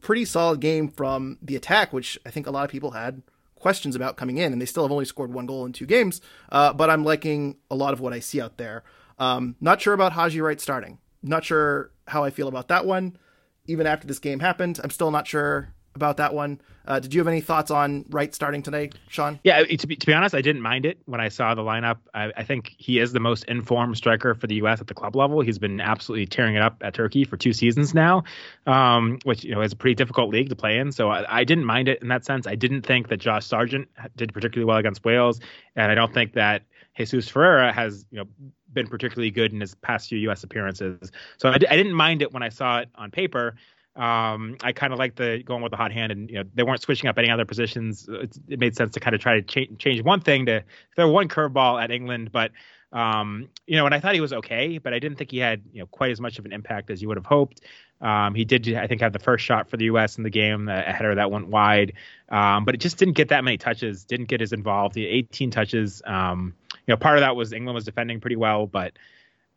pretty 0.00 0.24
solid 0.24 0.60
game 0.60 0.88
from 0.88 1.38
the 1.42 1.56
attack, 1.56 1.92
which 1.92 2.18
I 2.24 2.30
think 2.30 2.46
a 2.46 2.50
lot 2.50 2.64
of 2.64 2.70
people 2.70 2.92
had 2.92 3.22
questions 3.54 3.96
about 3.96 4.16
coming 4.16 4.38
in, 4.38 4.52
and 4.52 4.60
they 4.60 4.66
still 4.66 4.84
have 4.84 4.92
only 4.92 5.04
scored 5.04 5.32
one 5.32 5.46
goal 5.46 5.64
in 5.64 5.72
two 5.72 5.86
games. 5.86 6.20
Uh, 6.50 6.72
but 6.72 6.90
I'm 6.90 7.04
liking 7.04 7.56
a 7.70 7.74
lot 7.74 7.92
of 7.92 8.00
what 8.00 8.12
I 8.12 8.20
see 8.20 8.40
out 8.40 8.56
there. 8.56 8.84
Um, 9.18 9.56
not 9.60 9.80
sure 9.80 9.94
about 9.94 10.12
Haji 10.12 10.40
Wright 10.40 10.60
starting 10.60 10.98
not 11.24 11.44
sure 11.44 11.90
how 12.06 12.22
I 12.22 12.30
feel 12.30 12.48
about 12.48 12.68
that 12.68 12.86
one. 12.86 13.16
Even 13.66 13.86
after 13.86 14.06
this 14.06 14.18
game 14.18 14.40
happened, 14.40 14.80
I'm 14.82 14.90
still 14.90 15.10
not 15.10 15.26
sure 15.26 15.74
about 15.94 16.16
that 16.18 16.34
one. 16.34 16.60
Uh, 16.86 17.00
did 17.00 17.14
you 17.14 17.20
have 17.20 17.28
any 17.28 17.40
thoughts 17.40 17.70
on 17.70 18.04
Wright 18.10 18.34
starting 18.34 18.62
today, 18.62 18.90
Sean? 19.08 19.40
Yeah, 19.42 19.62
to 19.62 19.86
be, 19.86 19.96
to 19.96 20.06
be 20.06 20.12
honest, 20.12 20.34
I 20.34 20.42
didn't 20.42 20.60
mind 20.60 20.84
it 20.84 20.98
when 21.06 21.20
I 21.20 21.28
saw 21.28 21.54
the 21.54 21.62
lineup. 21.62 21.96
I, 22.12 22.30
I, 22.36 22.44
think 22.44 22.74
he 22.76 22.98
is 22.98 23.12
the 23.12 23.20
most 23.20 23.44
informed 23.44 23.96
striker 23.96 24.34
for 24.34 24.46
the 24.46 24.56
U.S. 24.56 24.82
at 24.82 24.88
the 24.88 24.94
club 24.94 25.16
level. 25.16 25.40
He's 25.40 25.58
been 25.58 25.80
absolutely 25.80 26.26
tearing 26.26 26.56
it 26.56 26.62
up 26.62 26.76
at 26.82 26.92
Turkey 26.92 27.24
for 27.24 27.38
two 27.38 27.54
seasons 27.54 27.94
now, 27.94 28.24
um, 28.66 29.18
which 29.24 29.44
you 29.44 29.54
know 29.54 29.62
is 29.62 29.72
a 29.72 29.76
pretty 29.76 29.94
difficult 29.94 30.30
league 30.30 30.50
to 30.50 30.56
play 30.56 30.78
in. 30.78 30.92
So 30.92 31.08
I, 31.08 31.40
I, 31.40 31.44
didn't 31.44 31.64
mind 31.64 31.88
it 31.88 32.02
in 32.02 32.08
that 32.08 32.26
sense. 32.26 32.46
I 32.46 32.54
didn't 32.54 32.82
think 32.82 33.08
that 33.08 33.18
Josh 33.18 33.46
Sargent 33.46 33.88
did 34.16 34.34
particularly 34.34 34.66
well 34.66 34.78
against 34.78 35.04
Wales, 35.04 35.40
and 35.74 35.90
I 35.90 35.94
don't 35.94 36.12
think 36.12 36.34
that 36.34 36.64
Jesus 36.98 37.28
Ferreira 37.28 37.72
has 37.72 38.04
you 38.10 38.18
know 38.18 38.26
been 38.74 38.88
particularly 38.88 39.30
good 39.30 39.52
in 39.52 39.60
his 39.60 39.74
past 39.76 40.08
few 40.08 40.18
U.S. 40.18 40.44
appearances. 40.44 41.10
So 41.38 41.48
I, 41.48 41.54
I 41.54 41.76
didn't 41.76 41.94
mind 41.94 42.22
it 42.22 42.32
when 42.32 42.42
I 42.42 42.48
saw 42.48 42.80
it 42.80 42.88
on 42.94 43.10
paper. 43.10 43.54
Um, 43.96 44.56
I 44.60 44.72
kind 44.72 44.92
of 44.92 44.98
like 44.98 45.14
the 45.14 45.42
going 45.44 45.62
with 45.62 45.70
the 45.70 45.76
hot 45.76 45.92
hand, 45.92 46.10
and 46.10 46.28
you 46.28 46.36
know 46.36 46.44
they 46.54 46.64
weren't 46.64 46.82
switching 46.82 47.08
up 47.08 47.16
any 47.16 47.30
other 47.30 47.44
positions. 47.44 48.08
It, 48.08 48.36
it 48.48 48.58
made 48.58 48.76
sense 48.76 48.94
to 48.94 49.00
kind 49.00 49.14
of 49.14 49.20
try 49.20 49.40
to 49.40 49.42
cha- 49.42 49.72
change 49.78 50.02
one 50.02 50.20
thing 50.20 50.46
to 50.46 50.64
throw 50.96 51.08
one 51.10 51.28
curveball 51.28 51.80
at 51.80 51.92
England, 51.92 52.32
but 52.32 52.50
um, 52.92 53.48
you 53.66 53.76
know, 53.76 53.86
and 53.86 53.94
I 53.94 54.00
thought 54.00 54.14
he 54.14 54.20
was 54.20 54.32
okay, 54.32 54.78
but 54.78 54.94
I 54.94 54.98
didn't 54.98 55.18
think 55.18 55.30
he 55.30 55.38
had 55.38 55.62
you 55.72 55.80
know 55.80 55.86
quite 55.86 56.10
as 56.10 56.20
much 56.20 56.38
of 56.38 56.44
an 56.44 56.52
impact 56.52 56.90
as 56.90 57.02
you 57.02 57.08
would 57.08 57.16
have 57.16 57.26
hoped. 57.26 57.60
Um, 58.00 58.34
he 58.34 58.44
did, 58.44 58.74
I 58.74 58.86
think, 58.86 59.00
have 59.00 59.12
the 59.12 59.18
first 59.18 59.44
shot 59.44 59.70
for 59.70 59.76
the 59.76 59.86
U.S. 59.86 60.18
in 60.18 60.24
the 60.24 60.30
game, 60.30 60.68
a 60.68 60.82
header 60.82 61.14
that 61.14 61.30
went 61.30 61.48
wide, 61.48 61.94
um, 62.28 62.64
but 62.64 62.74
it 62.74 62.78
just 62.78 62.98
didn't 62.98 63.14
get 63.14 63.28
that 63.28 63.44
many 63.44 63.56
touches. 63.56 64.04
Didn't 64.04 64.26
get 64.26 64.42
as 64.42 64.52
involved. 64.52 64.94
He 64.94 65.04
had 65.04 65.12
18 65.12 65.50
touches. 65.50 66.02
Um, 66.04 66.54
you 66.86 66.92
know, 66.92 66.96
part 66.96 67.16
of 67.16 67.22
that 67.22 67.36
was 67.36 67.52
England 67.52 67.74
was 67.74 67.84
defending 67.84 68.20
pretty 68.20 68.36
well, 68.36 68.66
but 68.66 68.92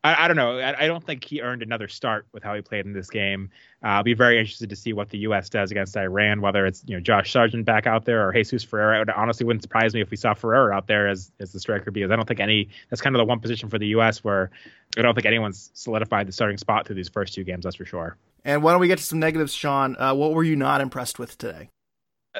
I, 0.04 0.26
I 0.26 0.28
don't 0.28 0.38
know. 0.38 0.58
I, 0.60 0.84
I, 0.84 0.88
don't 0.88 1.04
think 1.04 1.24
he 1.24 1.42
earned 1.42 1.64
another 1.64 1.88
start 1.88 2.28
with 2.32 2.44
how 2.44 2.54
he 2.54 2.62
played 2.62 2.86
in 2.86 2.94
this 2.94 3.10
game. 3.10 3.50
Uh, 3.84 3.88
I'll 3.88 4.04
be 4.04 4.14
very 4.14 4.40
interested 4.40 4.70
to 4.70 4.76
see 4.76 4.94
what 4.94 5.10
the 5.10 5.18
U.S. 5.20 5.50
does 5.50 5.72
against 5.72 5.98
Iran, 5.98 6.40
whether 6.40 6.66
it's 6.66 6.84
you 6.86 6.96
know 6.96 7.02
Josh 7.02 7.32
Sargent 7.32 7.66
back 7.66 7.88
out 7.88 8.06
there 8.06 8.28
or 8.28 8.32
Jesus 8.32 8.64
Ferreira. 8.64 9.02
It 9.02 9.10
honestly 9.10 9.46
wouldn't 9.46 9.64
surprise 9.64 9.94
me 9.94 10.02
if 10.02 10.12
we 10.12 10.18
saw 10.18 10.34
Ferreira 10.34 10.74
out 10.74 10.88
there 10.88 11.08
as 11.08 11.32
as 11.40 11.52
the 11.52 11.60
striker 11.60 11.92
because 11.92 12.12
I 12.12 12.16
don't 12.16 12.28
think 12.28 12.40
any. 12.40 12.70
That's 12.90 13.02
kind 13.02 13.16
of 13.16 13.20
the 13.20 13.26
one 13.26 13.40
position 13.40 13.70
for 13.70 13.80
the 13.80 13.88
U.S. 13.88 14.24
where 14.24 14.52
I 14.98 15.02
don't 15.02 15.16
think 15.16 15.26
anyone's 15.26 15.72
solidified 15.74 16.28
the 16.28 16.32
starting 16.32 16.58
spot 16.58 16.86
through 16.86 16.96
these 16.96 17.10
first 17.10 17.34
two 17.34 17.44
games. 17.44 17.64
That's 17.64 17.76
for 17.76 17.86
sure. 17.86 18.18
And 18.46 18.64
why 18.64 18.72
don't 18.72 18.82
we 18.82 18.88
get 18.88 19.00
to 19.00 19.04
some 19.04 19.20
negatives, 19.20 19.54
Sean? 19.54 19.98
Uh, 20.00 20.14
what 20.14 20.34
were 20.34 20.44
you 20.44 20.56
not 20.56 20.80
impressed 20.80 21.20
with 21.20 21.38
today? 21.38 21.70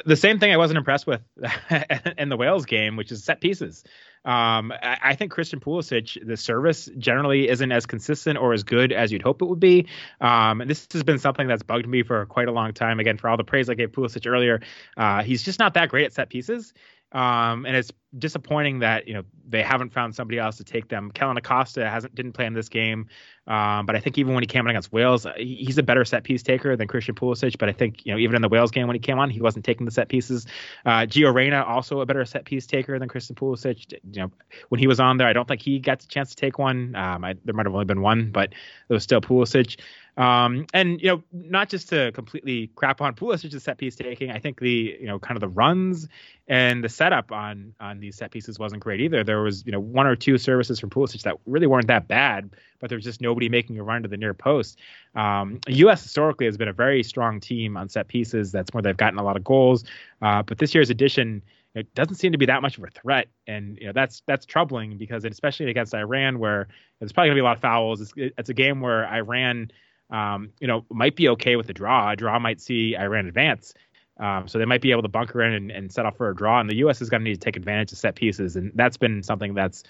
The 0.06 0.16
same 0.16 0.40
thing 0.40 0.54
I 0.54 0.58
wasn't 0.58 0.78
impressed 0.78 1.08
with 1.08 1.22
in 2.18 2.30
the 2.30 2.38
Wales 2.38 2.66
game, 2.66 2.98
which 2.98 3.12
is 3.12 3.24
set 3.24 3.42
pieces. 3.42 3.84
Um, 4.28 4.74
I, 4.74 4.98
I, 5.02 5.16
think 5.16 5.32
Christian 5.32 5.62
Pulisic, 5.62 6.18
the 6.28 6.36
service 6.36 6.90
generally 6.98 7.48
isn't 7.48 7.72
as 7.72 7.86
consistent 7.86 8.38
or 8.38 8.52
as 8.52 8.64
good 8.64 8.92
as 8.92 9.10
you'd 9.10 9.22
hope 9.22 9.42
it 9.42 9.46
would 9.46 9.62
be. 9.62 9.88
Um, 10.20 10.60
and 10.60 10.70
this 10.70 10.86
has 10.92 11.04
been 11.04 11.18
something 11.18 11.48
that's 11.48 11.64
bugged 11.64 11.88
me 11.88 12.04
for 12.04 12.26
quite 12.26 12.50
a 12.50 12.52
long 12.52 12.74
time. 12.74 13.00
Again, 13.00 13.16
for 13.16 13.30
all 13.30 13.38
the 13.38 13.46
praise 13.46 13.70
I 13.70 13.76
gave 13.76 13.94
Pulisic 13.94 14.30
earlier, 14.30 14.60
uh, 14.98 15.24
he's 15.24 15.44
just 15.44 15.60
not 15.60 15.76
that 15.76 15.88
great 15.88 16.08
at 16.08 16.14
set 16.14 16.30
pieces. 16.30 16.74
Um, 17.12 17.66
and 17.66 17.76
it's 17.76 17.92
disappointing 18.18 18.80
that 18.80 19.08
you 19.08 19.14
know 19.14 19.24
they 19.48 19.62
haven't 19.62 19.94
found 19.94 20.14
somebody 20.14 20.40
else 20.40 20.58
to 20.58 20.64
take 20.64 20.90
them. 20.90 21.10
Kellyn 21.12 21.38
Acosta 21.38 21.90
hasn't 21.90 22.14
didn't 22.16 22.34
play 22.34 22.46
in 22.46 22.54
this 22.54 22.68
game, 22.68 23.08
um, 23.48 23.86
but 23.86 23.96
I 23.96 24.00
think 24.00 24.18
even 24.18 24.34
when 24.34 24.44
he 24.44 24.48
came 24.48 24.66
on 24.66 24.70
against 24.70 24.92
Wales, 24.92 25.26
uh, 25.26 25.34
he's 25.38 25.78
a 25.78 25.84
better 25.84 26.04
set 26.04 26.24
piece 26.24 26.44
taker 26.44 26.76
than 26.76 26.88
Christian 26.88 27.16
Pulisic. 27.16 27.58
But 27.58 27.70
I 27.70 27.72
think 27.72 28.06
you 28.06 28.12
know 28.12 28.20
even 28.20 28.36
in 28.36 28.42
the 28.42 28.50
Wales 28.50 28.72
game 28.72 28.88
when 28.88 28.96
he 28.96 29.00
came 29.00 29.20
on, 29.20 29.30
he 29.30 29.42
wasn't 29.42 29.64
taking 29.64 29.86
the 29.86 29.92
set 29.92 30.10
pieces. 30.10 30.48
Uh, 30.86 31.02
Gio 31.02 31.34
Reyna 31.34 31.64
also 31.64 32.02
a 32.02 32.06
better 32.06 32.26
set 32.26 32.44
piece 32.46 32.66
taker 32.66 33.00
than 33.00 33.08
Christian 33.08 33.36
Pulisic. 33.36 33.94
You 34.12 34.24
know 34.24 34.32
when 34.70 34.80
he 34.80 34.88
was 34.88 35.00
on 35.00 35.18
there, 35.18 35.28
I 35.28 35.34
don't 35.34 35.48
think 35.48 35.62
he 35.62 35.80
got 35.80 36.00
the 36.00 36.08
chance 36.08 36.32
to 36.32 36.36
take 36.36 36.60
one. 36.60 36.96
Um, 36.96 37.24
I, 37.24 37.36
there 37.46 37.54
might 37.54 37.66
have 37.66 37.74
only 37.74 37.86
been 37.86 38.02
one, 38.02 38.32
but 38.32 38.52
it 38.90 38.94
was 38.94 39.04
still 39.04 39.22
Pulisic. 39.22 39.80
Um, 40.18 40.66
and 40.74 41.00
you 41.00 41.10
know, 41.10 41.24
not 41.32 41.70
just 41.70 41.90
to 41.90 42.12
completely 42.12 42.72
crap 42.76 43.02
on 43.02 43.14
Pulisic's 43.14 43.64
set 43.64 43.78
piece 43.78 43.96
taking, 43.96 44.32
I 44.32 44.40
think 44.40 44.60
the 44.60 44.98
you 45.00 45.06
know 45.06 45.20
kind 45.20 45.38
of 45.38 45.42
the 45.42 45.48
runs 45.48 46.08
and 46.48 46.84
the 46.84 46.90
setup 46.90 47.32
on 47.32 47.76
on 47.80 48.00
these 48.00 48.16
set 48.16 48.32
pieces 48.32 48.58
wasn't 48.58 48.82
great 48.82 49.00
either. 49.00 49.24
There 49.24 49.42
was 49.42 49.64
you 49.66 49.72
know 49.72 49.80
one 49.80 50.08
or 50.08 50.16
two 50.16 50.40
services 50.40 50.80
from 50.80 50.90
Pulisic 50.90 51.22
that 51.22 51.38
really 51.46 51.68
weren't 51.68 51.88
that 51.88 52.08
bad, 52.08 52.50
but 52.80 52.90
there 52.90 52.98
was 52.98 53.06
just 53.06 53.22
nobody 53.22 53.48
making 53.48 53.78
a 53.78 53.84
run 53.84 54.02
to 54.02 54.10
the 54.10 54.18
near 54.18 54.34
post. 54.34 54.80
Um, 55.14 55.60
U.S. 55.68 56.02
historically 56.02 56.48
has 56.48 56.58
been 56.58 56.68
a 56.68 56.74
very 56.74 57.04
strong 57.04 57.40
team 57.40 57.78
on 57.78 57.88
set 57.88 58.08
pieces. 58.08 58.52
That's 58.52 58.74
where 58.74 58.82
they've 58.82 58.98
gotten 58.98 59.20
a 59.20 59.24
lot 59.24 59.38
of 59.38 59.44
goals. 59.44 59.84
Uh, 60.22 60.42
but 60.42 60.58
this 60.58 60.74
year's 60.74 60.90
edition 60.90 61.44
it 61.76 61.94
doesn't 61.94 62.16
seem 62.16 62.32
to 62.32 62.40
be 62.40 62.48
that 62.48 62.64
much 62.64 62.80
of 62.80 62.84
a 62.84 62.90
threat, 62.90 63.28
and 63.46 63.78
you 63.78 63.86
know 63.86 63.94
that's 63.94 64.24
that's 64.26 64.48
troubling 64.48 64.98
because 64.98 65.26
especially 65.26 65.70
against 65.70 65.94
Iran, 65.94 66.40
where 66.40 66.68
there's 67.00 67.12
probably 67.12 67.30
gonna 67.30 67.36
be 67.36 67.42
a 67.42 67.44
lot 67.44 67.58
of 67.58 67.62
fouls. 67.62 68.02
It's, 68.02 68.14
it's 68.16 68.50
a 68.50 68.54
game 68.56 68.82
where 68.82 69.06
Iran 69.08 69.70
um, 70.10 70.52
you 70.60 70.68
know, 70.68 70.86
might 70.90 71.16
be 71.16 71.30
okay 71.30 71.56
with 71.56 71.70
a 71.70 71.74
draw. 71.74 72.12
A 72.12 72.16
draw 72.16 72.40
might 72.40 72.62
see 72.62 72.96
Iran 72.96 73.28
advance. 73.28 73.74
Um, 74.20 74.48
so 74.48 74.58
they 74.58 74.66
might 74.66 74.82
be 74.82 74.92
able 74.92 75.04
to 75.04 75.08
bunker 75.08 75.42
in 75.44 75.54
and, 75.54 75.72
and 75.72 75.92
set 75.92 76.06
up 76.06 76.18
for 76.18 76.30
a 76.30 76.36
draw. 76.36 76.60
And 76.60 76.70
the 76.70 76.78
U.S. 76.78 77.02
is 77.02 77.10
going 77.10 77.22
to 77.22 77.30
need 77.30 77.36
to 77.36 77.40
take 77.40 77.56
advantage 77.56 77.92
of 77.92 77.98
set 77.98 78.16
pieces. 78.16 78.56
And 78.56 78.72
that's 78.74 78.98
been 78.98 79.22
something 79.22 79.54
that's 79.54 79.84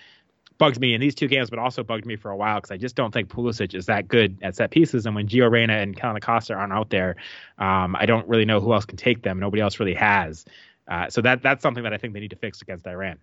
bugged 0.57 0.79
me 0.79 0.93
in 0.93 1.01
these 1.01 1.15
two 1.15 1.27
games, 1.27 1.49
but 1.49 1.59
also 1.59 1.83
bugged 1.83 2.05
me 2.05 2.15
for 2.15 2.31
a 2.31 2.35
while 2.35 2.57
because 2.57 2.71
I 2.71 2.77
just 2.77 2.95
don't 2.95 3.13
think 3.13 3.29
Pulisic 3.29 3.73
is 3.73 3.85
that 3.85 4.07
good 4.07 4.37
at 4.41 4.55
set 4.55 4.71
pieces. 4.71 5.05
And 5.05 5.15
when 5.15 5.27
Gio 5.27 5.49
Reyna 5.49 5.73
and 5.73 5.95
Kellyn 5.95 6.17
Acosta 6.17 6.55
aren't 6.55 6.73
out 6.73 6.89
there, 6.89 7.15
um, 7.57 7.95
I 7.95 8.05
don't 8.05 8.27
really 8.27 8.45
know 8.45 8.59
who 8.59 8.73
else 8.73 8.85
can 8.85 8.97
take 8.97 9.21
them. 9.21 9.39
Nobody 9.39 9.61
else 9.61 9.79
really 9.79 9.93
has. 9.93 10.45
Uh, 10.87 11.09
so 11.09 11.21
that 11.21 11.41
that's 11.41 11.61
something 11.61 11.83
that 11.83 11.93
I 11.93 11.97
think 11.97 12.13
they 12.13 12.19
need 12.19 12.31
to 12.31 12.37
fix 12.37 12.61
against 12.61 12.87
Iran. 12.87 13.17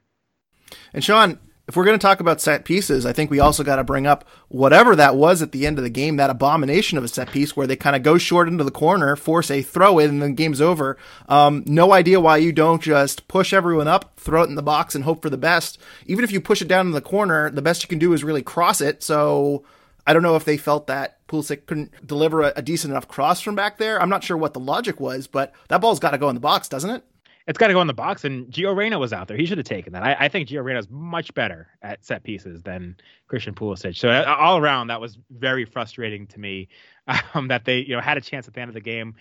And 0.92 1.02
Sean, 1.02 1.38
if 1.66 1.76
we're 1.76 1.84
going 1.84 1.98
to 1.98 2.02
talk 2.02 2.20
about 2.20 2.42
set 2.42 2.66
pieces, 2.66 3.06
I 3.06 3.14
think 3.14 3.30
we 3.30 3.40
also 3.40 3.64
got 3.64 3.76
to 3.76 3.84
bring 3.84 4.06
up 4.06 4.28
whatever 4.48 4.94
that 4.96 5.16
was 5.16 5.40
at 5.40 5.52
the 5.52 5.66
end 5.66 5.78
of 5.78 5.84
the 5.84 5.90
game, 5.90 6.16
that 6.16 6.28
abomination 6.28 6.98
of 6.98 7.04
a 7.04 7.08
set 7.08 7.30
piece 7.30 7.56
where 7.56 7.66
they 7.66 7.76
kind 7.76 7.96
of 7.96 8.02
go 8.02 8.18
short 8.18 8.48
into 8.48 8.64
the 8.64 8.70
corner, 8.70 9.16
force 9.16 9.50
a 9.50 9.62
throw 9.62 9.98
in, 9.98 10.10
and 10.10 10.22
then 10.22 10.30
the 10.30 10.36
game's 10.36 10.60
over. 10.60 10.98
Um, 11.26 11.64
no 11.66 11.92
idea 11.92 12.20
why 12.20 12.36
you 12.36 12.52
don't 12.52 12.82
just 12.82 13.28
push 13.28 13.54
everyone 13.54 13.88
up, 13.88 14.18
throw 14.18 14.42
it 14.42 14.48
in 14.48 14.56
the 14.56 14.62
box, 14.62 14.94
and 14.94 15.04
hope 15.04 15.22
for 15.22 15.30
the 15.30 15.38
best. 15.38 15.78
Even 16.06 16.22
if 16.22 16.32
you 16.32 16.40
push 16.40 16.60
it 16.60 16.68
down 16.68 16.86
in 16.86 16.92
the 16.92 17.00
corner, 17.00 17.50
the 17.50 17.62
best 17.62 17.82
you 17.82 17.88
can 17.88 17.98
do 17.98 18.12
is 18.12 18.22
really 18.22 18.42
cross 18.42 18.82
it. 18.82 19.02
So 19.02 19.64
I 20.06 20.12
don't 20.12 20.22
know 20.22 20.36
if 20.36 20.44
they 20.44 20.58
felt 20.58 20.86
that 20.88 21.26
Pulisic 21.28 21.64
couldn't 21.64 22.06
deliver 22.06 22.42
a, 22.42 22.52
a 22.56 22.62
decent 22.62 22.90
enough 22.90 23.08
cross 23.08 23.40
from 23.40 23.54
back 23.54 23.78
there. 23.78 24.00
I'm 24.00 24.10
not 24.10 24.22
sure 24.22 24.36
what 24.36 24.52
the 24.52 24.60
logic 24.60 25.00
was, 25.00 25.26
but 25.26 25.54
that 25.68 25.80
ball's 25.80 25.98
got 25.98 26.10
to 26.10 26.18
go 26.18 26.28
in 26.28 26.34
the 26.34 26.40
box, 26.40 26.68
doesn't 26.68 26.90
it? 26.90 27.04
It's 27.46 27.58
got 27.58 27.68
to 27.68 27.74
go 27.74 27.80
in 27.80 27.86
the 27.86 27.94
box. 27.94 28.24
And 28.24 28.46
Gio 28.46 28.74
Reyna 28.74 28.98
was 28.98 29.12
out 29.12 29.28
there. 29.28 29.36
He 29.36 29.46
should 29.46 29.58
have 29.58 29.66
taken 29.66 29.92
that. 29.92 30.02
I, 30.02 30.16
I 30.20 30.28
think 30.28 30.48
Gio 30.48 30.64
Reyna 30.64 30.78
is 30.78 30.88
much 30.90 31.34
better 31.34 31.68
at 31.82 32.04
set 32.04 32.22
pieces 32.22 32.62
than 32.62 32.96
Christian 33.28 33.54
Pulisic. 33.54 33.96
So 33.96 34.08
uh, 34.08 34.36
all 34.38 34.58
around, 34.58 34.88
that 34.88 35.00
was 35.00 35.18
very 35.30 35.64
frustrating 35.64 36.26
to 36.28 36.40
me 36.40 36.68
um, 37.34 37.48
that 37.48 37.64
they 37.64 37.78
you 37.78 37.94
know 37.94 38.00
had 38.00 38.16
a 38.16 38.22
chance 38.22 38.48
at 38.48 38.54
the 38.54 38.60
end 38.60 38.70
of 38.70 38.74
the 38.74 38.80
game. 38.80 39.14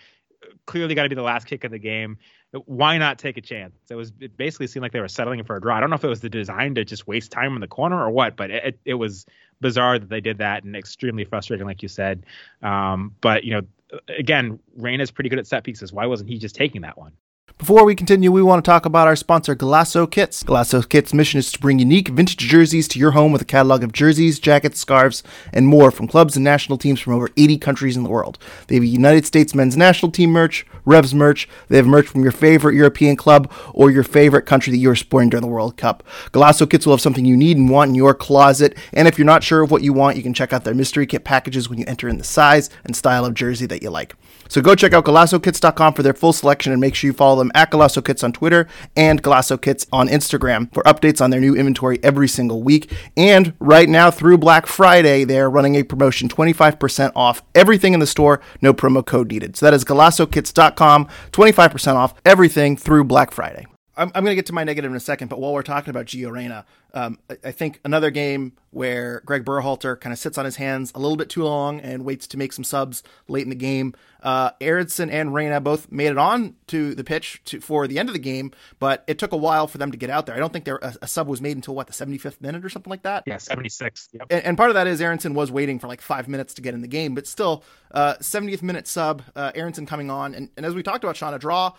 Clearly, 0.65 0.93
got 0.93 1.03
to 1.03 1.09
be 1.09 1.15
the 1.15 1.21
last 1.21 1.47
kick 1.47 1.63
of 1.63 1.71
the 1.71 1.79
game. 1.79 2.17
Why 2.65 2.97
not 2.97 3.17
take 3.17 3.37
a 3.37 3.41
chance? 3.41 3.75
It 3.89 3.95
was 3.95 4.11
it 4.19 4.35
basically 4.35 4.67
seemed 4.67 4.83
like 4.83 4.91
they 4.91 4.99
were 4.99 5.07
settling 5.07 5.41
for 5.43 5.55
a 5.55 5.61
draw. 5.61 5.77
I 5.77 5.79
don't 5.79 5.89
know 5.89 5.95
if 5.95 6.03
it 6.03 6.09
was 6.09 6.19
the 6.19 6.29
design 6.29 6.75
to 6.75 6.83
just 6.83 7.07
waste 7.07 7.31
time 7.31 7.55
in 7.55 7.61
the 7.61 7.67
corner 7.67 8.01
or 8.01 8.11
what, 8.11 8.35
but 8.35 8.51
it, 8.51 8.79
it 8.83 8.93
was 8.95 9.25
bizarre 9.61 9.99
that 9.99 10.09
they 10.09 10.19
did 10.19 10.39
that 10.39 10.65
and 10.65 10.75
extremely 10.75 11.23
frustrating, 11.23 11.65
like 11.65 11.81
you 11.81 11.87
said. 11.87 12.25
Um, 12.61 13.15
but 13.21 13.45
you 13.45 13.53
know, 13.53 13.61
again, 14.09 14.59
Reyna's 14.75 15.11
pretty 15.11 15.29
good 15.29 15.39
at 15.39 15.47
set 15.47 15.63
pieces. 15.63 15.93
Why 15.93 16.07
wasn't 16.07 16.29
he 16.29 16.37
just 16.37 16.55
taking 16.55 16.81
that 16.81 16.97
one? 16.97 17.13
Before 17.59 17.85
we 17.85 17.95
continue, 17.95 18.29
we 18.29 18.41
want 18.41 18.65
to 18.65 18.69
talk 18.69 18.85
about 18.85 19.07
our 19.07 19.15
sponsor, 19.15 19.55
Golaco 19.55 20.09
Kits. 20.09 20.43
Golaco 20.43 20.87
Kits' 20.89 21.13
mission 21.13 21.37
is 21.37 21.49
to 21.51 21.59
bring 21.59 21.79
unique 21.79 22.09
vintage 22.09 22.35
jerseys 22.35 22.89
to 22.89 22.99
your 22.99 23.11
home 23.11 23.31
with 23.31 23.41
a 23.41 23.45
catalog 23.45 23.83
of 23.83 23.93
jerseys, 23.93 24.37
jackets, 24.37 24.79
scarves, 24.79 25.23
and 25.53 25.65
more 25.65 25.89
from 25.89 26.07
clubs 26.07 26.35
and 26.35 26.43
national 26.43 26.77
teams 26.77 26.99
from 26.99 27.13
over 27.13 27.29
80 27.37 27.57
countries 27.59 27.95
in 27.95 28.03
the 28.03 28.09
world. 28.09 28.37
They 28.67 28.75
have 28.75 28.83
United 28.83 29.25
States 29.25 29.55
men's 29.55 29.77
national 29.77 30.11
team 30.11 30.31
merch, 30.31 30.65
Revs 30.83 31.13
merch, 31.13 31.47
they 31.69 31.77
have 31.77 31.87
merch 31.87 32.07
from 32.07 32.23
your 32.23 32.33
favorite 32.33 32.75
European 32.75 33.15
club 33.15 33.49
or 33.73 33.89
your 33.89 34.03
favorite 34.03 34.45
country 34.45 34.71
that 34.71 34.79
you 34.79 34.89
are 34.89 34.95
supporting 34.95 35.29
during 35.29 35.43
the 35.43 35.47
World 35.47 35.77
Cup. 35.77 36.03
Golaco 36.33 36.69
Kits 36.69 36.85
will 36.85 36.93
have 36.93 37.01
something 37.01 37.23
you 37.23 37.37
need 37.37 37.55
and 37.55 37.69
want 37.69 37.89
in 37.89 37.95
your 37.95 38.13
closet, 38.13 38.77
and 38.91 39.07
if 39.07 39.17
you're 39.17 39.25
not 39.25 39.43
sure 39.43 39.61
of 39.61 39.71
what 39.71 39.83
you 39.83 39.93
want, 39.93 40.17
you 40.17 40.23
can 40.23 40.33
check 40.33 40.51
out 40.51 40.65
their 40.65 40.73
mystery 40.73 41.05
kit 41.05 41.23
packages 41.23 41.69
when 41.69 41.79
you 41.79 41.85
enter 41.87 42.09
in 42.09 42.17
the 42.17 42.25
size 42.25 42.69
and 42.83 42.93
style 42.93 43.23
of 43.23 43.35
jersey 43.35 43.67
that 43.67 43.81
you 43.81 43.89
like. 43.89 44.15
So 44.53 44.61
go 44.61 44.75
check 44.75 44.93
out 44.93 45.05
GolacoKits.com 45.05 45.95
for 45.95 46.03
their 46.03 46.13
full 46.13 46.31
selection 46.31 46.73
and 46.73 46.79
make 46.79 46.93
sure 46.93 47.07
you 47.07 47.13
follow 47.13 47.37
them 47.37 47.51
at 47.55 47.71
Golaco 47.71 48.05
Kits 48.05 48.23
on 48.23 48.31
Twitter 48.31 48.67
and 48.95 49.23
Golaco 49.23 49.59
Kits 49.59 49.87
on 49.91 50.07
Instagram 50.07 50.71
for 50.71 50.83
updates 50.83 51.21
on 51.21 51.31
their 51.31 51.39
new 51.39 51.55
inventory 51.55 51.99
every 52.03 52.27
single 52.27 52.61
week. 52.61 52.95
And 53.17 53.55
right 53.59 53.89
now 53.89 54.11
through 54.11 54.37
Black 54.37 54.67
Friday, 54.67 55.23
they're 55.23 55.49
running 55.49 55.73
a 55.73 55.81
promotion 55.81 56.29
25% 56.29 57.13
off 57.15 57.41
everything 57.55 57.95
in 57.95 57.99
the 57.99 58.05
store, 58.05 58.41
no 58.61 58.75
promo 58.75 59.03
code 59.03 59.31
needed. 59.31 59.57
So 59.57 59.65
that 59.65 59.73
is 59.73 59.83
GolacoKits.com, 59.83 61.07
25% 61.31 61.95
off 61.95 62.13
everything 62.23 62.77
through 62.77 63.05
Black 63.05 63.31
Friday. 63.31 63.65
I'm, 63.95 64.11
I'm 64.15 64.23
going 64.23 64.31
to 64.31 64.35
get 64.35 64.47
to 64.47 64.53
my 64.53 64.63
negative 64.63 64.89
in 64.89 64.97
a 64.97 64.99
second, 64.99 65.27
but 65.27 65.39
while 65.39 65.53
we're 65.53 65.61
talking 65.61 65.91
about 65.91 66.07
Gio 66.07 66.31
Reyna, 66.31 66.65
um, 66.95 67.19
I, 67.29 67.37
I, 67.45 67.51
think 67.51 67.79
another 67.83 68.11
game 68.11 68.53
where 68.71 69.21
Greg 69.25 69.45
Berhalter 69.45 69.99
kind 69.99 70.11
of 70.11 70.19
sits 70.19 70.37
on 70.37 70.45
his 70.45 70.55
hands 70.55 70.91
a 70.95 70.99
little 70.99 71.17
bit 71.17 71.29
too 71.29 71.43
long 71.43 71.79
and 71.79 72.05
waits 72.05 72.27
to 72.27 72.37
make 72.37 72.53
some 72.53 72.63
subs 72.63 73.03
late 73.27 73.43
in 73.43 73.49
the 73.49 73.55
game. 73.55 73.93
Uh, 74.21 74.51
Aaronson 74.61 75.09
and 75.09 75.33
Reyna 75.33 75.59
both 75.59 75.91
made 75.91 76.07
it 76.07 76.17
on 76.17 76.55
to 76.67 76.95
the 76.95 77.03
pitch 77.03 77.41
to, 77.45 77.61
for 77.61 77.87
the 77.87 77.99
end 77.99 78.09
of 78.09 78.13
the 78.13 78.19
game, 78.19 78.51
but 78.79 79.03
it 79.07 79.19
took 79.19 79.31
a 79.31 79.37
while 79.37 79.67
for 79.67 79.77
them 79.77 79.91
to 79.91 79.97
get 79.97 80.09
out 80.09 80.25
there. 80.25 80.35
I 80.35 80.39
don't 80.39 80.53
think 80.53 80.65
there 80.65 80.79
a, 80.81 80.95
a 81.03 81.07
sub 81.07 81.27
was 81.27 81.41
made 81.41 81.55
until 81.55 81.75
what 81.75 81.87
the 81.87 81.93
75th 81.93 82.41
minute 82.41 82.65
or 82.65 82.69
something 82.69 82.91
like 82.91 83.03
that. 83.03 83.23
Yeah, 83.25 83.37
76. 83.37 84.09
Yep. 84.13 84.27
And, 84.29 84.43
and, 84.43 84.57
part 84.57 84.69
of 84.69 84.75
that 84.75 84.87
is 84.87 85.01
Aaronson 85.01 85.33
was 85.33 85.51
waiting 85.51 85.79
for 85.79 85.87
like 85.87 86.01
five 86.01 86.27
minutes 86.27 86.53
to 86.55 86.61
get 86.61 86.73
in 86.73 86.81
the 86.81 86.87
game, 86.87 87.13
but 87.15 87.27
still, 87.27 87.63
uh, 87.91 88.15
70th 88.15 88.63
minute 88.63 88.87
sub, 88.87 89.23
uh, 89.35 89.51
Aaronson 89.55 89.85
coming 89.85 90.09
on, 90.09 90.33
and, 90.33 90.49
and 90.57 90.65
as 90.65 90.73
we 90.73 90.83
talked 90.83 91.03
about, 91.03 91.17
Sean, 91.17 91.33
a 91.33 91.39
draw 91.39 91.73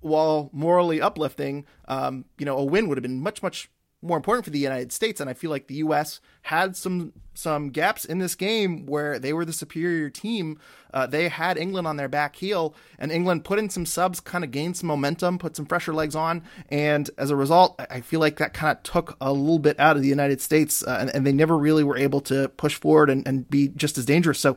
while 0.00 0.50
morally 0.52 1.00
uplifting, 1.00 1.66
um, 1.86 2.24
you 2.38 2.46
know, 2.46 2.56
a 2.58 2.64
win 2.64 2.88
would 2.88 2.98
have 2.98 3.02
been 3.02 3.20
much, 3.20 3.42
much 3.42 3.70
more 4.00 4.16
important 4.16 4.44
for 4.44 4.50
the 4.50 4.58
United 4.58 4.92
States. 4.92 5.20
And 5.20 5.28
I 5.28 5.34
feel 5.34 5.50
like 5.50 5.66
the 5.66 5.76
U.S. 5.76 6.20
had 6.48 6.74
some 6.74 7.12
some 7.34 7.68
gaps 7.68 8.04
in 8.04 8.18
this 8.18 8.34
game 8.34 8.84
where 8.86 9.18
they 9.18 9.32
were 9.32 9.44
the 9.44 9.52
superior 9.52 10.10
team. 10.10 10.58
Uh, 10.92 11.06
they 11.06 11.28
had 11.28 11.56
England 11.58 11.86
on 11.86 11.96
their 11.96 12.08
back 12.08 12.34
heel, 12.34 12.74
and 12.98 13.12
England 13.12 13.44
put 13.44 13.58
in 13.58 13.68
some 13.68 13.84
subs, 13.86 14.18
kind 14.18 14.42
of 14.42 14.50
gained 14.50 14.76
some 14.76 14.88
momentum, 14.88 15.38
put 15.38 15.54
some 15.54 15.66
fresher 15.66 15.92
legs 15.92 16.16
on, 16.16 16.42
and 16.70 17.10
as 17.18 17.30
a 17.30 17.36
result, 17.36 17.80
I 17.90 18.00
feel 18.00 18.18
like 18.18 18.38
that 18.38 18.54
kind 18.54 18.76
of 18.76 18.82
took 18.82 19.16
a 19.20 19.32
little 19.32 19.58
bit 19.58 19.78
out 19.78 19.96
of 19.96 20.02
the 20.02 20.08
United 20.08 20.40
States, 20.40 20.82
uh, 20.82 20.96
and, 21.00 21.14
and, 21.14 21.26
they 21.26 21.32
never 21.32 21.58
really 21.58 21.84
were 21.84 21.98
able 21.98 22.22
to 22.22 22.48
push 22.48 22.74
forward 22.74 23.10
and, 23.10 23.28
and 23.28 23.48
be 23.50 23.68
just 23.68 23.98
as 23.98 24.06
dangerous. 24.06 24.40
So 24.40 24.56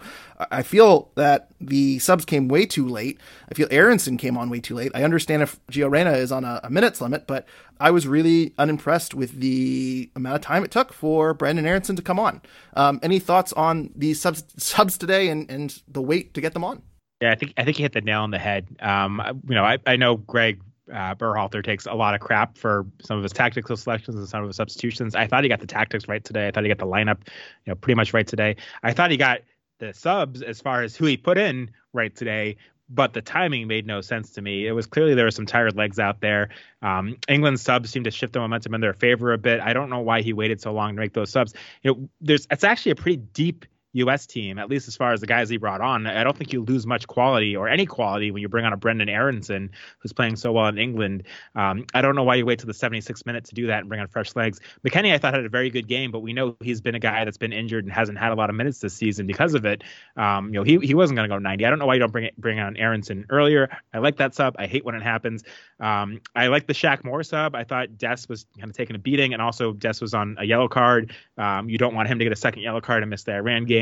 I 0.50 0.64
feel 0.64 1.12
that 1.16 1.50
the 1.60 2.00
subs 2.00 2.24
came 2.24 2.48
way 2.48 2.66
too 2.66 2.88
late. 2.88 3.20
I 3.52 3.54
feel 3.54 3.68
Aaronson 3.70 4.18
came 4.18 4.38
on 4.38 4.50
way 4.50 4.62
too 4.62 4.76
late. 4.76 4.92
I 4.96 5.04
understand 5.04 5.44
if 5.44 5.60
Gio 5.68 5.92
Reyna 5.92 6.14
is 6.14 6.32
on 6.32 6.46
a, 6.46 6.62
a 6.64 6.70
minutes 6.70 7.02
limit, 7.02 7.28
but 7.28 7.46
I 7.82 7.90
was 7.92 8.08
really 8.08 8.54
unimpressed 8.58 9.16
with 9.16 9.40
the 9.40 10.12
amount 10.16 10.36
of 10.36 10.42
time 10.42 10.64
it 10.64 10.70
took 10.72 10.94
for 10.94 11.34
Brenden 11.34 11.66
Aaronson 11.82 11.96
to 11.96 12.02
come 12.02 12.20
on. 12.20 12.42
Um, 12.76 13.00
any 13.02 13.20
thoughts 13.20 13.54
on 13.54 13.92
the 13.96 14.14
subs, 14.14 14.44
subs 14.58 14.98
today 14.98 15.30
and, 15.30 15.50
and 15.50 15.82
the 15.88 16.02
wait 16.02 16.34
to 16.36 16.42
get 16.42 16.54
them 16.54 16.64
on? 16.64 16.82
Yeah, 17.22 17.32
I 17.32 17.36
think 17.36 17.54
I 17.58 17.64
think 17.64 17.78
you 17.78 17.84
hit 17.84 17.94
the 17.94 18.02
nail 18.02 18.22
on 18.22 18.32
the 18.32 18.40
head. 18.40 18.68
Um, 18.80 19.22
you 19.48 19.56
know, 19.56 19.64
I, 19.64 19.78
I 19.86 19.96
know 19.96 20.18
Greg 20.18 20.62
uh, 20.92 21.16
Berhalter 21.16 21.64
takes 21.64 21.86
a 21.86 21.94
lot 21.94 22.16
of 22.16 22.22
crap 22.22 22.58
for 22.58 22.86
some 23.02 23.18
of 23.18 23.24
his 23.24 23.32
tactical 23.32 23.78
selections 23.78 24.18
and 24.18 24.28
some 24.28 24.42
of 24.42 24.48
his 24.48 24.56
substitutions. 24.56 25.16
I 25.16 25.28
thought 25.28 25.44
he 25.44 25.50
got 25.50 25.60
the 25.60 25.68
tactics 25.68 26.08
right 26.08 26.24
today. 26.24 26.48
I 26.48 26.52
thought 26.52 26.64
he 26.64 26.70
got 26.70 26.80
the 26.80 26.88
lineup, 26.88 27.28
you 27.66 27.72
know, 27.72 27.76
pretty 27.76 27.96
much 27.96 28.14
right 28.14 28.26
today. 28.26 28.56
I 28.84 28.94
thought 28.94 29.12
he 29.12 29.18
got 29.18 29.42
the 29.80 29.94
subs 29.94 30.42
as 30.42 30.62
far 30.62 30.82
as 30.82 30.96
who 30.96 31.06
he 31.06 31.18
put 31.18 31.38
in 31.38 31.70
right 31.94 32.16
today, 32.16 32.58
but 32.94 33.14
the 33.14 33.22
timing 33.22 33.68
made 33.68 33.88
no 33.88 34.02
sense 34.02 34.32
to 34.32 34.42
me. 34.42 34.68
It 34.68 34.74
was 34.74 34.86
clearly 34.86 35.16
there 35.16 35.26
were 35.26 35.32
some 35.32 35.46
tired 35.46 35.76
legs 35.76 35.98
out 35.98 36.20
there. 36.20 36.50
Um, 36.82 37.18
England's 37.28 37.62
subs 37.62 37.90
seemed 37.90 38.06
to 38.06 38.12
shift 38.12 38.34
the 38.34 38.40
momentum 38.40 38.74
in 38.74 38.82
their 38.82 38.94
favor 38.94 39.34
a 39.34 39.38
bit. 39.38 39.62
I 39.62 39.74
don't 39.74 39.90
know 39.90 40.02
why 40.02 40.22
he 40.22 40.34
waited 40.34 40.62
so 40.62 40.74
long 40.74 40.96
to 40.96 41.00
make 41.00 41.14
those 41.14 41.30
subs. 41.30 41.54
You 41.84 41.92
know, 41.92 42.10
there's 42.20 42.48
it's 42.52 42.64
actually 42.64 42.92
a 42.92 42.96
pretty 42.96 43.18
deep 43.18 43.66
U.S. 43.94 44.26
team, 44.26 44.58
at 44.58 44.70
least 44.70 44.88
as 44.88 44.96
far 44.96 45.14
as 45.14 45.22
the 45.22 45.28
guys 45.28 45.50
he 45.50 45.58
brought 45.58 45.82
on. 45.82 46.08
I 46.08 46.24
don't 46.24 46.38
think 46.38 46.54
you 46.54 46.64
lose 46.64 46.86
much 46.86 47.08
quality 47.08 47.56
or 47.56 47.68
any 47.68 47.86
quality 47.86 48.32
when 48.32 48.42
you 48.42 48.50
bring 48.50 48.66
on 48.66 48.74
a 48.74 48.78
Brenden 48.78 49.10
Aaronson 49.10 49.72
who's 50.00 50.14
playing 50.14 50.36
so 50.36 50.52
well 50.52 50.68
in 50.68 50.78
England. 50.78 51.24
Um, 51.56 51.86
I 51.94 52.02
don't 52.02 52.16
know 52.16 52.24
why 52.24 52.36
you 52.36 52.46
wait 52.46 52.60
till 52.60 52.68
the 52.68 52.74
76th 52.74 53.26
minute 53.26 53.46
to 53.46 53.56
do 53.56 53.68
that 53.68 53.80
and 53.80 53.90
bring 53.90 54.02
on 54.02 54.08
fresh 54.08 54.36
legs. 54.36 54.60
McKennie, 54.86 55.14
I 55.14 55.18
thought 55.18 55.34
had 55.34 55.46
a 55.46 55.50
very 55.50 55.70
good 55.70 55.88
game, 55.88 56.12
but 56.12 56.20
we 56.20 56.34
know 56.34 56.56
he's 56.62 56.82
been 56.82 56.96
a 56.96 57.00
guy 57.00 57.26
that's 57.26 57.38
been 57.38 57.54
injured 57.54 57.86
and 57.86 57.94
hasn't 57.94 58.18
had 58.18 58.32
a 58.32 58.36
lot 58.36 58.50
of 58.50 58.56
minutes 58.56 58.80
this 58.80 58.94
season 58.94 59.28
because 59.28 59.54
of 59.54 59.66
it. 59.66 59.84
Um, 60.16 60.48
you 60.48 60.54
know, 60.54 60.64
he 60.64 60.78
he 60.86 60.94
wasn't 60.94 61.18
going 61.18 61.30
to 61.30 61.34
go 61.34 61.40
90. 61.40 61.66
I 61.66 61.70
don't 61.70 61.80
know 61.80 61.86
why 61.86 61.96
you 61.96 62.00
don't 62.00 62.12
bring 62.12 62.26
it, 62.26 62.38
bring 62.38 62.60
on 62.60 62.78
Aaronson 62.78 63.26
earlier. 63.30 63.70
I 63.94 64.00
like 64.00 64.18
that 64.18 64.36
sub. 64.36 64.56
I 64.58 64.68
hate 64.68 64.86
when 64.86 64.96
it 64.96 65.04
happens. 65.04 65.44
Um, 65.80 66.22
I 66.36 66.48
like 66.48 66.68
the 66.68 66.74
Shaq 66.74 67.04
Moore 67.04 67.24
sub. 67.24 67.56
I 67.56 67.64
thought 67.64 67.98
Dest 67.98 68.30
was 68.30 68.46
kind 68.58 68.70
of 68.70 68.76
taking 68.76 68.96
a 68.96 69.00
beating, 69.00 69.34
and 69.34 69.42
also 69.42 69.74
Dest 69.74 70.02
was 70.02 70.14
on 70.14 70.36
a 70.40 70.46
yellow 70.46 70.68
card. 70.68 71.14
Um, 71.38 71.70
you 71.70 71.78
don't 71.78 71.96
want 71.96 72.08
him 72.08 72.20
to 72.20 72.26
get 72.26 72.32
a 72.32 72.38
second 72.38 72.62
yellow 72.62 72.82
card 72.82 73.04
and 73.04 73.10
miss 73.10 73.24
the 73.24 73.34
Iran 73.34 73.66
game. 73.66 73.81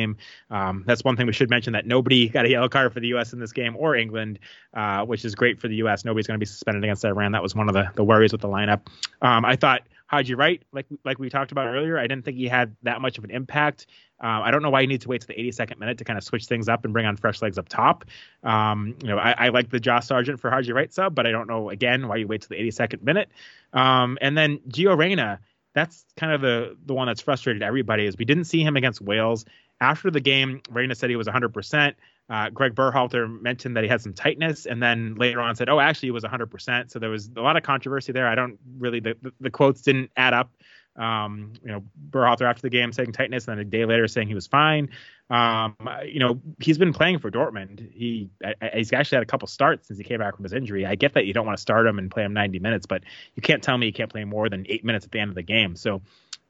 Um, 0.49 0.83
that's 0.85 1.03
one 1.03 1.15
thing 1.15 1.27
we 1.27 1.33
should 1.33 1.49
mention 1.49 1.73
that 1.73 1.85
nobody 1.85 2.29
got 2.29 2.45
a 2.45 2.49
yellow 2.49 2.69
card 2.69 2.93
for 2.93 2.99
the 2.99 3.07
U.S. 3.09 3.33
in 3.33 3.39
this 3.39 3.51
game 3.51 3.75
or 3.77 3.95
England, 3.95 4.39
uh, 4.73 5.05
which 5.05 5.25
is 5.25 5.35
great 5.35 5.59
for 5.59 5.67
the 5.67 5.75
U.S. 5.77 6.05
Nobody's 6.05 6.27
going 6.27 6.39
to 6.39 6.43
be 6.43 6.45
suspended 6.45 6.83
against 6.83 7.05
Iran. 7.05 7.31
That 7.31 7.43
was 7.43 7.55
one 7.55 7.67
of 7.67 7.73
the, 7.73 7.89
the 7.95 8.03
worries 8.03 8.31
with 8.31 8.41
the 8.41 8.47
lineup. 8.47 8.87
Um, 9.21 9.45
I 9.45 9.55
thought 9.55 9.83
Haji 10.09 10.33
Wright, 10.33 10.63
like 10.71 10.87
like 11.05 11.19
we 11.19 11.29
talked 11.29 11.51
about 11.51 11.67
earlier, 11.67 11.99
I 11.99 12.07
didn't 12.07 12.25
think 12.25 12.37
he 12.37 12.47
had 12.47 12.75
that 12.81 12.99
much 12.99 13.19
of 13.19 13.23
an 13.23 13.29
impact. 13.29 13.85
Uh, 14.21 14.41
I 14.43 14.49
don't 14.49 14.63
know 14.63 14.71
why 14.71 14.81
you 14.81 14.87
need 14.87 15.01
to 15.01 15.07
wait 15.07 15.21
to 15.21 15.27
the 15.27 15.35
82nd 15.35 15.77
minute 15.77 15.99
to 15.99 16.03
kind 16.03 16.17
of 16.17 16.23
switch 16.23 16.45
things 16.45 16.67
up 16.67 16.83
and 16.83 16.91
bring 16.91 17.05
on 17.05 17.15
fresh 17.15 17.41
legs 17.43 17.59
up 17.59 17.69
top. 17.69 18.05
Um, 18.43 18.95
you 19.01 19.07
know, 19.07 19.17
I, 19.17 19.45
I, 19.45 19.49
like 19.49 19.69
the 19.69 19.79
Josh 19.79 20.07
Sargent 20.07 20.39
for 20.39 20.49
Haji 20.49 20.73
Wright 20.73 20.91
sub, 20.91 21.13
but 21.13 21.27
I 21.27 21.31
don't 21.31 21.47
know 21.47 21.69
again 21.69 22.07
why 22.07 22.17
you 22.17 22.27
wait 22.27 22.41
to 22.41 22.49
the 22.49 22.55
82nd 22.55 23.03
minute. 23.03 23.29
Um, 23.71 24.17
and 24.19 24.35
then 24.35 24.57
Gio 24.67 24.97
Reyna, 24.97 25.39
that's 25.73 26.03
kind 26.17 26.33
of 26.33 26.41
the 26.41 26.75
the 26.85 26.95
one 26.95 27.07
that's 27.07 27.21
frustrated 27.21 27.61
everybody 27.61 28.05
is 28.05 28.17
we 28.17 28.25
didn't 28.25 28.45
see 28.45 28.63
him 28.63 28.75
against 28.75 29.01
Wales. 29.01 29.45
After 29.81 30.11
the 30.11 30.19
game, 30.19 30.61
Reyna 30.69 30.95
said 30.95 31.09
he 31.09 31.15
was 31.15 31.27
100%. 31.27 31.93
Uh, 32.29 32.49
Greg 32.49 32.75
Berhalter 32.75 33.41
mentioned 33.41 33.75
that 33.75 33.83
he 33.83 33.89
had 33.89 34.01
some 34.01 34.13
tightness, 34.13 34.67
and 34.67 34.81
then 34.83 35.15
later 35.15 35.41
on 35.41 35.55
said, 35.55 35.67
"Oh, 35.67 35.79
actually, 35.79 36.07
he 36.07 36.11
was 36.11 36.23
100%." 36.23 36.91
So 36.91 36.99
there 36.99 37.09
was 37.09 37.29
a 37.35 37.41
lot 37.41 37.57
of 37.57 37.63
controversy 37.63 38.11
there. 38.11 38.27
I 38.27 38.35
don't 38.35 38.59
really 38.77 38.99
the, 38.99 39.15
the, 39.39 39.49
quotes 39.49 39.81
didn't 39.81 40.11
add 40.15 40.35
up. 40.35 40.51
Um, 40.95 41.53
you 41.63 41.71
know, 41.71 41.83
Berhalter 42.11 42.47
after 42.47 42.61
the 42.61 42.69
game 42.69 42.91
saying 42.91 43.13
tightness, 43.13 43.47
and 43.47 43.57
then 43.57 43.65
a 43.65 43.69
day 43.69 43.85
later 43.85 44.07
saying 44.07 44.27
he 44.27 44.35
was 44.35 44.45
fine. 44.45 44.89
Um, 45.31 45.75
you 46.05 46.19
know, 46.19 46.39
he's 46.59 46.77
been 46.77 46.93
playing 46.93 47.17
for 47.19 47.31
Dortmund. 47.31 47.91
He 47.91 48.29
he's 48.73 48.93
actually 48.93 49.15
had 49.15 49.23
a 49.23 49.27
couple 49.27 49.47
starts 49.47 49.87
since 49.87 49.97
he 49.97 50.03
came 50.03 50.19
back 50.19 50.35
from 50.35 50.43
his 50.43 50.53
injury. 50.53 50.85
I 50.85 50.93
get 50.95 51.13
that 51.13 51.25
you 51.25 51.33
don't 51.33 51.47
want 51.47 51.57
to 51.57 51.61
start 51.61 51.87
him 51.87 51.97
and 51.97 52.11
play 52.11 52.23
him 52.23 52.33
90 52.33 52.59
minutes, 52.59 52.85
but 52.85 53.03
you 53.33 53.41
can't 53.41 53.63
tell 53.63 53.77
me 53.77 53.87
he 53.87 53.91
can't 53.91 54.11
play 54.11 54.23
more 54.23 54.49
than 54.49 54.65
eight 54.69 54.85
minutes 54.85 55.05
at 55.05 55.11
the 55.11 55.19
end 55.19 55.29
of 55.29 55.35
the 55.35 55.43
game. 55.43 55.75
So 55.75 56.01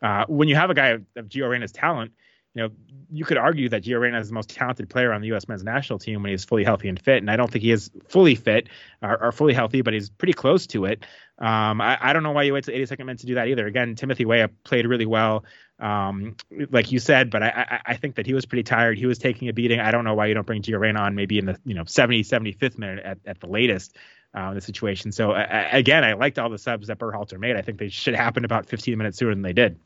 uh, 0.02 0.26
when 0.28 0.50
you 0.50 0.56
have 0.56 0.72
a 0.72 0.74
guy 0.74 0.90
of, 0.90 1.06
of 1.16 1.30
Gio 1.30 1.48
Reyna's 1.50 1.72
talent, 1.72 2.12
you 2.56 2.64
know, 2.64 2.70
you 3.12 3.26
could 3.26 3.38
argue 3.38 3.70
that 3.70 3.84
Gio 3.84 4.00
Reyna 4.00 4.20
is 4.20 4.30
the 4.30 4.34
most 4.34 4.50
talented 4.50 4.90
player 4.90 5.14
on 5.14 5.22
the 5.22 5.28
U.S. 5.28 5.48
men's 5.48 5.64
national 5.64 6.00
team 6.00 6.24
when 6.24 6.32
he's 6.32 6.44
fully 6.44 6.64
healthy 6.64 6.90
and 6.90 7.00
fit. 7.00 7.18
And 7.18 7.30
I 7.30 7.36
don't 7.36 7.50
think 7.50 7.64
he 7.64 7.72
is 7.72 7.92
fully 8.08 8.36
fit 8.36 8.70
or, 9.02 9.24
or 9.24 9.32
fully 9.32 9.54
healthy, 9.54 9.82
but 9.82 9.94
he's 9.94 10.10
pretty 10.10 10.34
close 10.34 10.66
to 10.68 10.86
it. 10.86 11.06
Um, 11.38 11.80
I, 11.80 11.98
I, 12.02 12.14
don't 12.14 12.24
know 12.24 12.32
why 12.32 12.44
you 12.44 12.54
wait 12.54 12.66
to 12.66 12.74
82nd 12.74 13.00
minute 13.00 13.20
to 13.20 13.28
do 13.28 13.36
that 13.36 13.48
either. 13.48 13.66
Again, 13.66 13.96
Timothy 13.96 14.26
Weah 14.26 14.50
played 14.66 14.86
really 14.86 15.06
well, 15.06 15.46
um, 15.80 16.36
like 16.70 16.92
you 16.92 17.00
said, 17.00 17.30
but 17.30 17.42
I, 17.42 17.48
I, 17.48 17.92
I, 17.94 17.96
think 17.96 18.16
that 18.16 18.26
he 18.26 18.34
was 18.34 18.46
pretty 18.46 18.64
tired. 18.64 18.98
He 18.98 19.06
was 19.06 19.18
taking 19.18 19.48
a 19.48 19.54
beating. 19.54 19.80
I 19.80 19.92
don't 19.92 20.04
know 20.04 20.16
why 20.16 20.26
you 20.26 20.34
don't 20.34 20.46
bring 20.46 20.62
Gio 20.62 20.78
Reyna 20.80 21.00
on 21.00 21.16
maybe 21.16 21.38
in 21.38 21.46
the 21.46 21.58
you 21.64 21.76
know 21.76 21.86
70, 21.86 22.24
75th 22.24 22.78
minute 22.78 23.06
at, 23.06 23.20
at 23.26 23.40
the 23.40 23.48
latest. 23.48 23.96
Uh, 24.32 24.54
the 24.54 24.62
situation. 24.62 25.12
So 25.12 25.34
again, 25.34 26.04
I 26.04 26.14
liked 26.14 26.38
all 26.38 26.52
the 26.52 26.60
subs 26.60 26.86
that 26.86 27.00
Berhalter 27.00 27.40
made. 27.40 27.56
I 27.56 27.64
think 27.64 27.80
they 27.80 27.90
should 27.90 28.14
happen 28.14 28.46
about 28.46 28.68
15 28.68 28.96
minutes 28.96 29.18
sooner 29.18 29.34
than 29.34 29.42
they 29.42 29.54
did. 29.54 29.80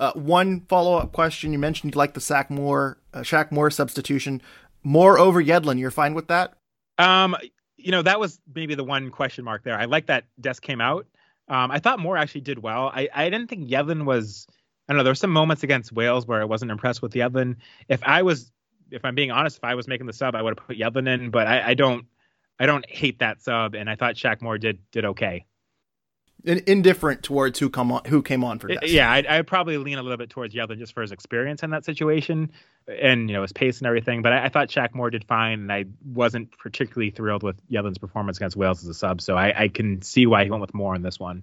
Uh, 0.00 0.12
one 0.14 0.62
follow 0.62 0.96
up 0.96 1.12
question: 1.12 1.52
You 1.52 1.58
mentioned 1.58 1.94
you 1.94 1.98
like 1.98 2.14
the 2.14 2.20
Sack 2.20 2.50
Moore, 2.50 2.98
uh, 3.12 3.20
Shaq 3.20 3.52
Moore 3.52 3.70
substitution. 3.70 4.40
Moore 4.82 5.18
over 5.18 5.42
Yedlin. 5.44 5.78
You're 5.78 5.90
fine 5.90 6.14
with 6.14 6.28
that? 6.28 6.54
Um, 6.96 7.36
you 7.76 7.92
know, 7.92 8.00
that 8.00 8.18
was 8.18 8.40
maybe 8.54 8.74
the 8.74 8.82
one 8.82 9.10
question 9.10 9.44
mark 9.44 9.62
there. 9.62 9.78
I 9.78 9.84
like 9.84 10.06
that 10.06 10.24
Dest 10.40 10.62
came 10.62 10.80
out. 10.80 11.06
Um, 11.48 11.70
I 11.70 11.80
thought 11.80 11.98
Moore 11.98 12.16
actually 12.16 12.40
did 12.40 12.60
well. 12.60 12.90
I, 12.94 13.10
I 13.14 13.28
didn't 13.28 13.48
think 13.48 13.68
Yedlin 13.68 14.06
was. 14.06 14.46
I 14.88 14.92
don't 14.92 14.98
know. 14.98 15.04
There 15.04 15.10
were 15.10 15.16
some 15.16 15.30
moments 15.30 15.62
against 15.62 15.92
Wales 15.92 16.26
where 16.26 16.40
I 16.40 16.46
wasn't 16.46 16.70
impressed 16.70 17.02
with 17.02 17.12
Yedlin. 17.12 17.56
If 17.88 18.02
I 18.02 18.22
was, 18.22 18.50
if 18.90 19.04
I'm 19.04 19.14
being 19.14 19.30
honest, 19.30 19.58
if 19.58 19.64
I 19.64 19.74
was 19.74 19.86
making 19.86 20.06
the 20.06 20.14
sub, 20.14 20.34
I 20.34 20.40
would 20.40 20.58
have 20.58 20.66
put 20.66 20.78
Yedlin 20.78 21.08
in. 21.08 21.30
But 21.30 21.46
I, 21.46 21.68
I 21.68 21.74
don't, 21.74 22.06
I 22.58 22.64
don't 22.64 22.88
hate 22.88 23.18
that 23.18 23.42
sub, 23.42 23.74
and 23.74 23.88
I 23.90 23.96
thought 23.96 24.14
Shaq 24.14 24.40
Moore 24.40 24.56
did 24.56 24.78
did 24.92 25.04
okay 25.04 25.44
indifferent 26.44 27.22
towards 27.22 27.58
who 27.58 27.70
come 27.70 27.92
on 27.92 28.02
who 28.06 28.22
came 28.22 28.44
on 28.44 28.58
for 28.58 28.68
Dest. 28.68 28.88
Yeah, 28.88 29.10
I'd, 29.10 29.26
I'd, 29.26 29.46
probably 29.46 29.76
lean 29.78 29.98
a 29.98 30.02
little 30.02 30.16
bit 30.16 30.30
towards 30.30 30.54
Yedlin 30.54 30.78
just 30.78 30.94
for 30.94 31.02
his 31.02 31.12
experience 31.12 31.62
in 31.62 31.70
that 31.70 31.84
situation 31.84 32.52
and 32.88 33.28
you 33.28 33.34
know 33.34 33.42
his 33.42 33.52
pace 33.52 33.78
and 33.78 33.86
everything. 33.86 34.22
But 34.22 34.32
I, 34.32 34.44
I 34.46 34.48
thought 34.48 34.68
Shaq 34.68 34.94
Moore 34.94 35.10
did 35.10 35.24
fine, 35.24 35.60
and 35.60 35.72
I 35.72 35.84
wasn't 36.04 36.56
particularly 36.56 37.10
thrilled 37.10 37.42
with 37.42 37.56
Yedlin's 37.68 37.98
performance 37.98 38.38
against 38.38 38.56
Wales 38.56 38.82
as 38.82 38.88
a 38.88 38.94
sub. 38.94 39.20
So 39.20 39.36
I, 39.36 39.64
I 39.64 39.68
can 39.68 40.02
see 40.02 40.26
why 40.26 40.44
he 40.44 40.50
went 40.50 40.60
with 40.60 40.74
Moore 40.74 40.94
in 40.94 41.02
this 41.02 41.18
one. 41.18 41.42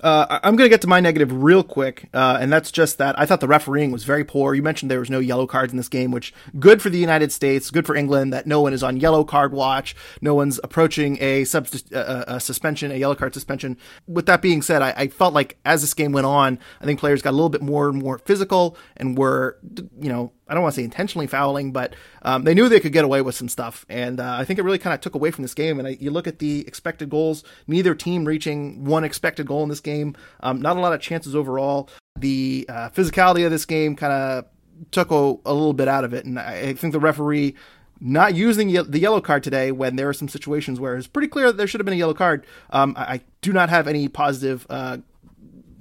Uh, 0.00 0.38
I'm 0.42 0.54
going 0.56 0.66
to 0.66 0.72
get 0.72 0.80
to 0.82 0.86
my 0.86 1.00
negative 1.00 1.32
real 1.32 1.64
quick, 1.64 2.08
uh, 2.14 2.38
and 2.40 2.52
that's 2.52 2.70
just 2.70 2.98
that 2.98 3.18
I 3.18 3.26
thought 3.26 3.40
the 3.40 3.48
refereeing 3.48 3.90
was 3.90 4.04
very 4.04 4.24
poor. 4.24 4.54
You 4.54 4.62
mentioned 4.62 4.90
there 4.90 5.00
was 5.00 5.10
no 5.10 5.18
yellow 5.18 5.46
cards 5.46 5.72
in 5.72 5.76
this 5.76 5.88
game, 5.88 6.10
which 6.12 6.32
good 6.58 6.80
for 6.80 6.88
the 6.90 6.98
United 6.98 7.32
States, 7.32 7.70
good 7.70 7.86
for 7.86 7.96
England 7.96 8.32
that 8.32 8.46
no 8.46 8.60
one 8.60 8.72
is 8.72 8.82
on 8.82 8.98
yellow 8.98 9.24
card 9.24 9.52
watch, 9.52 9.96
no 10.20 10.34
one's 10.34 10.60
approaching 10.62 11.18
a, 11.20 11.42
uh, 11.42 12.24
a 12.28 12.40
suspension, 12.40 12.92
a 12.92 12.94
yellow 12.94 13.16
card 13.16 13.34
suspension. 13.34 13.76
With 14.06 14.26
that 14.26 14.40
being 14.40 14.62
said, 14.62 14.82
I, 14.82 14.94
I, 14.96 15.08
felt 15.08 15.34
like 15.34 15.58
as 15.64 15.80
this 15.80 15.94
game 15.94 16.12
went 16.12 16.26
on, 16.26 16.58
I 16.80 16.84
think 16.84 17.00
players 17.00 17.22
got 17.22 17.30
a 17.30 17.32
little 17.32 17.48
bit 17.48 17.62
more 17.62 17.88
and 17.88 18.00
more 18.00 18.18
physical 18.18 18.76
and 18.96 19.18
were, 19.18 19.58
you 20.00 20.08
know, 20.08 20.32
I 20.48 20.54
don't 20.54 20.62
want 20.62 20.74
to 20.74 20.80
say 20.80 20.84
intentionally 20.84 21.26
fouling, 21.26 21.72
but 21.72 21.94
um, 22.22 22.44
they 22.44 22.54
knew 22.54 22.68
they 22.68 22.80
could 22.80 22.92
get 22.92 23.04
away 23.04 23.20
with 23.22 23.34
some 23.34 23.48
stuff. 23.48 23.84
And 23.88 24.20
uh, 24.20 24.36
I 24.38 24.44
think 24.44 24.58
it 24.58 24.62
really 24.62 24.78
kind 24.78 24.94
of 24.94 25.00
took 25.00 25.14
away 25.14 25.30
from 25.30 25.42
this 25.42 25.54
game. 25.54 25.78
And 25.78 25.88
I, 25.88 25.96
you 26.00 26.10
look 26.10 26.26
at 26.26 26.38
the 26.38 26.66
expected 26.66 27.10
goals, 27.10 27.44
neither 27.66 27.94
team 27.94 28.24
reaching 28.24 28.84
one 28.84 29.04
expected 29.04 29.46
goal 29.46 29.62
in 29.62 29.68
this 29.68 29.80
game. 29.80 30.16
Um, 30.40 30.60
not 30.60 30.76
a 30.76 30.80
lot 30.80 30.92
of 30.92 31.00
chances 31.00 31.36
overall. 31.36 31.88
The 32.18 32.66
uh, 32.68 32.90
physicality 32.90 33.44
of 33.44 33.50
this 33.50 33.64
game 33.64 33.94
kind 33.96 34.12
of 34.12 34.44
took 34.90 35.10
a, 35.10 35.14
a, 35.14 35.52
little 35.52 35.72
bit 35.72 35.88
out 35.88 36.04
of 36.04 36.14
it. 36.14 36.24
And 36.24 36.38
I, 36.38 36.68
I 36.68 36.72
think 36.74 36.92
the 36.92 37.00
referee 37.00 37.54
not 38.00 38.34
using 38.34 38.72
the 38.72 38.98
yellow 38.98 39.20
card 39.20 39.42
today 39.42 39.72
when 39.72 39.96
there 39.96 40.08
are 40.08 40.14
some 40.14 40.28
situations 40.28 40.78
where 40.78 40.96
it's 40.96 41.08
pretty 41.08 41.28
clear 41.28 41.46
that 41.48 41.56
there 41.56 41.66
should 41.66 41.80
have 41.80 41.84
been 41.84 41.94
a 41.94 41.98
yellow 41.98 42.14
card. 42.14 42.46
Um, 42.70 42.94
I, 42.96 43.02
I, 43.02 43.20
do 43.40 43.52
not 43.52 43.70
have 43.70 43.88
any 43.88 44.08
positive 44.08 44.66
uh, 44.70 44.98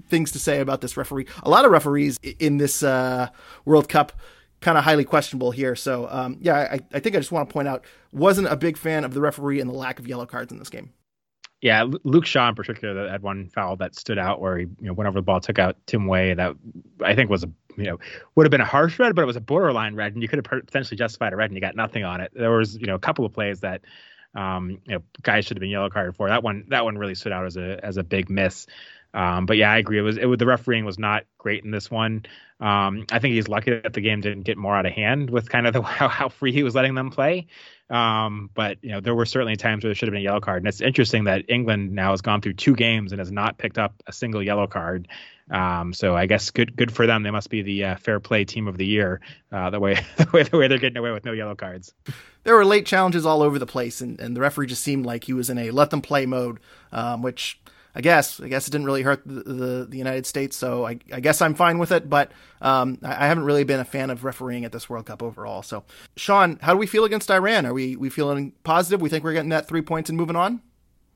things 0.10 0.32
to 0.32 0.39
say 0.39 0.60
about 0.60 0.82
this 0.82 0.97
referee. 0.97 1.27
A 1.43 1.49
lot 1.49 1.65
of 1.65 1.71
referees 1.71 2.17
in 2.39 2.58
this 2.58 2.84
uh, 2.84 3.30
World 3.65 3.89
Cup 3.89 4.13
kind 4.62 4.78
of 4.78 4.84
highly 4.84 5.04
questionable 5.04 5.52
here. 5.52 5.76
So 5.76 6.08
um, 6.10 6.38
yeah, 6.41 6.56
I, 6.56 6.80
I, 6.93 7.00
think 7.00 7.15
I 7.15 7.20
just 7.20 7.32
want 7.32 7.48
to 7.50 7.54
point 7.54 7.67
out 7.67 7.86
wasn't 8.12 8.48
a 8.48 8.56
big 8.56 8.78
fan 8.78 9.04
of 9.04 9.13
the 9.13 9.22
referee 9.22 9.60
and 9.60 9.70
the 9.70 9.76
lack 9.76 10.00
of 10.00 10.08
yellow 10.08 10.26
cards 10.26 10.52
in 10.52 10.60
this 10.60 10.70
game. 10.70 10.91
Yeah, 11.62 11.86
Luke 12.04 12.28
Shaw 12.28 12.50
in 12.50 12.56
particular 12.56 12.93
that 12.93 13.12
had 13.12 13.24
one 13.24 13.50
foul 13.50 13.78
that 13.78 13.96
stood 13.96 14.20
out 14.20 14.39
where 14.39 14.58
he 14.58 14.65
you 14.80 14.88
know 14.88 14.93
went 14.93 15.08
over 15.08 15.17
the 15.17 15.24
ball, 15.24 15.39
took 15.39 15.58
out 15.58 15.76
Tim 15.88 16.08
Weah. 16.08 16.36
That 16.36 16.56
I 17.04 17.15
think 17.15 17.32
was 17.32 17.43
a 17.43 17.50
you 17.78 17.86
know 17.86 17.98
would 18.36 18.46
have 18.46 18.52
been 18.52 18.62
a 18.62 18.65
harsh 18.65 19.00
red, 19.00 19.15
but 19.15 19.24
it 19.24 19.26
was 19.26 19.38
a 19.38 19.41
borderline 19.41 19.96
red, 19.96 20.13
and 20.13 20.22
you 20.22 20.30
could 20.30 20.38
have 20.38 20.65
potentially 20.65 20.98
justified 20.98 21.34
a 21.34 21.36
red, 21.36 21.50
and 21.50 21.56
you 21.56 21.62
got 21.62 21.76
nothing 21.76 22.04
on 22.04 22.22
it. 22.22 22.32
There 22.36 22.52
was 22.52 22.76
you 22.76 22.86
know 22.86 22.93
a 22.93 23.00
couple 23.00 23.26
of 23.26 23.34
plays 23.34 23.62
that 23.62 23.82
um, 24.36 24.80
you 24.86 24.96
know 24.96 25.04
guys 25.24 25.46
should 25.46 25.58
have 25.58 25.62
been 25.62 25.72
yellow 25.72 25.89
carded 25.89 26.15
for. 26.15 26.30
That 26.30 26.43
one 26.43 26.65
that 26.70 26.84
one 26.84 26.96
really 26.96 27.15
stood 27.15 27.32
out 27.32 27.48
as 27.48 27.58
a 27.58 27.84
as 27.84 27.98
a 27.98 28.04
big 28.04 28.30
miss. 28.30 28.67
Um, 29.13 29.46
but 29.46 29.58
yeah, 29.58 29.72
I 29.72 29.78
agree. 29.78 30.00
It 30.00 30.04
was 30.04 30.17
it 30.17 30.26
was 30.26 30.38
the 30.38 30.46
refereeing 30.46 30.86
was 30.86 31.00
not 31.00 31.24
great 31.38 31.63
in 31.63 31.72
this 31.72 31.89
one. 31.89 32.26
Um, 32.60 33.06
I 33.12 33.20
think 33.20 33.36
he's 33.36 33.48
lucky 33.48 33.72
that 33.72 33.93
the 33.93 34.02
game 34.02 34.22
didn't 34.22 34.43
get 34.43 34.58
more 34.58 34.76
out 34.76 34.86
of 34.86 34.93
hand 34.93 35.30
with 35.30 35.50
kind 35.50 35.67
of 35.67 35.74
the 35.74 35.82
how, 35.84 36.08
how 36.08 36.30
free 36.30 36.52
he 36.52 36.63
was 36.63 36.76
letting 36.76 36.96
them 36.96 37.12
play. 37.12 37.48
Um, 37.89 38.50
but 38.54 38.78
you 38.82 38.91
know, 38.91 39.00
there 39.00 39.15
were 39.15 39.26
certainly 39.26 39.56
times 39.56 39.84
where 39.84 39.89
there 39.89 39.96
should 39.96 40.08
have 40.08 40.13
been 40.13 40.22
a 40.22 40.24
yellow 40.24 40.41
card, 40.41 40.62
and 40.62 40.67
it's 40.67 40.82
interesting 40.82 41.26
that 41.26 41.46
England 41.48 41.93
now 41.93 42.12
has 42.12 42.22
gone 42.22 42.41
through 42.41 42.54
two 42.54 42.76
games 42.76 43.12
and 43.12 43.20
has 43.20 43.32
not 43.32 43.58
picked 43.58 43.78
up 43.78 43.93
a 44.08 44.13
single 44.13 44.43
yellow 44.43 44.67
card. 44.67 45.08
Um, 45.50 45.93
so 45.93 46.13
I 46.13 46.26
guess 46.26 46.50
good 46.52 46.76
good 46.76 46.91
for 46.91 47.08
them. 47.08 47.24
They 47.24 47.32
must 47.32 47.50
be 47.50 47.62
the 47.62 47.86
uh, 47.86 47.96
fair 47.96 48.20
play 48.20 48.43
team 48.43 48.67
of 48.67 48.78
the 48.78 48.86
year. 48.86 49.22
Uh, 49.52 49.70
the 49.70 49.80
way 49.80 49.93
the 50.17 50.28
way 50.34 50.43
the 50.43 50.58
way 50.58 50.67
they're 50.67 50.80
getting 50.80 50.98
away 50.98 51.12
with 51.12 51.24
no 51.24 51.32
yellow 51.32 51.56
cards. 51.56 51.93
There 52.43 52.56
were 52.56 52.65
late 52.65 52.86
challenges 52.86 53.26
all 53.26 53.41
over 53.41 53.58
the 53.58 53.65
place, 53.65 54.02
and, 54.02 54.20
and 54.20 54.36
the 54.36 54.41
referee 54.41 54.67
just 54.67 54.84
seemed 54.84 55.06
like 55.06 55.24
he 55.24 55.34
was 55.34 55.50
in 55.50 55.58
a 55.58 55.72
let 55.72 55.89
them 55.89 56.02
play 56.02 56.26
mode, 56.26 56.60
um, 56.91 57.22
which 57.22 57.60
I 57.97 58.01
guess 58.01 58.39
I 58.39 58.47
guess 58.47 58.67
it 58.67 58.71
didn't 58.71 58.86
really 58.86 59.01
hurt 59.01 59.23
the 59.25 59.41
the, 59.41 59.88
the 59.89 59.97
United 59.97 60.27
States, 60.27 60.55
so 60.55 60.86
I, 60.86 60.99
I, 61.12 61.19
guess 61.19 61.41
I'm 61.41 61.55
fine 61.55 61.79
with 61.79 61.91
it. 61.91 62.07
But 62.07 62.31
um, 62.62 62.99
I, 63.01 63.23
I, 63.23 63.27
haven't 63.27 63.45
really 63.45 63.63
been 63.63 63.79
a 63.79 63.86
fan 63.86 64.12
of 64.12 64.23
refereeing 64.23 64.65
at 64.65 64.71
this 64.71 64.88
World 64.88 65.07
Cup 65.07 65.23
overall. 65.23 65.63
So, 65.63 65.83
Sean, 66.15 66.60
how 66.62 66.73
do 66.73 66.77
we 66.77 66.86
feel 66.86 67.05
against 67.05 67.31
Iran? 67.31 67.65
Are 67.65 67.73
we 67.73 67.95
we 67.95 68.12
feeling 68.12 68.53
positive? 68.63 69.01
We 69.01 69.10
think 69.10 69.23
we're 69.23 69.33
getting 69.33 69.49
that 69.49 69.67
three 69.67 69.81
points 69.81 70.12
and 70.12 70.17
moving 70.17 70.36
on? 70.36 70.62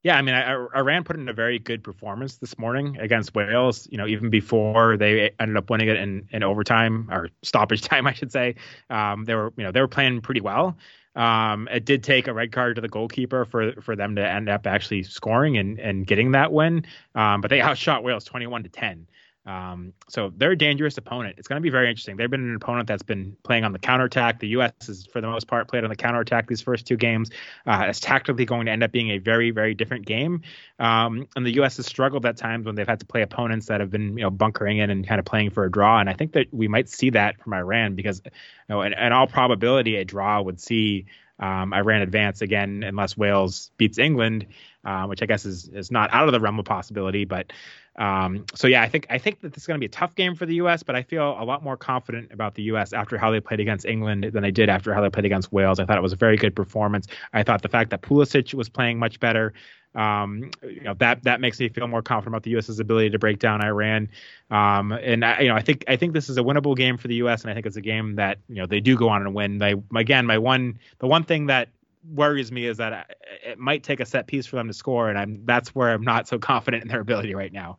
Yeah, 0.02 0.18
I 0.18 0.24
mean, 0.24 0.34
Iran 0.34 1.04
put 1.04 1.18
in 1.18 1.30
a 1.30 1.34
very 1.34 1.60
good 1.60 1.84
performance 1.84 2.38
this 2.38 2.58
morning 2.58 2.98
against 3.00 3.36
Wales. 3.36 3.88
You 3.92 4.00
know, 4.00 4.08
even 4.08 4.32
before 4.32 4.98
they 4.98 5.30
ended 5.40 5.58
up 5.58 5.70
winning 5.70 5.90
it 5.90 5.98
in, 5.98 6.28
in 6.32 6.42
overtime 6.42 7.08
or 7.12 7.30
stoppage 7.44 7.82
time, 7.88 8.08
I 8.08 8.14
should 8.14 8.32
say, 8.32 8.56
um, 8.90 9.26
they 9.26 9.36
were 9.36 9.54
you 9.56 9.64
know 9.64 9.72
they 9.72 9.82
were 9.82 9.88
playing 9.88 10.22
pretty 10.22 10.42
well. 10.42 10.76
Um, 11.16 11.68
it 11.70 11.86
did 11.86 12.04
take 12.04 12.28
a 12.28 12.34
red 12.34 12.52
card 12.52 12.76
to 12.76 12.82
the 12.82 12.88
goalkeeper 12.88 13.46
for 13.46 13.74
for 13.82 13.96
them 13.96 14.16
to 14.16 14.28
end 14.28 14.50
up 14.50 14.66
actually 14.66 15.04
scoring 15.04 15.58
and 15.58 15.80
and 15.80 16.08
getting 16.08 16.32
that 16.32 16.52
win. 16.54 16.86
Um, 17.16 17.42
but 17.42 17.50
they 17.50 17.62
outshot 17.62 18.04
Wales 18.04 18.24
twenty 18.24 18.48
one 18.48 18.64
to 18.64 18.70
ten. 18.70 19.08
Um, 19.46 19.94
so 20.08 20.32
they're 20.36 20.52
a 20.52 20.58
dangerous 20.58 20.98
opponent. 20.98 21.36
It's 21.40 21.48
going 21.48 21.60
to 21.60 21.64
be 21.64 21.72
very 21.72 21.90
interesting. 21.90 22.16
They've 22.16 22.30
been 22.30 22.44
an 22.48 22.56
opponent 22.56 22.88
that's 22.88 23.02
been 23.02 23.36
playing 23.44 23.64
on 23.64 23.74
the 23.74 23.80
counterattack. 23.80 24.40
The 24.40 24.50
U.S. 24.50 24.72
has, 24.86 25.08
for 25.08 25.20
the 25.20 25.28
most 25.28 25.48
part, 25.48 25.68
played 25.68 25.84
on 25.84 25.90
the 25.90 25.96
counterattack 25.96 26.48
these 26.48 26.62
first 26.62 26.86
two 26.86 26.96
games. 26.96 27.32
Uh, 27.66 27.86
it's 27.88 28.00
tactically 28.00 28.46
going 28.46 28.68
to 28.68 28.72
end 28.72 28.84
up 28.84 28.92
being 28.92 29.10
a 29.10 29.18
very, 29.18 29.50
very 29.50 29.74
different 29.74 30.06
game. 30.06 30.44
Um, 30.78 31.28
and 31.36 31.46
the 31.46 31.56
U.S. 31.56 31.78
has 31.78 31.88
struggled 31.88 32.26
at 32.26 32.38
times 32.38 32.66
when 32.66 32.76
they've 32.76 32.88
had 32.88 33.00
to 33.00 33.06
play 33.06 33.24
opponents 33.24 33.66
that 33.68 33.80
have 33.80 33.90
been, 33.90 34.18
you 34.18 34.24
know, 34.24 34.30
bunkering 34.30 34.78
in 34.78 34.92
and 34.92 35.08
kind 35.08 35.20
of 35.20 35.26
playing 35.26 35.50
for 35.50 35.66
a 35.66 35.72
draw. 35.72 36.00
And 36.00 36.10
I 36.10 36.14
think 36.14 36.34
that 36.34 36.54
we 36.54 36.68
might 36.68 36.88
see 36.88 37.10
that 37.12 37.42
from 37.42 37.54
Iran 37.54 37.96
because, 37.96 38.22
you 38.26 38.32
know, 38.70 38.84
in, 38.84 38.94
in 38.94 39.12
all 39.12 39.28
probability, 39.28 39.96
a 39.96 40.06
draw 40.06 40.40
would 40.42 40.60
see 40.60 41.08
um, 41.42 41.74
Iran 41.74 42.02
advance 42.02 42.42
again 42.42 42.84
unless 42.84 43.18
Wales 43.18 43.72
beats 43.78 43.98
England, 43.98 44.46
uh, 44.86 45.06
which 45.06 45.22
I 45.22 45.26
guess 45.26 45.46
is 45.46 45.68
is 45.70 45.92
not 45.92 46.12
out 46.14 46.28
of 46.28 46.32
the 46.32 46.40
realm 46.40 46.60
of 46.60 46.66
possibility. 46.66 47.26
But 47.26 47.54
um, 47.98 48.46
so 48.56 48.68
yeah, 48.68 48.82
I 48.82 48.90
think 48.90 49.08
I 49.10 49.18
think 49.18 49.42
that 49.42 49.54
this 49.54 49.64
is 49.64 49.68
going 49.68 49.76
to 49.76 49.80
be 49.80 49.86
a 49.86 49.90
tough 49.90 50.16
game 50.16 50.36
for 50.36 50.46
the 50.46 50.56
U.S., 50.56 50.84
but 50.84 50.96
I 50.96 51.04
feel 51.04 51.36
a 51.40 51.44
lot 51.44 51.64
more 51.64 51.78
confident 51.78 52.32
about 52.32 52.56
the 52.56 52.64
U.S. 52.64 52.94
after 52.94 53.18
how 53.18 53.32
they 53.32 53.40
played 53.40 53.60
against 53.60 53.86
England 53.86 54.24
than 54.24 54.42
they 54.42 54.52
did 54.52 54.70
after 54.70 54.94
how 54.94 55.02
they 55.02 55.10
played 55.10 55.26
against 55.26 55.52
Wales. 55.52 55.80
I 55.80 55.86
thought 55.86 55.98
it 55.98 56.02
was 56.02 56.14
a 56.14 56.18
very 56.18 56.38
good 56.38 56.56
performance. 56.56 57.08
I 57.34 57.44
thought 57.44 57.62
the 57.62 57.70
fact 57.70 57.90
that 57.90 58.02
Pulisic 58.02 58.54
was 58.54 58.70
playing 58.70 58.98
much 58.98 59.20
better, 59.20 59.54
um, 59.94 60.52
you 60.64 60.82
know, 60.82 60.94
that 60.96 61.24
that 61.24 61.42
makes 61.42 61.60
me 61.60 61.68
feel 61.68 61.88
more 61.88 62.02
confident 62.02 62.34
about 62.34 62.44
the 62.44 62.52
U.S.'s 62.52 62.80
ability 62.80 63.10
to 63.10 63.20
break 63.20 63.40
down 63.40 63.64
Iran. 63.64 64.10
Um, 64.50 64.94
and 64.94 65.26
I, 65.26 65.42
you 65.42 65.50
know, 65.50 65.56
I 65.56 65.62
think 65.62 65.84
I 65.88 65.98
think 65.98 66.14
this 66.14 66.30
is 66.30 66.38
a 66.38 66.42
winnable 66.42 66.78
game 66.78 66.98
for 66.98 67.08
the 67.10 67.16
U.S. 67.16 67.42
and 67.42 67.52
I 67.52 67.54
think 67.54 67.66
it's 67.66 67.76
a 67.76 67.82
game 67.82 68.16
that 68.16 68.38
you 68.48 68.56
know 68.56 68.66
they 68.66 68.80
do 68.80 68.96
go 68.96 69.10
on 69.10 69.22
and 69.22 69.34
win. 69.36 69.58
They 69.58 69.76
again, 69.96 70.26
my 70.26 70.38
one 70.38 70.80
the 71.00 71.08
one 71.08 71.24
thing 71.24 71.48
that 71.48 71.68
worries 72.04 72.52
me 72.52 72.66
is 72.66 72.78
that 72.78 73.16
it 73.46 73.60
might 73.60 73.84
take 73.84 74.00
a 74.00 74.06
set 74.06 74.28
piece 74.28 74.46
for 74.46 74.56
them 74.56 74.68
to 74.68 74.74
score, 74.74 75.10
and 75.10 75.18
I'm 75.18 75.46
that's 75.46 75.76
where 75.76 75.92
I'm 75.92 76.04
not 76.04 76.28
so 76.28 76.40
confident 76.40 76.84
in 76.84 76.90
their 76.90 77.02
ability 77.02 77.36
right 77.36 77.54
now. 77.54 77.78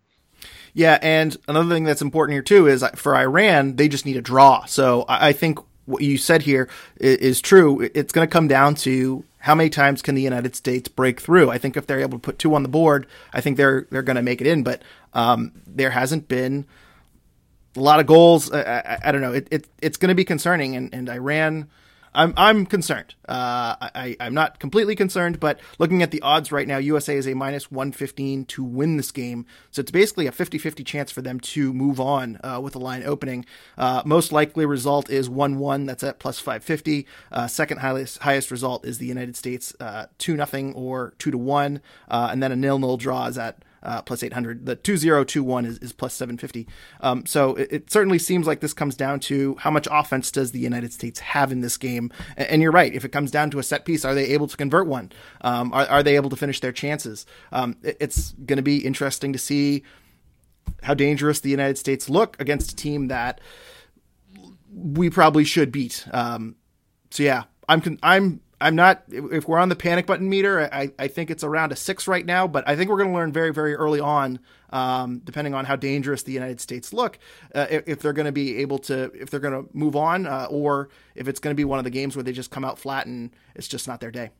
Yeah, 0.74 0.98
and 1.02 1.36
another 1.48 1.74
thing 1.74 1.84
that's 1.84 2.02
important 2.02 2.34
here 2.34 2.42
too 2.42 2.66
is 2.66 2.84
for 2.96 3.14
Iran, 3.14 3.76
they 3.76 3.88
just 3.88 4.06
need 4.06 4.16
a 4.16 4.22
draw. 4.22 4.64
So 4.64 5.04
I 5.08 5.32
think 5.32 5.58
what 5.84 6.02
you 6.02 6.16
said 6.16 6.42
here 6.42 6.68
is 6.96 7.40
true. 7.40 7.90
It's 7.94 8.12
going 8.12 8.26
to 8.26 8.32
come 8.32 8.48
down 8.48 8.74
to 8.76 9.24
how 9.38 9.54
many 9.54 9.68
times 9.68 10.02
can 10.02 10.14
the 10.14 10.22
United 10.22 10.54
States 10.54 10.88
break 10.88 11.20
through. 11.20 11.50
I 11.50 11.58
think 11.58 11.76
if 11.76 11.86
they're 11.86 12.00
able 12.00 12.18
to 12.18 12.22
put 12.22 12.38
two 12.38 12.54
on 12.54 12.62
the 12.62 12.68
board, 12.68 13.06
I 13.32 13.40
think 13.40 13.56
they're 13.56 13.86
they're 13.90 14.02
going 14.02 14.16
to 14.16 14.22
make 14.22 14.40
it 14.40 14.46
in. 14.46 14.62
But 14.62 14.82
um, 15.12 15.52
there 15.66 15.90
hasn't 15.90 16.28
been 16.28 16.64
a 17.76 17.80
lot 17.80 18.00
of 18.00 18.06
goals. 18.06 18.52
I, 18.52 18.62
I, 18.62 18.98
I 19.04 19.12
don't 19.12 19.20
know. 19.20 19.32
It, 19.32 19.48
it 19.50 19.68
it's 19.80 19.96
going 19.96 20.08
to 20.10 20.14
be 20.14 20.24
concerning, 20.24 20.76
and, 20.76 20.94
and 20.94 21.08
Iran 21.08 21.68
I'm 22.14 22.34
I'm 22.36 22.66
concerned. 22.66 23.14
Uh, 23.28 23.76
I 23.80 24.16
I'm 24.20 24.34
not 24.34 24.58
completely 24.58 24.94
concerned, 24.94 25.40
but 25.40 25.60
looking 25.78 26.02
at 26.02 26.10
the 26.10 26.20
odds 26.20 26.52
right 26.52 26.68
now, 26.68 26.78
USA 26.78 27.16
is 27.16 27.26
a 27.26 27.34
minus 27.34 27.70
115 27.70 28.44
to 28.46 28.64
win 28.64 28.96
this 28.96 29.10
game. 29.10 29.46
So 29.70 29.80
it's 29.80 29.90
basically 29.90 30.26
a 30.26 30.32
50-50 30.32 30.84
chance 30.84 31.10
for 31.10 31.22
them 31.22 31.40
to 31.40 31.72
move 31.72 32.00
on 32.00 32.38
uh, 32.44 32.60
with 32.62 32.74
the 32.74 32.80
line 32.80 33.02
opening. 33.04 33.46
Uh, 33.78 34.02
most 34.04 34.32
likely 34.32 34.66
result 34.66 35.08
is 35.10 35.28
1-1. 35.28 35.86
That's 35.86 36.02
at 36.02 36.18
plus 36.18 36.38
550. 36.38 37.06
Uh, 37.30 37.46
second 37.46 37.78
highest 37.78 38.18
highest 38.18 38.50
result 38.50 38.84
is 38.84 38.98
the 38.98 39.06
United 39.06 39.36
States 39.36 39.74
uh, 39.80 40.06
two 40.18 40.36
nothing 40.36 40.74
or 40.74 41.14
two 41.18 41.30
to 41.30 41.38
one, 41.38 41.80
uh, 42.08 42.28
and 42.30 42.42
then 42.42 42.52
a 42.52 42.56
nil 42.56 42.78
nil 42.78 42.96
draw 42.96 43.26
is 43.26 43.38
at 43.38 43.64
uh, 43.82 44.02
plus 44.02 44.22
800. 44.22 44.66
The 44.66 44.76
2021 44.76 45.66
is, 45.66 45.78
is 45.78 45.92
plus 45.92 46.14
750. 46.14 46.68
Um, 47.00 47.26
so 47.26 47.54
it, 47.54 47.72
it, 47.72 47.90
certainly 47.90 48.18
seems 48.18 48.46
like 48.46 48.60
this 48.60 48.72
comes 48.72 48.94
down 48.94 49.20
to 49.20 49.56
how 49.56 49.70
much 49.70 49.88
offense 49.90 50.30
does 50.30 50.52
the 50.52 50.60
United 50.60 50.92
States 50.92 51.20
have 51.20 51.52
in 51.52 51.60
this 51.60 51.76
game. 51.76 52.10
And, 52.36 52.48
and 52.48 52.62
you're 52.62 52.72
right. 52.72 52.94
If 52.94 53.04
it 53.04 53.10
comes 53.10 53.30
down 53.30 53.50
to 53.50 53.58
a 53.58 53.62
set 53.62 53.84
piece, 53.84 54.04
are 54.04 54.14
they 54.14 54.26
able 54.26 54.48
to 54.48 54.56
convert 54.56 54.86
one? 54.86 55.12
Um, 55.40 55.72
are, 55.72 55.86
are, 55.86 56.02
they 56.02 56.16
able 56.16 56.30
to 56.30 56.36
finish 56.36 56.60
their 56.60 56.72
chances? 56.72 57.26
Um, 57.50 57.76
it, 57.82 57.96
it's 58.00 58.32
going 58.32 58.56
to 58.56 58.62
be 58.62 58.84
interesting 58.84 59.32
to 59.32 59.38
see 59.38 59.82
how 60.82 60.94
dangerous 60.94 61.40
the 61.40 61.50
United 61.50 61.78
States 61.78 62.08
look 62.08 62.40
against 62.40 62.72
a 62.72 62.76
team 62.76 63.08
that 63.08 63.40
we 64.72 65.10
probably 65.10 65.44
should 65.44 65.70
beat. 65.72 66.06
Um, 66.12 66.56
so 67.10 67.22
yeah, 67.22 67.44
I'm 67.68 67.98
I'm 68.02 68.40
I'm 68.62 68.76
not. 68.76 69.02
If 69.08 69.48
we're 69.48 69.58
on 69.58 69.68
the 69.68 69.76
panic 69.76 70.06
button 70.06 70.28
meter, 70.28 70.72
I, 70.72 70.90
I 70.98 71.08
think 71.08 71.30
it's 71.30 71.44
around 71.44 71.72
a 71.72 71.76
six 71.76 72.06
right 72.06 72.24
now. 72.24 72.46
But 72.46 72.68
I 72.68 72.76
think 72.76 72.90
we're 72.90 72.96
going 72.96 73.10
to 73.10 73.14
learn 73.14 73.32
very, 73.32 73.52
very 73.52 73.74
early 73.74 74.00
on, 74.00 74.38
um, 74.70 75.20
depending 75.24 75.54
on 75.54 75.64
how 75.64 75.76
dangerous 75.76 76.22
the 76.22 76.32
United 76.32 76.60
States 76.60 76.92
look, 76.92 77.18
uh, 77.54 77.66
if, 77.70 78.00
they're 78.00 78.12
going 78.12 78.26
to 78.26 78.32
be 78.32 78.58
able 78.58 78.78
to, 78.80 79.10
if 79.14 79.30
they're 79.30 79.40
going 79.40 79.64
to 79.64 79.68
move 79.76 79.96
on, 79.96 80.26
uh, 80.26 80.46
or 80.48 80.88
if 81.14 81.28
it's 81.28 81.40
going 81.40 81.54
to 81.54 81.56
be 81.56 81.64
one 81.64 81.78
of 81.78 81.84
the 81.84 81.90
games 81.90 82.16
where 82.16 82.22
they 82.22 82.32
just 82.32 82.50
come 82.50 82.64
out 82.64 82.78
flat 82.78 83.06
and 83.06 83.30
it's 83.54 83.68
just 83.68 83.88
not 83.88 84.00
their 84.00 84.10
day. 84.10 84.30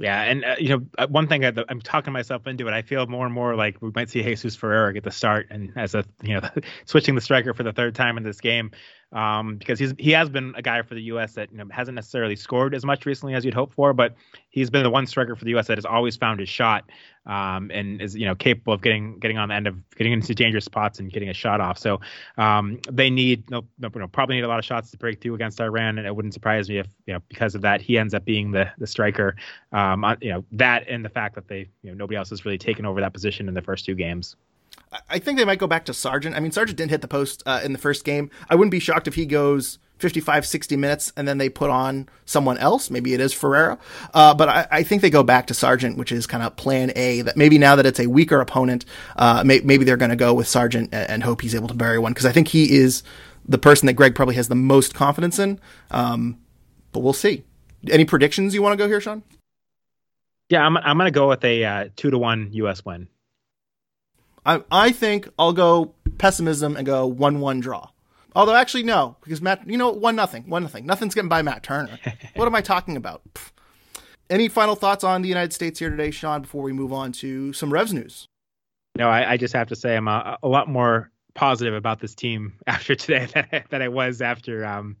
Yeah, 0.00 0.22
and 0.22 0.44
uh, 0.46 0.56
you 0.58 0.70
know, 0.70 0.86
uh, 0.96 1.06
one 1.08 1.28
thing 1.28 1.44
I, 1.44 1.52
am 1.68 1.82
talking 1.82 2.14
myself 2.14 2.46
into 2.46 2.66
it. 2.66 2.72
I 2.72 2.80
feel 2.80 3.06
more 3.06 3.26
and 3.26 3.34
more 3.34 3.54
like 3.54 3.82
we 3.82 3.90
might 3.94 4.08
see 4.08 4.22
Jesus 4.22 4.56
Ferreira 4.56 4.94
get 4.94 5.04
the 5.04 5.10
start, 5.10 5.48
and 5.50 5.70
as 5.76 5.94
a 5.94 6.04
you 6.22 6.40
know, 6.40 6.48
switching 6.86 7.14
the 7.14 7.20
striker 7.20 7.52
for 7.52 7.64
the 7.64 7.72
third 7.72 7.94
time 7.94 8.16
in 8.16 8.22
this 8.22 8.40
game 8.40 8.70
um, 9.12 9.56
because 9.56 9.78
he's 9.78 9.92
he 9.98 10.12
has 10.12 10.28
been 10.28 10.54
a 10.56 10.62
guy 10.62 10.82
for 10.82 10.94
the 10.94 11.02
U.S. 11.02 11.34
that 11.34 11.50
you 11.50 11.58
know, 11.58 11.66
hasn't 11.70 11.96
necessarily 11.96 12.36
scored 12.36 12.74
as 12.74 12.84
much 12.84 13.06
recently 13.06 13.34
as 13.34 13.44
you'd 13.44 13.54
hope 13.54 13.74
for, 13.74 13.92
but 13.92 14.14
he's 14.50 14.70
been 14.70 14.84
the 14.84 14.90
one 14.90 15.06
striker 15.06 15.34
for 15.34 15.44
the 15.44 15.50
U.S. 15.50 15.66
that 15.66 15.78
has 15.78 15.84
always 15.84 16.16
found 16.16 16.38
his 16.38 16.48
shot 16.48 16.88
um, 17.26 17.70
and 17.72 18.00
is 18.00 18.14
you 18.14 18.24
know 18.24 18.36
capable 18.36 18.72
of 18.72 18.82
getting 18.82 19.18
getting 19.18 19.36
on 19.36 19.48
the 19.48 19.54
end 19.54 19.66
of 19.66 19.76
getting 19.96 20.12
into 20.12 20.32
dangerous 20.34 20.64
spots 20.64 21.00
and 21.00 21.12
getting 21.12 21.28
a 21.28 21.34
shot 21.34 21.60
off. 21.60 21.76
So 21.76 22.00
um, 22.38 22.78
they 22.88 23.10
need 23.10 23.50
no, 23.50 23.64
no, 23.80 23.90
no, 23.92 24.06
probably 24.06 24.36
need 24.36 24.44
a 24.44 24.48
lot 24.48 24.60
of 24.60 24.64
shots 24.64 24.92
to 24.92 24.96
break 24.96 25.20
through 25.20 25.34
against 25.34 25.60
Iran, 25.60 25.98
and 25.98 26.06
it 26.06 26.14
wouldn't 26.14 26.34
surprise 26.34 26.68
me 26.68 26.78
if 26.78 26.86
you 27.06 27.14
know 27.14 27.20
because 27.28 27.56
of 27.56 27.62
that 27.62 27.80
he 27.80 27.98
ends 27.98 28.14
up 28.14 28.24
being 28.24 28.52
the 28.52 28.70
the 28.78 28.86
striker. 28.86 29.34
Um, 29.92 30.16
you 30.20 30.32
know 30.32 30.44
that 30.52 30.88
and 30.88 31.04
the 31.04 31.08
fact 31.08 31.34
that 31.34 31.48
they 31.48 31.68
you 31.82 31.90
know 31.90 31.94
nobody 31.94 32.16
else 32.16 32.30
has 32.30 32.44
really 32.44 32.58
taken 32.58 32.86
over 32.86 33.00
that 33.00 33.12
position 33.12 33.48
in 33.48 33.54
the 33.54 33.62
first 33.62 33.84
two 33.84 33.94
games. 33.94 34.36
I 35.08 35.18
think 35.18 35.38
they 35.38 35.44
might 35.44 35.58
go 35.58 35.66
back 35.66 35.84
to 35.86 35.94
Sargent. 35.94 36.34
I 36.34 36.40
mean, 36.40 36.52
Sargent 36.52 36.76
didn't 36.76 36.90
hit 36.90 37.00
the 37.00 37.08
post 37.08 37.42
uh, 37.46 37.60
in 37.62 37.72
the 37.72 37.78
first 37.78 38.04
game. 38.04 38.30
I 38.48 38.54
wouldn't 38.56 38.72
be 38.72 38.80
shocked 38.80 39.06
if 39.06 39.14
he 39.14 39.24
goes 39.26 39.78
55, 39.98 40.46
60 40.46 40.76
minutes 40.76 41.12
and 41.16 41.28
then 41.28 41.38
they 41.38 41.48
put 41.48 41.70
on 41.70 42.08
someone 42.24 42.58
else. 42.58 42.90
Maybe 42.90 43.14
it 43.14 43.20
is 43.20 43.32
Ferreira. 43.32 43.78
Uh, 44.14 44.34
but 44.34 44.48
I, 44.48 44.66
I, 44.70 44.82
think 44.82 45.02
they 45.02 45.10
go 45.10 45.22
back 45.22 45.46
to 45.48 45.54
Sargent, 45.54 45.96
which 45.96 46.10
is 46.10 46.26
kind 46.26 46.42
of 46.42 46.56
plan 46.56 46.90
A. 46.96 47.22
That 47.22 47.36
maybe 47.36 47.58
now 47.58 47.76
that 47.76 47.86
it's 47.86 48.00
a 48.00 48.06
weaker 48.06 48.40
opponent, 48.40 48.84
uh, 49.16 49.44
may, 49.44 49.60
maybe 49.60 49.84
they're 49.84 49.96
going 49.96 50.10
to 50.10 50.16
go 50.16 50.34
with 50.34 50.48
Sargent 50.48 50.90
and, 50.92 51.08
and, 51.10 51.22
hope 51.22 51.42
he's 51.42 51.54
able 51.54 51.68
to 51.68 51.74
bury 51.74 51.98
one 51.98 52.12
because 52.12 52.26
I 52.26 52.32
think 52.32 52.48
he 52.48 52.76
is 52.76 53.02
the 53.44 53.58
person 53.58 53.86
that 53.86 53.92
Greg 53.92 54.14
probably 54.14 54.36
has 54.36 54.48
the 54.48 54.54
most 54.54 54.94
confidence 54.94 55.38
in. 55.38 55.60
Um, 55.90 56.38
but 56.92 57.00
we'll 57.00 57.12
see. 57.12 57.44
Any 57.88 58.04
predictions 58.04 58.54
you 58.54 58.62
want 58.62 58.72
to 58.72 58.76
go 58.76 58.88
here, 58.88 59.00
Sean? 59.00 59.22
Yeah, 60.50 60.66
I'm 60.66 60.76
I'm 60.76 60.98
gonna 60.98 61.12
go 61.12 61.28
with 61.28 61.44
a 61.44 61.64
uh, 61.64 61.88
two 61.96 62.10
to 62.10 62.18
one 62.18 62.50
U.S. 62.52 62.84
win. 62.84 63.08
I 64.44 64.62
I 64.70 64.92
think 64.92 65.28
I'll 65.38 65.52
go 65.52 65.94
pessimism 66.18 66.76
and 66.76 66.84
go 66.84 67.06
one 67.06 67.40
one 67.40 67.60
draw. 67.60 67.88
Although 68.34 68.54
actually 68.54 68.82
no, 68.82 69.16
because 69.22 69.40
Matt, 69.40 69.68
you 69.68 69.78
know, 69.78 69.90
one 69.90 70.16
nothing, 70.16 70.48
one 70.48 70.62
nothing, 70.62 70.86
nothing's 70.86 71.14
getting 71.14 71.28
by 71.28 71.42
Matt 71.42 71.62
Turner. 71.62 71.98
what 72.34 72.46
am 72.46 72.54
I 72.54 72.60
talking 72.60 72.96
about? 72.96 73.22
Pfft. 73.32 73.52
Any 74.28 74.48
final 74.48 74.76
thoughts 74.76 75.02
on 75.02 75.22
the 75.22 75.28
United 75.28 75.52
States 75.52 75.80
here 75.80 75.90
today, 75.90 76.12
Sean? 76.12 76.42
Before 76.42 76.62
we 76.62 76.72
move 76.72 76.92
on 76.92 77.10
to 77.12 77.52
some 77.52 77.72
Revs 77.72 77.92
news. 77.92 78.28
No, 78.96 79.08
I, 79.08 79.32
I 79.32 79.36
just 79.36 79.54
have 79.54 79.68
to 79.68 79.76
say 79.76 79.96
I'm 79.96 80.06
a, 80.06 80.38
a, 80.42 80.48
lot 80.48 80.68
more 80.68 81.10
positive 81.34 81.74
about 81.74 82.00
this 82.00 82.14
team 82.14 82.54
after 82.66 82.94
today 82.94 83.26
than 83.32 83.46
I, 83.52 83.64
than 83.70 83.82
I 83.82 83.88
was 83.88 84.20
after 84.22 84.64
um, 84.64 84.96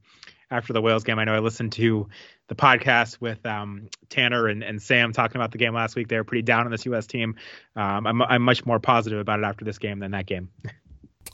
after 0.50 0.72
the 0.72 0.82
Wales 0.82 1.04
game. 1.04 1.18
I 1.18 1.24
know 1.24 1.34
I 1.34 1.38
listened 1.38 1.72
to 1.72 2.08
the 2.50 2.56
podcast 2.56 3.20
with 3.20 3.46
um, 3.46 3.88
Tanner 4.08 4.48
and, 4.48 4.64
and 4.64 4.82
Sam 4.82 5.12
talking 5.12 5.36
about 5.36 5.52
the 5.52 5.58
game 5.58 5.72
last 5.72 5.94
week. 5.94 6.08
They 6.08 6.16
were 6.16 6.24
pretty 6.24 6.42
down 6.42 6.66
on 6.66 6.72
this 6.72 6.84
U.S. 6.84 7.06
team. 7.06 7.36
Um, 7.76 8.08
I'm, 8.08 8.20
I'm 8.22 8.42
much 8.42 8.66
more 8.66 8.80
positive 8.80 9.20
about 9.20 9.38
it 9.38 9.44
after 9.44 9.64
this 9.64 9.78
game 9.78 10.00
than 10.00 10.10
that 10.10 10.26
game. 10.26 10.50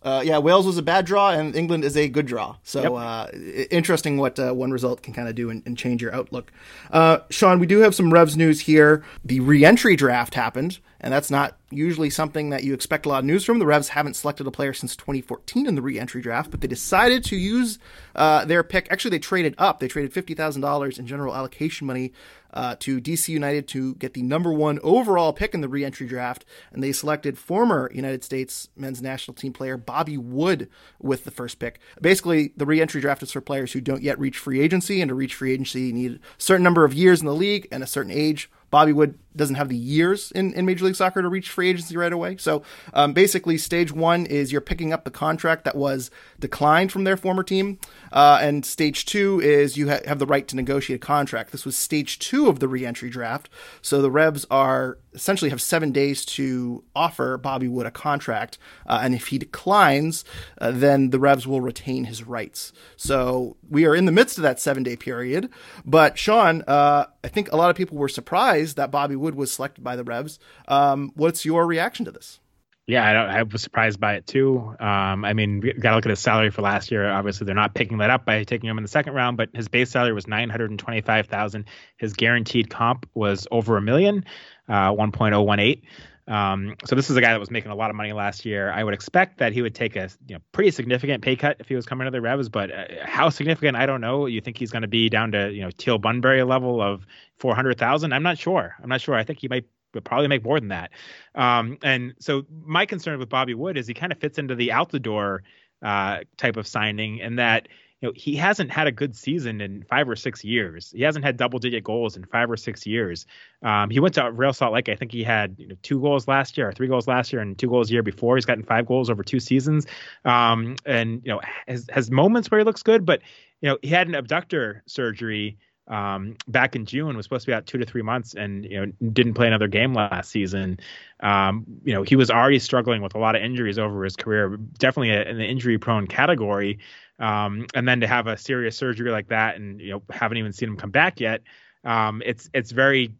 Uh, 0.02 0.22
yeah, 0.24 0.38
Wales 0.38 0.66
was 0.66 0.76
a 0.76 0.82
bad 0.82 1.06
draw, 1.06 1.30
and 1.30 1.56
England 1.56 1.84
is 1.84 1.96
a 1.96 2.06
good 2.06 2.26
draw. 2.26 2.56
So 2.62 2.82
yep. 2.82 2.92
uh, 2.92 3.38
interesting 3.70 4.18
what 4.18 4.38
uh, 4.38 4.52
one 4.52 4.70
result 4.70 5.02
can 5.02 5.14
kind 5.14 5.26
of 5.26 5.34
do 5.34 5.48
and, 5.48 5.62
and, 5.66 5.76
change 5.76 6.02
your 6.02 6.14
outlook. 6.14 6.52
Uh, 6.92 7.20
Sean, 7.30 7.58
we 7.58 7.66
do 7.66 7.78
have 7.80 7.94
some 7.94 8.12
Revs 8.12 8.36
news 8.36 8.60
here. 8.60 9.02
The 9.24 9.40
re-entry 9.40 9.96
draft 9.96 10.34
happened, 10.34 10.78
and 11.00 11.12
that's 11.12 11.30
not 11.30 11.56
usually 11.70 12.10
something 12.10 12.50
that 12.50 12.62
you 12.62 12.74
expect 12.74 13.06
a 13.06 13.08
lot 13.08 13.20
of 13.20 13.24
news 13.24 13.44
from. 13.44 13.58
The 13.58 13.66
Revs 13.66 13.88
haven't 13.88 14.14
selected 14.14 14.46
a 14.46 14.50
player 14.50 14.72
since 14.72 14.94
2014 14.94 15.66
in 15.66 15.74
the 15.74 15.82
re-entry 15.82 16.22
draft, 16.22 16.50
but 16.50 16.60
they 16.60 16.68
decided 16.68 17.24
to 17.24 17.36
use 17.36 17.78
uh, 18.14 18.44
their 18.44 18.62
pick. 18.62 18.90
Actually, 18.90 19.10
they 19.12 19.18
traded 19.18 19.54
up. 19.58 19.80
They 19.80 19.88
traded 19.88 20.12
$50,000 20.12 20.98
in 20.98 21.06
general 21.06 21.34
allocation 21.34 21.86
money 21.86 22.12
uh, 22.52 22.76
to 22.80 23.00
DC 23.00 23.28
United 23.28 23.66
to 23.68 23.94
get 23.96 24.14
the 24.14 24.22
number 24.22 24.52
one 24.52 24.78
overall 24.82 25.32
pick 25.32 25.54
in 25.54 25.60
the 25.60 25.68
re-entry 25.68 26.06
draft, 26.06 26.44
and 26.72 26.82
they 26.82 26.92
selected 26.92 27.36
former 27.36 27.90
United 27.92 28.22
States 28.24 28.68
men's 28.76 29.02
national 29.02 29.34
team 29.34 29.52
player 29.52 29.76
Bobby 29.76 30.16
Wood 30.16 30.68
with 31.00 31.24
the 31.24 31.30
first 31.30 31.58
pick. 31.58 31.80
Basically, 32.00 32.52
the 32.56 32.64
re-entry 32.64 33.00
draft 33.00 33.22
is 33.22 33.32
for 33.32 33.40
players 33.40 33.72
who 33.72 33.80
don't 33.80 34.02
yet 34.02 34.18
reach 34.18 34.38
free 34.38 34.60
agency, 34.60 35.00
and 35.00 35.08
to 35.08 35.14
reach 35.14 35.34
free 35.34 35.52
agency, 35.52 35.82
you 35.82 35.92
need 35.92 36.12
a 36.14 36.20
certain 36.38 36.64
number 36.64 36.84
of 36.84 36.94
years 36.94 37.20
in 37.20 37.26
the 37.26 37.34
league 37.34 37.66
and 37.70 37.82
a 37.82 37.86
certain 37.86 38.12
age. 38.12 38.50
Bobby 38.70 38.92
Wood 38.92 39.18
doesn't 39.36 39.56
have 39.56 39.68
the 39.68 39.76
years 39.76 40.32
in, 40.32 40.52
in 40.54 40.66
Major 40.66 40.84
League 40.84 40.96
Soccer 40.96 41.22
to 41.22 41.28
reach 41.28 41.50
free 41.50 41.70
agency 41.70 41.96
right 41.96 42.12
away. 42.12 42.36
So 42.36 42.62
um, 42.94 43.12
basically, 43.12 43.58
stage 43.58 43.92
one 43.92 44.26
is 44.26 44.52
you're 44.52 44.60
picking 44.60 44.92
up 44.92 45.04
the 45.04 45.10
contract 45.10 45.64
that 45.64 45.76
was 45.76 46.10
declined 46.40 46.92
from 46.92 47.04
their 47.04 47.16
former 47.16 47.42
team. 47.42 47.78
Uh, 48.12 48.38
and 48.40 48.64
stage 48.64 49.04
two 49.04 49.40
is 49.40 49.76
you 49.76 49.90
ha- 49.90 50.00
have 50.06 50.18
the 50.18 50.26
right 50.26 50.46
to 50.48 50.56
negotiate 50.56 51.02
a 51.02 51.06
contract. 51.06 51.52
This 51.52 51.64
was 51.64 51.76
stage 51.76 52.18
two 52.18 52.48
of 52.48 52.60
the 52.60 52.68
reentry 52.68 53.10
draft. 53.10 53.48
So 53.82 54.00
the 54.00 54.10
Revs 54.10 54.46
are 54.50 54.98
essentially 55.14 55.50
have 55.50 55.62
seven 55.62 55.92
days 55.92 56.24
to 56.26 56.84
offer 56.94 57.38
Bobby 57.38 57.68
Wood 57.68 57.86
a 57.86 57.90
contract. 57.90 58.58
Uh, 58.86 59.00
and 59.02 59.14
if 59.14 59.28
he 59.28 59.38
declines, 59.38 60.24
uh, 60.60 60.70
then 60.70 61.10
the 61.10 61.18
Revs 61.18 61.46
will 61.46 61.62
retain 61.62 62.04
his 62.04 62.22
rights. 62.22 62.72
So 62.96 63.56
we 63.68 63.86
are 63.86 63.94
in 63.94 64.04
the 64.04 64.12
midst 64.12 64.38
of 64.38 64.42
that 64.42 64.60
seven 64.60 64.82
day 64.82 64.96
period. 64.96 65.48
But 65.84 66.18
Sean, 66.18 66.62
uh, 66.68 67.06
I 67.24 67.28
think 67.28 67.50
a 67.50 67.56
lot 67.56 67.70
of 67.70 67.76
people 67.76 67.96
were 67.96 68.08
surprised 68.08 68.76
that 68.76 68.90
Bobby 68.90 69.16
Wood 69.16 69.25
Was 69.34 69.52
selected 69.52 69.82
by 69.82 69.96
the 69.96 70.04
Revs. 70.04 70.38
Um, 70.68 71.12
what's 71.14 71.44
your 71.44 71.66
reaction 71.66 72.04
to 72.04 72.10
this? 72.10 72.40
Yeah, 72.86 73.04
I, 73.04 73.38
I, 73.38 73.42
was 73.42 73.62
surprised 73.62 73.98
by 73.98 74.14
it 74.14 74.28
too. 74.28 74.76
Um, 74.78 75.24
I 75.24 75.32
mean, 75.32 75.58
got 75.58 75.90
to 75.90 75.96
look 75.96 76.06
at 76.06 76.10
his 76.10 76.20
salary 76.20 76.50
for 76.50 76.62
last 76.62 76.92
year. 76.92 77.10
Obviously, 77.10 77.44
they're 77.44 77.54
not 77.54 77.74
picking 77.74 77.98
that 77.98 78.10
up 78.10 78.24
by 78.24 78.44
taking 78.44 78.70
him 78.70 78.78
in 78.78 78.84
the 78.84 78.88
second 78.88 79.14
round, 79.14 79.36
but 79.36 79.48
his 79.52 79.66
base 79.66 79.90
salary 79.90 80.12
was 80.12 80.28
nine 80.28 80.48
hundred 80.50 80.70
and 80.70 80.78
twenty-five 80.78 81.26
thousand. 81.26 81.64
His 81.96 82.12
guaranteed 82.12 82.70
comp 82.70 83.08
was 83.12 83.48
over 83.50 83.76
a 83.76 83.82
million, 83.82 84.24
uh, 84.68 84.92
one 84.92 85.10
point 85.10 85.34
oh 85.34 85.42
one 85.42 85.58
eight. 85.58 85.82
Um, 86.28 86.76
so 86.84 86.96
this 86.96 87.08
is 87.08 87.16
a 87.16 87.20
guy 87.20 87.32
that 87.32 87.40
was 87.40 87.50
making 87.50 87.70
a 87.70 87.74
lot 87.74 87.90
of 87.90 87.96
money 87.96 88.12
last 88.12 88.44
year. 88.44 88.70
I 88.70 88.82
would 88.82 88.94
expect 88.94 89.38
that 89.38 89.52
he 89.52 89.62
would 89.62 89.74
take 89.74 89.94
a 89.94 90.08
you 90.26 90.34
know, 90.34 90.40
pretty 90.52 90.72
significant 90.72 91.22
pay 91.22 91.36
cut 91.36 91.56
if 91.60 91.68
he 91.68 91.76
was 91.76 91.86
coming 91.86 92.06
to 92.06 92.10
the 92.10 92.20
Revs, 92.20 92.48
but 92.48 92.72
uh, 92.72 92.84
how 93.02 93.30
significant 93.30 93.76
I 93.76 93.86
don't 93.86 94.00
know. 94.00 94.26
You 94.26 94.40
think 94.40 94.58
he's 94.58 94.70
going 94.70 94.82
to 94.82 94.88
be 94.88 95.08
down 95.08 95.32
to 95.32 95.52
you 95.52 95.62
know 95.62 95.70
Teal 95.70 95.98
Bunbury 95.98 96.42
level 96.42 96.80
of 96.80 97.06
four 97.36 97.54
hundred 97.54 97.78
thousand? 97.78 98.12
I'm 98.12 98.22
not 98.22 98.38
sure. 98.38 98.74
I'm 98.82 98.88
not 98.88 99.00
sure. 99.00 99.14
I 99.14 99.24
think 99.24 99.40
he 99.40 99.48
might 99.48 99.64
probably 100.04 100.28
make 100.28 100.44
more 100.44 100.60
than 100.60 100.68
that. 100.68 100.90
Um, 101.34 101.78
and 101.82 102.14
so 102.18 102.44
my 102.64 102.86
concern 102.86 103.18
with 103.18 103.28
Bobby 103.28 103.54
Wood 103.54 103.76
is 103.76 103.86
he 103.86 103.94
kind 103.94 104.12
of 104.12 104.18
fits 104.18 104.38
into 104.38 104.54
the 104.54 104.72
out 104.72 104.90
the 104.90 105.00
door 105.00 105.42
uh, 105.82 106.20
type 106.36 106.56
of 106.56 106.66
signing, 106.66 107.20
and 107.20 107.38
that 107.38 107.68
you 108.00 108.08
know, 108.08 108.12
he 108.14 108.36
hasn't 108.36 108.70
had 108.70 108.86
a 108.86 108.92
good 108.92 109.16
season 109.16 109.62
in 109.62 109.82
five 109.84 110.06
or 110.06 110.16
six 110.16 110.44
years. 110.44 110.92
He 110.94 111.02
hasn't 111.02 111.24
had 111.24 111.38
double 111.38 111.58
digit 111.58 111.82
goals 111.82 112.16
in 112.16 112.24
five 112.26 112.50
or 112.50 112.56
six 112.56 112.86
years. 112.86 113.26
Um, 113.62 113.88
he 113.88 114.00
went 114.00 114.14
to 114.16 114.30
Real 114.30 114.52
Salt 114.52 114.74
Lake. 114.74 114.90
I 114.90 114.96
think 114.96 115.12
he 115.12 115.22
had 115.22 115.56
you 115.58 115.68
know, 115.68 115.76
two 115.82 116.00
goals 116.00 116.28
last 116.28 116.58
year, 116.58 116.68
or 116.68 116.72
three 116.72 116.88
goals 116.88 117.08
last 117.08 117.32
year, 117.32 117.40
and 117.40 117.58
two 117.58 117.68
goals 117.68 117.88
the 117.88 117.94
year 117.94 118.02
before. 118.02 118.36
He's 118.36 118.44
gotten 118.44 118.64
five 118.64 118.86
goals 118.86 119.08
over 119.08 119.22
two 119.22 119.40
seasons, 119.40 119.86
um, 120.26 120.76
and 120.84 121.22
you 121.24 121.32
know 121.32 121.40
has 121.66 121.86
has 121.90 122.10
moments 122.10 122.50
where 122.50 122.58
he 122.58 122.64
looks 122.64 122.82
good, 122.82 123.06
but 123.06 123.22
you 123.62 123.70
know 123.70 123.78
he 123.80 123.88
had 123.88 124.08
an 124.08 124.14
abductor 124.14 124.82
surgery 124.86 125.56
um, 125.88 126.36
back 126.48 126.74
in 126.74 126.84
June 126.84 127.16
was 127.16 127.26
supposed 127.26 127.44
to 127.44 127.50
be 127.50 127.54
out 127.54 127.66
two 127.66 127.78
to 127.78 127.86
three 127.86 128.02
months 128.02 128.34
and 128.34 128.64
you 128.64 128.84
know 128.84 128.92
didn't 129.12 129.34
play 129.34 129.46
another 129.46 129.68
game 129.68 129.94
last 129.94 130.30
season. 130.30 130.80
Um, 131.20 131.64
you 131.84 131.94
know 131.94 132.02
he 132.02 132.16
was 132.16 132.30
already 132.30 132.58
struggling 132.58 133.02
with 133.02 133.14
a 133.14 133.18
lot 133.18 133.36
of 133.36 133.42
injuries 133.42 133.78
over 133.78 134.04
his 134.04 134.16
career, 134.16 134.56
definitely 134.78 135.10
in 135.10 135.38
the 135.38 135.44
injury 135.44 135.78
prone 135.78 136.06
category. 136.06 136.78
Um, 137.18 137.66
and 137.74 137.88
then 137.88 138.00
to 138.00 138.06
have 138.06 138.26
a 138.26 138.36
serious 138.36 138.76
surgery 138.76 139.10
like 139.10 139.28
that 139.28 139.56
and 139.56 139.80
you 139.80 139.92
know 139.92 140.02
haven't 140.10 140.38
even 140.38 140.52
seen 140.52 140.70
him 140.70 140.76
come 140.76 140.90
back 140.90 141.20
yet. 141.20 141.42
Um, 141.84 142.22
it's 142.24 142.50
it's 142.52 142.72
very 142.72 143.14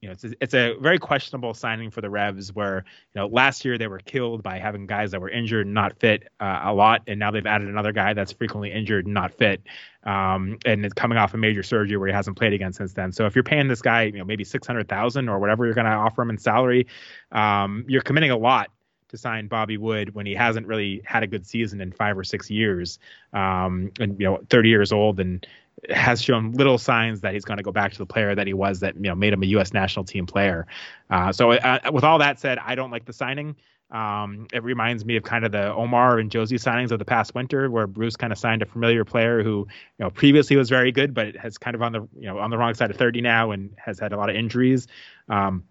you 0.00 0.08
know, 0.08 0.12
it's 0.12 0.24
a, 0.24 0.32
it's 0.40 0.54
a 0.54 0.74
very 0.80 0.98
questionable 0.98 1.52
signing 1.52 1.90
for 1.90 2.00
the 2.00 2.08
Revs. 2.08 2.54
Where 2.54 2.84
you 3.14 3.20
know 3.20 3.26
last 3.26 3.64
year 3.64 3.76
they 3.76 3.86
were 3.86 3.98
killed 3.98 4.42
by 4.42 4.58
having 4.58 4.86
guys 4.86 5.10
that 5.10 5.20
were 5.20 5.28
injured 5.28 5.66
and 5.66 5.74
not 5.74 5.98
fit 5.98 6.28
uh, 6.40 6.60
a 6.64 6.72
lot, 6.72 7.02
and 7.06 7.20
now 7.20 7.30
they've 7.30 7.46
added 7.46 7.68
another 7.68 7.92
guy 7.92 8.14
that's 8.14 8.32
frequently 8.32 8.72
injured 8.72 9.04
and 9.04 9.12
not 9.12 9.32
fit, 9.32 9.62
um, 10.04 10.58
and 10.64 10.86
it's 10.86 10.94
coming 10.94 11.18
off 11.18 11.34
a 11.34 11.36
major 11.36 11.62
surgery 11.62 11.98
where 11.98 12.08
he 12.08 12.14
hasn't 12.14 12.38
played 12.38 12.54
again 12.54 12.72
since 12.72 12.94
then. 12.94 13.12
So 13.12 13.26
if 13.26 13.34
you're 13.34 13.44
paying 13.44 13.68
this 13.68 13.82
guy, 13.82 14.04
you 14.04 14.18
know, 14.18 14.24
maybe 14.24 14.44
six 14.44 14.66
hundred 14.66 14.88
thousand 14.88 15.28
or 15.28 15.38
whatever 15.38 15.66
you're 15.66 15.74
going 15.74 15.84
to 15.84 15.92
offer 15.92 16.22
him 16.22 16.30
in 16.30 16.38
salary, 16.38 16.86
um, 17.32 17.84
you're 17.86 18.02
committing 18.02 18.30
a 18.30 18.38
lot 18.38 18.70
to 19.10 19.18
sign 19.18 19.48
Bobby 19.48 19.76
Wood 19.76 20.14
when 20.14 20.24
he 20.24 20.34
hasn't 20.34 20.66
really 20.66 21.02
had 21.04 21.22
a 21.22 21.26
good 21.26 21.46
season 21.46 21.80
in 21.80 21.92
five 21.92 22.16
or 22.16 22.24
six 22.24 22.48
years, 22.48 22.98
um, 23.34 23.92
and 24.00 24.18
you 24.18 24.24
know, 24.26 24.40
30 24.48 24.68
years 24.70 24.92
old 24.92 25.20
and 25.20 25.46
has 25.88 26.20
shown 26.20 26.52
little 26.52 26.78
signs 26.78 27.20
that 27.22 27.32
he's 27.32 27.44
going 27.44 27.56
to 27.56 27.62
go 27.62 27.72
back 27.72 27.92
to 27.92 27.98
the 27.98 28.06
player 28.06 28.34
that 28.34 28.46
he 28.46 28.52
was 28.52 28.80
that 28.80 28.94
you 28.96 29.02
know 29.02 29.14
made 29.14 29.32
him 29.32 29.42
a 29.42 29.46
U.S. 29.46 29.72
national 29.72 30.04
team 30.04 30.26
player. 30.26 30.66
Uh, 31.08 31.32
so 31.32 31.52
uh, 31.52 31.78
with 31.92 32.04
all 32.04 32.18
that 32.18 32.38
said, 32.38 32.58
I 32.58 32.74
don't 32.74 32.90
like 32.90 33.04
the 33.04 33.12
signing. 33.12 33.56
Um, 33.90 34.46
it 34.52 34.62
reminds 34.62 35.04
me 35.04 35.16
of 35.16 35.24
kind 35.24 35.44
of 35.44 35.52
the 35.52 35.74
Omar 35.74 36.18
and 36.18 36.30
Jozy 36.30 36.58
signings 36.58 36.92
of 36.92 36.98
the 36.98 37.04
past 37.04 37.34
winter, 37.34 37.68
where 37.70 37.86
Bruce 37.86 38.16
kind 38.16 38.32
of 38.32 38.38
signed 38.38 38.62
a 38.62 38.66
familiar 38.66 39.04
player 39.04 39.42
who, 39.42 39.66
you 39.98 40.04
know, 40.04 40.10
previously 40.10 40.56
was 40.56 40.68
very 40.68 40.92
good, 40.92 41.12
but 41.12 41.34
has 41.36 41.58
kind 41.58 41.74
of 41.74 41.82
on 41.82 41.92
the, 41.92 42.00
you 42.16 42.26
know, 42.26 42.38
on 42.38 42.50
the 42.50 42.58
wrong 42.58 42.74
side 42.74 42.90
of 42.90 42.96
30 42.96 43.20
now 43.20 43.50
and 43.50 43.74
has 43.84 43.98
had 43.98 44.12
a 44.12 44.16
lot 44.16 44.30
of 44.30 44.36
injuries. 44.36 44.86
Um, 45.28 45.64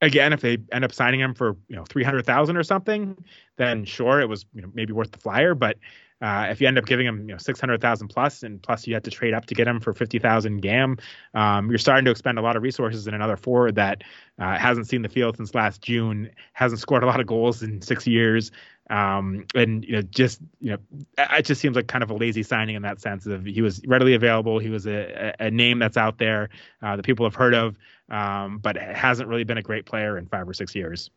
again, 0.00 0.32
if 0.32 0.40
they 0.40 0.58
end 0.72 0.84
up 0.84 0.92
signing 0.92 1.20
him 1.20 1.34
for, 1.34 1.56
you 1.68 1.76
know, 1.76 1.84
300,000 1.84 2.56
or 2.56 2.62
something, 2.62 3.22
then 3.56 3.84
sure, 3.84 4.20
it 4.20 4.28
was, 4.28 4.46
you 4.54 4.62
know, 4.62 4.70
maybe 4.72 4.92
worth 4.92 5.10
the 5.10 5.18
flyer, 5.18 5.54
but 5.54 5.76
uh, 6.22 6.46
if 6.50 6.60
you 6.60 6.68
end 6.68 6.78
up 6.78 6.86
giving 6.86 7.06
him 7.06 7.28
you 7.28 7.34
know 7.34 7.38
600,000 7.38 8.08
plus, 8.08 8.42
and 8.42 8.62
plus 8.62 8.86
you 8.86 8.94
have 8.94 9.02
to 9.02 9.10
trade 9.10 9.34
up 9.34 9.46
to 9.46 9.54
get 9.54 9.66
him 9.66 9.80
for 9.80 9.92
50,000 9.92 10.60
GAM, 10.60 10.98
um, 11.34 11.68
you're 11.68 11.78
starting 11.78 12.04
to 12.04 12.10
expend 12.10 12.38
a 12.38 12.42
lot 12.42 12.56
of 12.56 12.62
resources 12.62 13.06
in 13.06 13.14
another 13.14 13.36
forward 13.36 13.74
that 13.74 14.02
uh, 14.38 14.56
hasn't 14.56 14.88
seen 14.88 15.02
the 15.02 15.08
field 15.08 15.36
since 15.36 15.54
last 15.54 15.82
June, 15.82 16.30
hasn't 16.52 16.80
scored 16.80 17.02
a 17.02 17.06
lot 17.06 17.20
of 17.20 17.26
goals 17.26 17.62
in 17.62 17.82
six 17.82 18.06
years, 18.06 18.52
um, 18.90 19.44
and 19.54 19.84
you 19.84 19.92
know 19.92 20.02
just 20.02 20.40
you 20.60 20.70
know 20.70 20.78
it 21.18 21.42
just 21.42 21.60
seems 21.60 21.76
like 21.76 21.88
kind 21.88 22.04
of 22.04 22.10
a 22.10 22.14
lazy 22.14 22.42
signing 22.42 22.76
in 22.76 22.82
that 22.82 23.00
sense 23.00 23.26
of 23.26 23.44
he 23.44 23.60
was 23.60 23.82
readily 23.86 24.14
available, 24.14 24.58
he 24.58 24.70
was 24.70 24.86
a, 24.86 25.34
a 25.40 25.50
name 25.50 25.78
that's 25.78 25.96
out 25.96 26.18
there 26.18 26.48
uh, 26.82 26.96
that 26.96 27.04
people 27.04 27.26
have 27.26 27.34
heard 27.34 27.54
of, 27.54 27.76
um, 28.08 28.58
but 28.58 28.76
hasn't 28.76 29.28
really 29.28 29.44
been 29.44 29.58
a 29.58 29.62
great 29.62 29.84
player 29.84 30.16
in 30.16 30.26
five 30.26 30.48
or 30.48 30.54
six 30.54 30.74
years. 30.74 31.10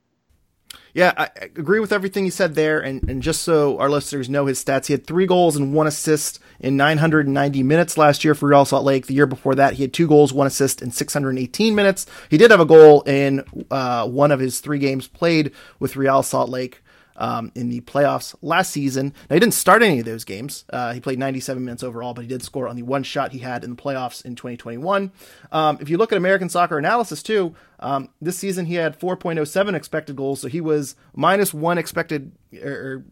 Yeah, 0.94 1.14
I 1.16 1.30
agree 1.56 1.80
with 1.80 1.92
everything 1.92 2.24
he 2.24 2.30
said 2.30 2.56
there. 2.56 2.80
And, 2.80 3.08
and 3.10 3.22
just 3.22 3.44
so 3.44 3.78
our 3.80 3.90
listeners 3.90 4.30
know 4.30 4.48
his 4.48 4.64
stats, 4.64 4.88
he 4.88 4.94
had 4.94 5.06
three 5.06 5.26
goals 5.26 5.56
and 5.56 5.74
one 5.74 5.86
assist 5.88 6.40
in 6.60 6.76
990 6.76 7.62
minutes 7.64 7.98
last 7.98 8.24
year 8.24 8.34
for 8.34 8.50
Real 8.50 8.66
Salt 8.66 8.84
Lake. 8.84 9.06
The 9.06 9.14
year 9.14 9.28
before 9.28 9.56
that, 9.56 9.74
he 9.74 9.84
had 9.84 9.94
two 9.94 10.08
goals, 10.08 10.34
one 10.34 10.48
assist 10.48 10.82
in 10.82 10.92
618 10.92 11.76
minutes. 11.76 12.06
He 12.30 12.38
did 12.38 12.52
have 12.52 12.60
a 12.60 12.66
goal 12.66 13.02
in 13.04 13.44
uh, 13.70 14.08
one 14.08 14.32
of 14.32 14.40
his 14.40 14.60
three 14.60 14.80
games 14.80 15.08
played 15.08 15.52
with 15.80 15.96
Real 15.96 16.24
Salt 16.24 16.50
Lake 16.50 16.82
um, 17.18 17.52
in 17.56 17.70
the 17.70 17.82
playoffs 17.82 18.36
last 18.42 18.72
season. 18.72 19.14
Now, 19.30 19.36
he 19.36 19.40
didn't 19.40 19.54
start 19.54 19.82
any 19.82 20.00
of 20.00 20.06
those 20.06 20.24
games. 20.24 20.66
Uh, 20.70 20.94
he 20.94 21.00
played 21.00 21.20
97 21.20 21.64
minutes 21.64 21.84
overall, 21.84 22.14
but 22.14 22.22
he 22.22 22.28
did 22.28 22.44
score 22.44 22.68
on 22.68 22.76
the 22.76 22.84
one 22.84 23.04
shot 23.04 23.32
he 23.32 23.40
had 23.40 23.64
in 23.64 23.72
the 23.72 23.76
playoffs 23.76 24.24
in 24.24 24.36
2021. 24.36 25.12
Um, 25.52 25.78
if 25.82 25.90
you 25.90 25.98
look 25.98 26.12
at 26.12 26.18
American 26.18 26.50
Soccer 26.50 26.78
Analysis, 26.78 27.24
too, 27.24 27.56
um, 27.80 28.10
this 28.22 28.38
season 28.38 28.66
he 28.66 28.76
had 28.76 29.00
4.07 29.00 29.74
expected 29.74 30.16
goals, 30.16 30.42
so 30.42 30.48
he 30.48 30.62
was 30.62 30.96
minus 31.16 31.54
one 31.54 31.78
expected 31.78 32.32
or, 32.64 33.04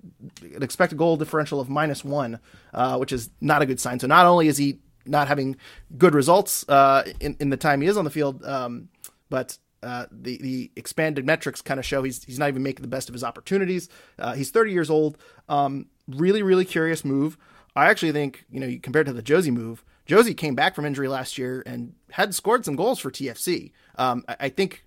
an 0.41 0.63
expected 0.63 0.97
goal 0.97 1.17
differential 1.17 1.59
of 1.59 1.69
minus 1.69 2.03
one, 2.03 2.39
uh, 2.73 2.97
which 2.97 3.11
is 3.11 3.29
not 3.41 3.61
a 3.61 3.65
good 3.65 3.79
sign. 3.79 3.99
So 3.99 4.07
not 4.07 4.25
only 4.25 4.47
is 4.47 4.57
he 4.57 4.79
not 5.05 5.27
having 5.27 5.55
good 5.97 6.15
results 6.15 6.67
uh, 6.67 7.03
in 7.19 7.35
in 7.39 7.49
the 7.49 7.57
time 7.57 7.81
he 7.81 7.87
is 7.87 7.97
on 7.97 8.05
the 8.05 8.11
field. 8.11 8.43
Um, 8.43 8.89
but 9.29 9.57
uh, 9.85 10.07
the 10.11 10.37
the 10.37 10.71
expanded 10.75 11.25
metrics 11.25 11.61
kind 11.61 11.79
of 11.79 11.85
show 11.85 12.03
he's 12.03 12.23
he's 12.23 12.39
not 12.39 12.49
even 12.49 12.63
making 12.63 12.81
the 12.81 12.87
best 12.87 13.07
of 13.07 13.13
his 13.13 13.23
opportunities. 13.23 13.87
Uh, 14.17 14.33
he's 14.33 14.49
30 14.49 14.71
years 14.71 14.89
old. 14.89 15.17
Um, 15.47 15.87
really, 16.07 16.41
really 16.41 16.65
curious 16.65 17.05
move. 17.05 17.37
I 17.75 17.89
actually 17.89 18.11
think 18.11 18.45
you 18.49 18.59
know 18.59 18.77
compared 18.81 19.05
to 19.05 19.13
the 19.13 19.21
Jozy 19.21 19.51
move, 19.51 19.85
Jozy 20.07 20.35
came 20.35 20.55
back 20.55 20.75
from 20.75 20.85
injury 20.85 21.07
last 21.07 21.37
year 21.37 21.63
and 21.65 21.93
had 22.11 22.33
scored 22.33 22.65
some 22.65 22.75
goals 22.75 22.99
for 22.99 23.11
TFC. 23.11 23.71
Um, 23.97 24.23
I, 24.27 24.35
I, 24.41 24.49
think 24.49 24.85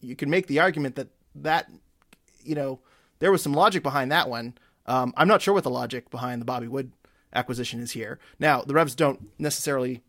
you 0.00 0.16
can 0.16 0.30
make 0.30 0.46
the 0.46 0.60
argument 0.60 0.96
that 0.96 1.08
that 1.34 1.70
you 2.42 2.54
know 2.54 2.80
there 3.18 3.32
was 3.32 3.42
some 3.42 3.54
logic 3.54 3.82
behind 3.82 4.12
that 4.12 4.28
one. 4.28 4.54
Um, 4.86 5.12
I'm 5.16 5.28
not 5.28 5.42
sure 5.42 5.54
what 5.54 5.64
the 5.64 5.70
logic 5.70 6.10
behind 6.10 6.40
the 6.40 6.46
Bobby 6.46 6.68
Wood 6.68 6.92
acquisition 7.34 7.80
is 7.80 7.92
here. 7.92 8.18
Now 8.38 8.62
the 8.62 8.74
Revs 8.74 8.94
don't 8.94 9.28
necessarily 9.38 10.02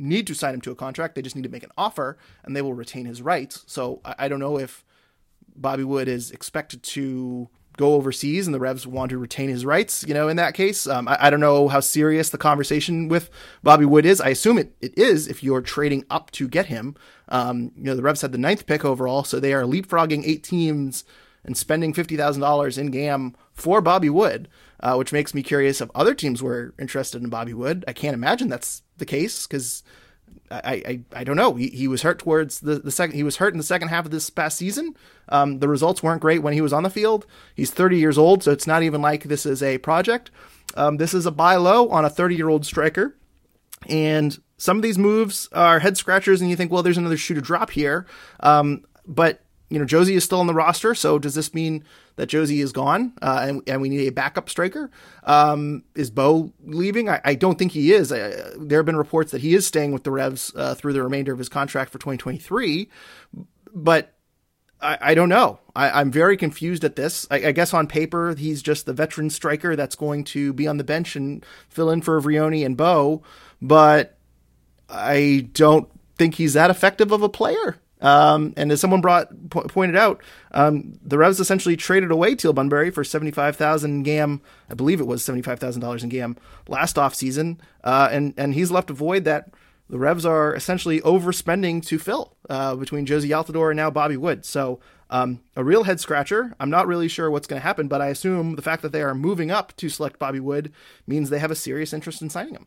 need 0.00 0.26
to 0.26 0.34
sign 0.34 0.54
him 0.54 0.60
to 0.62 0.70
a 0.70 0.76
contract; 0.76 1.14
they 1.14 1.22
just 1.22 1.36
need 1.36 1.42
to 1.42 1.48
make 1.48 1.62
an 1.62 1.72
offer, 1.76 2.18
and 2.44 2.56
they 2.56 2.62
will 2.62 2.74
retain 2.74 3.06
his 3.06 3.22
rights. 3.22 3.64
So 3.66 4.00
I, 4.04 4.14
I 4.20 4.28
don't 4.28 4.40
know 4.40 4.58
if 4.58 4.84
Bobby 5.54 5.84
Wood 5.84 6.08
is 6.08 6.30
expected 6.30 6.82
to 6.82 7.48
go 7.76 7.94
overseas 7.94 8.46
and 8.46 8.54
the 8.54 8.60
Revs 8.60 8.86
want 8.86 9.10
to 9.10 9.18
retain 9.18 9.48
his 9.48 9.64
rights, 9.64 10.04
you 10.06 10.12
know, 10.12 10.28
in 10.28 10.36
that 10.36 10.54
case. 10.54 10.86
Um, 10.86 11.08
I, 11.08 11.16
I, 11.18 11.30
don't 11.30 11.40
know 11.40 11.68
how 11.68 11.80
serious 11.80 12.28
the 12.28 12.36
conversation 12.36 13.08
with 13.08 13.30
Bobby 13.62 13.86
Wood 13.86 14.04
is. 14.04 14.20
I 14.20 14.28
assume 14.28 14.58
it, 14.58 14.74
it 14.80 14.98
is 14.98 15.28
if 15.28 15.42
you're 15.42 15.62
trading 15.62 16.04
up 16.10 16.30
to 16.32 16.46
get 16.46 16.66
him. 16.66 16.94
Um, 17.28 17.72
you 17.76 17.84
know, 17.84 17.96
the 17.96 18.02
Revs 18.02 18.20
had 18.20 18.32
the 18.32 18.38
ninth 18.38 18.66
pick 18.66 18.84
overall, 18.84 19.24
so 19.24 19.40
they 19.40 19.54
are 19.54 19.62
leapfrogging 19.62 20.24
eight 20.26 20.42
teams 20.42 21.04
and 21.44 21.56
spending 21.56 21.92
$50,000 21.92 22.78
in 22.78 22.90
GAM 22.90 23.34
for 23.52 23.80
Bobby 23.80 24.10
Wood, 24.10 24.48
uh, 24.80 24.94
which 24.96 25.12
makes 25.12 25.34
me 25.34 25.42
curious 25.42 25.80
if 25.80 25.90
other 25.94 26.14
teams 26.14 26.42
were 26.42 26.74
interested 26.78 27.22
in 27.22 27.30
Bobby 27.30 27.54
Wood. 27.54 27.84
I 27.88 27.92
can't 27.92 28.14
imagine 28.14 28.48
that's 28.48 28.82
the 28.98 29.06
case 29.06 29.46
because 29.46 29.82
I, 30.50 30.82
I, 30.86 31.00
I 31.14 31.24
don't 31.24 31.36
know. 31.36 31.54
He, 31.54 31.68
he 31.68 31.88
was 31.88 32.02
hurt 32.02 32.18
towards 32.18 32.60
the, 32.60 32.78
the 32.78 32.90
second. 32.90 33.16
He 33.16 33.22
was 33.22 33.36
hurt 33.36 33.54
in 33.54 33.58
the 33.58 33.64
second 33.64 33.88
half 33.88 34.04
of 34.04 34.10
this 34.10 34.30
past 34.30 34.58
season. 34.58 34.96
Um, 35.28 35.60
the 35.60 35.68
results 35.68 36.02
weren't 36.02 36.20
great 36.20 36.42
when 36.42 36.54
he 36.54 36.60
was 36.60 36.72
on 36.72 36.82
the 36.82 36.90
field. 36.90 37.26
He's 37.54 37.70
30 37.70 37.98
years 37.98 38.18
old, 38.18 38.42
so 38.42 38.50
it's 38.50 38.66
not 38.66 38.82
even 38.82 39.00
like 39.00 39.24
this 39.24 39.46
is 39.46 39.62
a 39.62 39.78
project. 39.78 40.30
Um, 40.76 40.96
this 40.96 41.14
is 41.14 41.26
a 41.26 41.30
buy 41.30 41.56
low 41.56 41.88
on 41.88 42.04
a 42.04 42.10
30 42.10 42.34
year 42.34 42.48
old 42.48 42.66
striker, 42.66 43.16
and 43.88 44.38
some 44.56 44.76
of 44.76 44.82
these 44.82 44.98
moves 44.98 45.48
are 45.52 45.78
head 45.78 45.96
scratchers, 45.96 46.40
and 46.40 46.50
you 46.50 46.56
think, 46.56 46.70
well, 46.70 46.82
there's 46.82 46.98
another 46.98 47.16
shoe 47.16 47.34
to 47.34 47.40
drop 47.40 47.70
here. 47.70 48.06
Um, 48.40 48.84
but 49.06 49.42
you 49.70 49.78
know, 49.78 49.84
Jozy 49.84 50.16
is 50.16 50.24
still 50.24 50.40
on 50.40 50.48
the 50.48 50.54
roster, 50.54 50.94
so 50.94 51.18
does 51.18 51.34
this 51.34 51.54
mean 51.54 51.84
that 52.16 52.28
Jozy 52.28 52.62
is 52.62 52.72
gone 52.72 53.12
uh, 53.22 53.46
and, 53.48 53.62
and 53.68 53.80
we 53.80 53.88
need 53.88 54.06
a 54.06 54.12
backup 54.12 54.50
striker? 54.50 54.90
Um, 55.22 55.84
is 55.94 56.10
Bo 56.10 56.52
leaving? 56.64 57.08
I, 57.08 57.20
I, 57.24 57.34
don't 57.36 57.56
think 57.56 57.72
he 57.72 57.92
is. 57.92 58.10
Uh, 58.10 58.52
there 58.58 58.80
have 58.80 58.86
been 58.86 58.96
reports 58.96 59.30
that 59.30 59.40
he 59.40 59.54
is 59.54 59.66
staying 59.66 59.92
with 59.92 60.02
the 60.02 60.10
Revs 60.10 60.52
uh, 60.56 60.74
through 60.74 60.92
the 60.92 61.02
remainder 61.02 61.32
of 61.32 61.38
his 61.38 61.48
contract 61.48 61.92
for 61.92 61.98
2023, 61.98 62.90
but 63.72 64.12
I, 64.80 64.98
I 65.00 65.14
don't 65.14 65.28
know. 65.28 65.60
I, 65.76 66.00
am 66.00 66.10
very 66.10 66.36
confused 66.36 66.84
at 66.84 66.96
this. 66.96 67.28
I, 67.30 67.36
I, 67.36 67.52
guess 67.52 67.72
on 67.72 67.86
paper 67.86 68.34
he's 68.34 68.62
just 68.62 68.86
the 68.86 68.92
veteran 68.92 69.30
striker 69.30 69.76
that's 69.76 69.94
going 69.94 70.24
to 70.24 70.52
be 70.52 70.66
on 70.66 70.78
the 70.78 70.84
bench 70.84 71.14
and 71.14 71.46
fill 71.68 71.90
in 71.90 72.02
for 72.02 72.20
Vrioni 72.20 72.66
and 72.66 72.76
Bo, 72.76 73.22
but 73.62 74.18
I 74.88 75.48
don't 75.52 75.88
think 76.18 76.34
he's 76.34 76.54
that 76.54 76.70
effective 76.70 77.12
of 77.12 77.22
a 77.22 77.28
player. 77.28 77.78
Um, 78.00 78.54
and 78.56 78.72
as 78.72 78.80
someone 78.80 79.00
brought 79.00 79.28
po- 79.50 79.64
pointed 79.64 79.96
out, 79.96 80.22
um, 80.52 80.98
the 81.02 81.18
Revs 81.18 81.40
essentially 81.40 81.76
traded 81.76 82.10
away 82.10 82.34
Teal 82.34 82.52
Bunbury 82.52 82.90
for 82.90 83.04
seventy 83.04 83.30
five 83.30 83.56
thousand 83.56 84.04
GAM. 84.04 84.40
I 84.70 84.74
believe 84.74 85.00
it 85.00 85.06
was 85.06 85.24
seventy 85.24 85.42
five 85.42 85.58
thousand 85.58 85.82
dollars 85.82 86.02
in 86.02 86.08
GAM 86.08 86.36
last 86.68 86.98
off 86.98 87.14
season, 87.14 87.60
uh, 87.84 88.08
and 88.10 88.34
and 88.36 88.54
he's 88.54 88.70
left 88.70 88.90
a 88.90 88.94
void 88.94 89.24
that 89.24 89.50
the 89.88 89.98
Revs 89.98 90.24
are 90.24 90.54
essentially 90.54 91.00
overspending 91.00 91.84
to 91.86 91.98
fill 91.98 92.36
uh, 92.48 92.76
between 92.76 93.06
Jozy 93.06 93.30
Altidore 93.30 93.70
and 93.70 93.76
now 93.76 93.90
Bobby 93.90 94.16
Wood. 94.16 94.44
So 94.44 94.78
um, 95.10 95.40
a 95.56 95.64
real 95.64 95.82
head 95.82 95.98
scratcher. 95.98 96.54
I'm 96.60 96.70
not 96.70 96.86
really 96.86 97.08
sure 97.08 97.30
what's 97.30 97.48
going 97.48 97.60
to 97.60 97.66
happen, 97.66 97.88
but 97.88 98.00
I 98.00 98.06
assume 98.06 98.54
the 98.54 98.62
fact 98.62 98.82
that 98.82 98.92
they 98.92 99.02
are 99.02 99.14
moving 99.14 99.50
up 99.50 99.76
to 99.78 99.88
select 99.88 100.20
Bobby 100.20 100.38
Wood 100.38 100.72
means 101.06 101.28
they 101.28 101.40
have 101.40 101.50
a 101.50 101.56
serious 101.56 101.92
interest 101.92 102.22
in 102.22 102.30
signing 102.30 102.54
him 102.54 102.66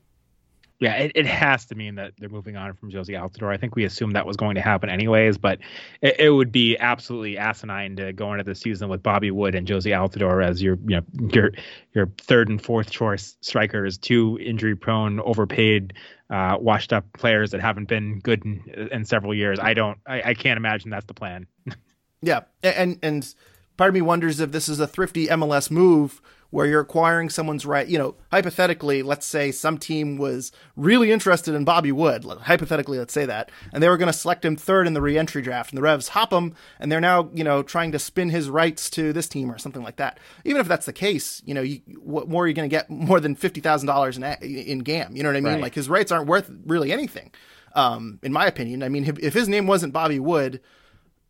yeah, 0.83 0.95
it, 0.95 1.13
it 1.15 1.25
has 1.25 1.65
to 1.67 1.75
mean 1.75 1.95
that 1.95 2.11
they're 2.17 2.27
moving 2.27 2.57
on 2.57 2.73
from 2.73 2.91
Jozy 2.91 3.17
Altidore. 3.17 3.53
I 3.53 3.55
think 3.55 3.73
we 3.73 3.85
assumed 3.85 4.17
that 4.17 4.25
was 4.25 4.35
going 4.35 4.55
to 4.55 4.61
happen 4.61 4.89
anyways, 4.89 5.37
but 5.37 5.59
it, 6.01 6.19
it, 6.19 6.29
would 6.29 6.51
be 6.51 6.77
absolutely 6.77 7.37
asinine 7.37 7.95
to 7.95 8.11
go 8.11 8.33
into 8.33 8.43
the 8.43 8.53
season 8.53 8.89
with 8.89 9.01
Bobby 9.01 9.31
Wood 9.31 9.55
and 9.55 9.65
Jozy 9.65 9.91
Altidore 9.91 10.45
as 10.45 10.61
your 10.61 10.77
you 10.85 10.97
know 10.97 11.03
your 11.33 11.51
your 11.93 12.07
third 12.17 12.49
and 12.49 12.61
fourth 12.61 12.91
choice 12.91 13.37
strikers, 13.39 13.97
two 13.97 14.37
injury 14.41 14.75
prone, 14.75 15.21
overpaid, 15.21 15.93
uh, 16.29 16.57
washed 16.59 16.91
up 16.91 17.05
players 17.13 17.51
that 17.51 17.61
haven't 17.61 17.87
been 17.87 18.19
good 18.19 18.43
in, 18.43 18.89
in 18.91 19.05
several 19.05 19.33
years. 19.33 19.59
I 19.59 19.73
don't, 19.73 19.97
I, 20.05 20.21
I 20.21 20.33
can't 20.33 20.57
imagine 20.57 20.89
that's 20.89 21.05
the 21.05 21.13
plan. 21.13 21.47
yeah, 22.21 22.41
and 22.61 22.99
and 23.01 23.33
part 23.77 23.87
of 23.87 23.93
me 23.93 24.01
wonders 24.01 24.41
if 24.41 24.51
this 24.51 24.67
is 24.67 24.81
a 24.81 24.87
thrifty 24.87 25.27
MLS 25.27 25.71
move 25.71 26.21
where 26.53 26.67
you're 26.67 26.81
acquiring 26.81 27.31
someone's 27.31 27.65
right. 27.65 27.87
You 27.87 27.97
know, 27.97 28.15
hypothetically, 28.31 29.01
let's 29.01 29.25
say 29.25 29.51
some 29.51 29.79
team 29.79 30.17
was 30.17 30.51
really 30.75 31.11
interested 31.11 31.55
in 31.55 31.65
Bobby 31.65 31.91
Wood. 31.91 32.23
Hypothetically, 32.25 32.99
let's 32.99 33.11
say 33.11 33.25
that, 33.25 33.49
and 33.73 33.81
they 33.81 33.89
were 33.89 33.97
going 33.97 34.11
to 34.11 34.13
select 34.13 34.45
him 34.45 34.55
third 34.55 34.85
in 34.85 34.93
the 34.93 35.01
reentry 35.01 35.41
draft, 35.41 35.71
and 35.71 35.77
the 35.79 35.81
Revs 35.81 36.09
hop 36.09 36.31
him, 36.31 36.53
and 36.79 36.91
they're 36.91 37.01
now 37.01 37.31
you 37.33 37.43
know 37.43 37.63
trying 37.63 37.91
to 37.93 37.97
spin 37.97 38.29
his 38.29 38.51
rights 38.51 38.91
to 38.91 39.11
this 39.11 39.27
team 39.27 39.51
or 39.51 39.57
something 39.57 39.81
like 39.81 39.95
that. 39.95 40.19
Even 40.45 40.61
if 40.61 40.67
that's 40.67 40.85
the 40.85 40.93
case, 40.93 41.41
you 41.43 41.55
know, 41.55 41.63
you, 41.63 41.81
what 41.99 42.29
more 42.29 42.43
are 42.43 42.47
you 42.47 42.53
going 42.53 42.69
to 42.69 42.73
get 42.73 42.87
more 42.89 43.19
than 43.19 43.33
fifty 43.33 43.59
thousand 43.59 43.87
dollars 43.87 44.15
in 44.15 44.23
in 44.23 44.79
GAM? 44.79 45.15
You 45.15 45.23
know 45.23 45.29
what 45.29 45.37
I 45.37 45.41
mean? 45.41 45.53
Right. 45.53 45.61
Like 45.63 45.73
his 45.73 45.89
rights 45.89 46.11
aren't 46.11 46.27
worth 46.27 46.51
really 46.67 46.91
anything, 46.91 47.31
um, 47.73 48.19
in 48.21 48.31
my 48.31 48.45
opinion. 48.45 48.83
I 48.83 48.89
mean, 48.89 49.17
if 49.19 49.33
his 49.33 49.49
name 49.49 49.65
wasn't 49.65 49.91
Bobby 49.91 50.19
Wood, 50.19 50.61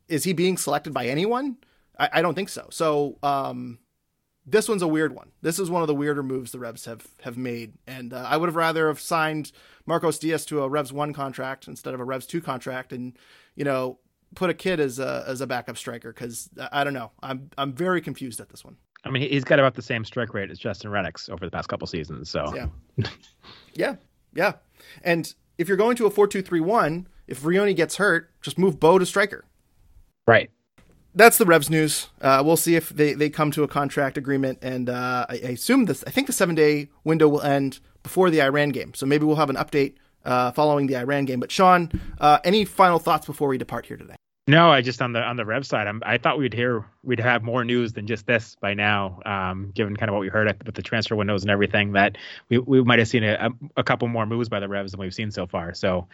is 0.10 0.26
he 0.26 0.34
being 0.34 0.58
selected 0.58 0.94
by 0.94 1.06
anyone? 1.08 1.56
I, 1.98 2.10
I 2.16 2.22
don't 2.22 2.36
think 2.36 2.50
so. 2.50 2.68
So. 2.72 3.20
Um, 3.24 3.80
this 4.46 4.68
one's 4.68 4.82
a 4.82 4.88
weird 4.88 5.16
one. 5.16 5.32
This 5.42 5.60
is 5.60 5.70
one 5.70 5.82
of 5.82 5.88
the 5.88 5.96
weirder 5.96 6.24
moves 6.24 6.52
the 6.52 6.60
Revs 6.60 6.86
have 6.86 7.08
have 7.22 7.38
made, 7.38 7.74
and 7.88 8.14
uh, 8.14 8.26
I 8.28 8.38
would 8.38 8.48
have 8.48 8.56
rather 8.56 8.88
have 8.88 9.00
signed 9.00 9.52
Marcos 9.86 10.20
Diaz 10.20 10.46
to 10.48 10.64
a 10.64 10.70
Revs 10.70 10.92
one 10.92 11.14
contract 11.14 11.68
instead 11.68 11.94
of 11.94 12.00
a 12.00 12.04
Revs 12.04 12.26
two 12.26 12.42
contract, 12.42 12.92
and 12.92 13.18
you 13.56 13.64
know 13.64 14.00
put 14.36 14.50
a 14.50 14.54
kid 14.54 14.80
as 14.80 15.00
a 15.00 15.24
as 15.28 15.42
a 15.42 15.48
backup 15.48 15.78
striker 15.78 16.12
because 16.12 16.50
I 16.72 16.84
don't 16.84 16.94
know. 16.94 17.12
I'm 17.22 17.50
I'm 17.58 17.74
very 17.74 18.02
confused 18.02 18.40
at 18.42 18.50
this 18.50 18.66
one. 18.66 18.76
I 19.06 19.10
mean, 19.10 19.30
he's 19.30 19.44
got 19.44 19.60
about 19.60 19.76
the 19.76 19.82
same 19.82 20.06
strike 20.06 20.34
rate 20.34 20.50
as 20.50 20.60
Justin 20.60 20.90
Rennicks 20.92 21.30
over 21.30 21.46
the 21.46 21.52
past 21.52 21.68
couple 21.70 21.88
seasons. 21.88 22.30
So 22.30 22.54
yeah, 22.56 23.08
yeah, 23.74 23.96
yeah. 24.34 24.54
And 25.04 25.34
if 25.58 25.68
you're 25.68 25.78
going 25.78 25.96
to 25.98 26.06
a 26.06 26.10
four 26.10 26.28
two 26.28 26.42
three 26.42 26.62
one, 26.62 27.08
if 27.28 27.42
Vrioni 27.42 27.76
gets 27.76 27.96
hurt, 27.96 28.30
just 28.42 28.58
move 28.58 28.80
Bo 28.80 29.00
to 29.00 29.06
striker. 29.06 29.46
Right 30.28 30.50
that's 31.16 31.38
the 31.38 31.46
Revs 31.46 31.70
news. 31.70 32.08
Uh, 32.22 32.42
we'll 32.46 32.58
see 32.58 32.76
if 32.76 32.90
they, 32.90 33.14
they 33.14 33.30
come 33.30 33.52
to 33.52 33.64
a 33.64 33.68
contract 33.68 34.18
agreement, 34.18 34.60
and 34.62 34.90
uh, 34.90 35.26
I, 35.30 35.34
I, 35.34 35.50
assume 35.50 35.86
this. 35.86 36.04
I 36.08 36.10
think 36.10 36.28
the 36.28 36.34
seven 36.34 36.56
day 36.56 36.90
window 37.04 37.28
will 37.28 37.42
end 37.42 37.80
before 38.02 38.30
the 38.30 38.42
Iran 38.42 38.70
game, 38.70 38.94
so 38.94 39.06
maybe 39.06 39.26
we'll 39.26 39.36
have 39.36 39.50
an 39.50 39.56
update 39.56 39.96
uh, 40.26 40.52
following 40.52 40.88
the 40.88 40.98
Iran 40.98 41.26
game. 41.26 41.40
But 41.40 41.52
Sean, 41.52 41.92
uh, 42.20 42.40
any 42.44 42.66
final 42.66 43.00
thoughts 43.00 43.26
before 43.26 43.48
we 43.48 43.58
depart 43.58 43.86
here 43.86 43.98
today? 43.98 44.16
No, 44.46 44.70
I 44.70 44.82
just 44.82 45.02
on 45.02 45.14
the 45.14 45.22
on 45.22 45.38
the 45.38 45.46
Rev 45.46 45.66
side, 45.66 45.88
I'm, 45.88 46.04
i 46.06 46.18
thought 46.18 46.38
we'd 46.38 46.54
hear 46.54 46.86
we'd 47.02 47.22
have 47.22 47.44
more 47.44 47.64
news 47.64 47.94
than 47.94 48.06
just 48.06 48.28
this 48.28 48.58
by 48.60 48.74
now, 48.74 49.22
um, 49.26 49.72
given 49.74 49.96
kind 49.96 50.10
of 50.10 50.14
what 50.14 50.20
we 50.20 50.28
heard 50.28 50.54
with 50.66 50.76
the 50.76 50.82
transfer 50.82 51.16
windows 51.16 51.44
and 51.44 51.50
everything. 51.50 51.94
That 51.94 52.18
we, 52.50 52.58
we 52.58 52.84
might 52.84 53.00
have 53.00 53.08
seen 53.08 53.24
a, 53.24 53.50
a, 53.78 53.84
couple 53.86 54.10
more 54.10 54.26
moves 54.26 54.50
by 54.50 54.60
the 54.60 54.68
Revs 54.68 54.92
than 54.92 55.00
we've 55.00 55.14
seen 55.14 55.32
so 55.32 55.48
far. 55.48 55.74
So 55.74 56.08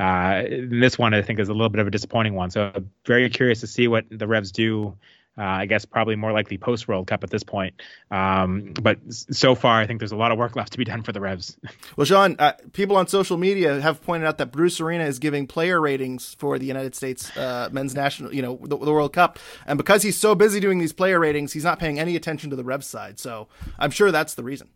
uh, 0.00 0.42
this 0.68 0.98
one 0.98 1.14
I 1.14 1.22
think 1.22 1.38
is 1.38 1.48
a 1.48 1.52
little 1.52 1.68
bit 1.68 1.78
of 1.78 1.86
a 1.86 1.90
disappointing 1.92 2.34
one. 2.34 2.50
So 2.50 2.72
very 3.04 3.30
curious 3.30 3.60
to 3.60 3.68
see 3.68 3.86
what 3.86 4.04
the 4.10 4.26
Revs 4.26 4.50
do 4.50 4.96
uh, 5.38 5.42
I 5.42 5.66
guess 5.66 5.84
probably 5.84 6.16
more 6.16 6.32
likely 6.32 6.56
post 6.56 6.88
World 6.88 7.06
Cup 7.06 7.22
at 7.22 7.30
this 7.30 7.42
point. 7.42 7.74
Um, 8.10 8.72
but 8.80 8.98
so 9.10 9.54
far, 9.54 9.80
I 9.80 9.86
think 9.86 10.00
there's 10.00 10.12
a 10.12 10.16
lot 10.16 10.32
of 10.32 10.38
work 10.38 10.56
left 10.56 10.72
to 10.72 10.78
be 10.78 10.84
done 10.84 11.02
for 11.02 11.12
the 11.12 11.20
Revs. 11.20 11.56
Well, 11.96 12.04
Sean, 12.04 12.36
uh, 12.38 12.52
people 12.72 12.96
on 12.96 13.06
social 13.06 13.38
media 13.38 13.80
have 13.80 14.02
pointed 14.02 14.26
out 14.26 14.38
that 14.38 14.52
Bruce 14.52 14.80
Arena 14.80 15.04
is 15.04 15.18
giving 15.18 15.46
player 15.46 15.80
ratings 15.80 16.34
for 16.34 16.58
the 16.58 16.66
United 16.66 16.94
States 16.94 17.34
uh, 17.36 17.68
men's 17.72 17.94
national, 17.94 18.34
you 18.34 18.42
know, 18.42 18.58
the, 18.62 18.76
the, 18.76 18.92
World 18.92 19.12
Cup, 19.12 19.38
and 19.66 19.78
because 19.78 20.02
he's 20.02 20.16
so 20.16 20.34
busy 20.34 20.60
doing 20.60 20.78
these 20.78 20.92
player 20.92 21.18
ratings, 21.18 21.52
he's 21.52 21.64
not 21.64 21.78
paying 21.78 21.98
any 21.98 22.16
attention 22.16 22.50
to 22.50 22.56
the 22.56 22.64
Revs 22.64 22.86
side. 22.86 23.18
So 23.18 23.48
I'm 23.78 23.90
sure 23.90 24.10
that's 24.10 24.34
the 24.34 24.42
reason. 24.42 24.68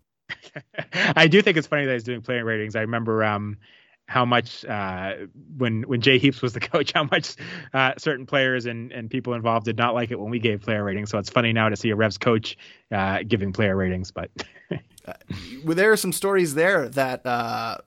I 0.94 1.26
do 1.26 1.42
think 1.42 1.56
it's 1.56 1.66
funny 1.66 1.84
that 1.86 1.92
he's 1.92 2.04
doing 2.04 2.22
player 2.22 2.44
ratings. 2.44 2.76
I 2.76 2.82
remember. 2.82 3.22
Um, 3.24 3.58
how 4.10 4.24
much 4.24 4.64
uh, 4.64 5.14
when 5.56 5.82
when 5.82 6.00
Jay 6.00 6.18
Heaps 6.18 6.42
was 6.42 6.52
the 6.52 6.60
coach, 6.72 6.92
how 6.92 7.04
much 7.04 7.36
uh, 7.72 7.92
certain 7.96 8.26
players 8.26 8.66
and, 8.66 8.90
and 8.90 9.08
people 9.08 9.34
involved 9.34 9.66
did 9.66 9.78
not 9.78 9.94
like 9.94 10.10
it 10.10 10.18
when 10.18 10.30
we 10.30 10.40
gave 10.40 10.62
player 10.62 10.82
ratings. 10.82 11.10
So 11.10 11.18
it's 11.18 11.30
funny 11.30 11.52
now 11.52 11.68
to 11.68 11.76
see 11.76 11.90
a 11.90 11.96
Revs 11.96 12.18
coach 12.18 12.58
uh, 12.90 13.20
giving 13.26 13.52
player 13.52 13.76
ratings. 13.76 14.10
But 14.10 14.30
uh, 15.06 15.12
well, 15.64 15.76
there 15.76 15.92
are 15.92 15.96
some 15.96 16.12
stories 16.12 16.54
there 16.54 16.88
that 16.88 17.24
uh, 17.24 17.78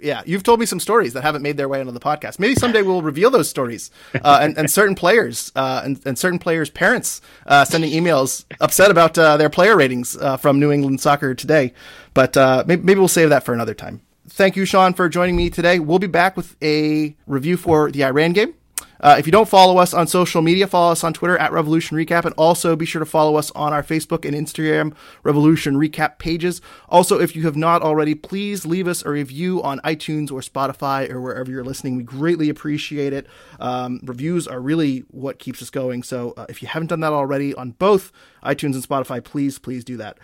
yeah, 0.00 0.22
you've 0.26 0.42
told 0.42 0.58
me 0.58 0.66
some 0.66 0.80
stories 0.80 1.12
that 1.12 1.22
haven't 1.22 1.42
made 1.42 1.56
their 1.56 1.68
way 1.68 1.78
onto 1.78 1.92
the 1.92 2.00
podcast. 2.00 2.40
Maybe 2.40 2.56
someday 2.56 2.82
we'll 2.82 3.02
reveal 3.02 3.30
those 3.30 3.48
stories. 3.48 3.92
Uh, 4.14 4.40
and, 4.42 4.58
and, 4.58 4.68
certain 4.68 4.96
players 4.96 5.52
uh, 5.54 5.82
and, 5.84 6.00
and, 6.04 6.18
certain 6.18 6.40
players' 6.40 6.70
parents 6.70 7.20
uh, 7.46 7.64
sending 7.64 7.92
emails 7.92 8.44
upset 8.60 8.90
about 8.90 9.16
uh, 9.16 9.36
their 9.36 9.50
player 9.50 9.76
ratings 9.76 10.16
from 10.40 10.58
New 10.58 10.72
England 10.72 11.00
Soccer 11.00 11.36
today. 11.36 11.72
But 12.14 12.34
maybe, 12.66 12.82
maybe, 12.82 12.98
we'll 12.98 13.06
save 13.06 13.30
that 13.30 13.44
for 13.44 13.54
another 13.54 13.74
time 13.74 14.02
thank 14.38 14.54
you, 14.54 14.64
Sean, 14.64 14.94
for 14.94 15.08
joining 15.08 15.34
me 15.34 15.50
today. 15.50 15.80
We'll 15.80 15.98
be 15.98 16.06
back 16.06 16.36
with 16.36 16.54
a 16.62 17.16
review 17.26 17.56
for 17.56 17.90
the 17.90 18.04
Iran 18.04 18.32
game. 18.32 18.54
Uh, 19.00 19.16
if 19.18 19.26
you 19.26 19.32
don't 19.32 19.48
follow 19.48 19.78
us 19.78 19.92
on 19.92 20.06
social 20.06 20.42
media, 20.42 20.66
follow 20.66 20.92
us 20.92 21.02
on 21.02 21.12
Twitter 21.12 21.36
at 21.38 21.52
Revolution 21.52 21.96
Recap, 21.96 22.24
and 22.24 22.34
also 22.36 22.76
be 22.76 22.86
sure 22.86 23.00
to 23.00 23.06
follow 23.06 23.36
us 23.36 23.50
on 23.52 23.72
our 23.72 23.82
Facebook 23.82 24.24
and 24.24 24.36
Instagram 24.36 24.94
Revolution 25.24 25.74
Recap 25.74 26.18
pages. 26.18 26.60
Also, 26.88 27.20
if 27.20 27.34
you 27.34 27.42
have 27.44 27.56
not 27.56 27.82
already, 27.82 28.14
please 28.14 28.64
leave 28.64 28.86
us 28.86 29.04
a 29.04 29.10
review 29.10 29.60
on 29.62 29.80
iTunes 29.80 30.30
or 30.30 30.40
Spotify 30.40 31.10
or 31.10 31.20
wherever 31.20 31.50
you're 31.50 31.64
listening. 31.64 31.96
We 31.96 32.04
greatly 32.04 32.48
appreciate 32.48 33.12
it. 33.12 33.26
Um, 33.58 34.00
reviews 34.04 34.46
are 34.46 34.60
really 34.60 35.00
what 35.10 35.40
keeps 35.40 35.62
us 35.62 35.70
going. 35.70 36.04
So 36.04 36.34
uh, 36.36 36.46
if 36.48 36.62
you 36.62 36.68
haven't 36.68 36.88
done 36.88 37.00
that 37.00 37.12
already 37.12 37.54
on 37.54 37.72
both 37.72 38.12
iTunes 38.44 38.74
and 38.74 38.86
Spotify, 38.86 39.22
please, 39.22 39.58
please 39.58 39.84
do 39.84 39.96
that. 39.96 40.18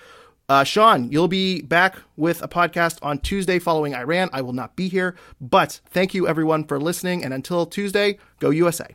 Uh, 0.49 0.62
Sean, 0.62 1.11
you'll 1.11 1.28
be 1.28 1.62
back 1.62 1.97
with 2.16 2.42
a 2.42 2.49
podcast 2.49 2.99
on 3.03 3.18
Tuesday 3.18 3.59
following 3.59 3.95
Iran. 3.95 4.28
I 4.32 4.42
will 4.42 4.53
not 4.53 4.76
be 4.76 4.88
here, 4.88 5.16
but 5.40 5.80
thank 5.88 6.12
you 6.12 6.28
everyone 6.28 6.64
for 6.64 6.78
listening. 6.78 7.24
And 7.24 7.32
until 7.32 7.64
Tuesday, 7.64 8.18
go 8.40 8.51
USA. 8.51 8.95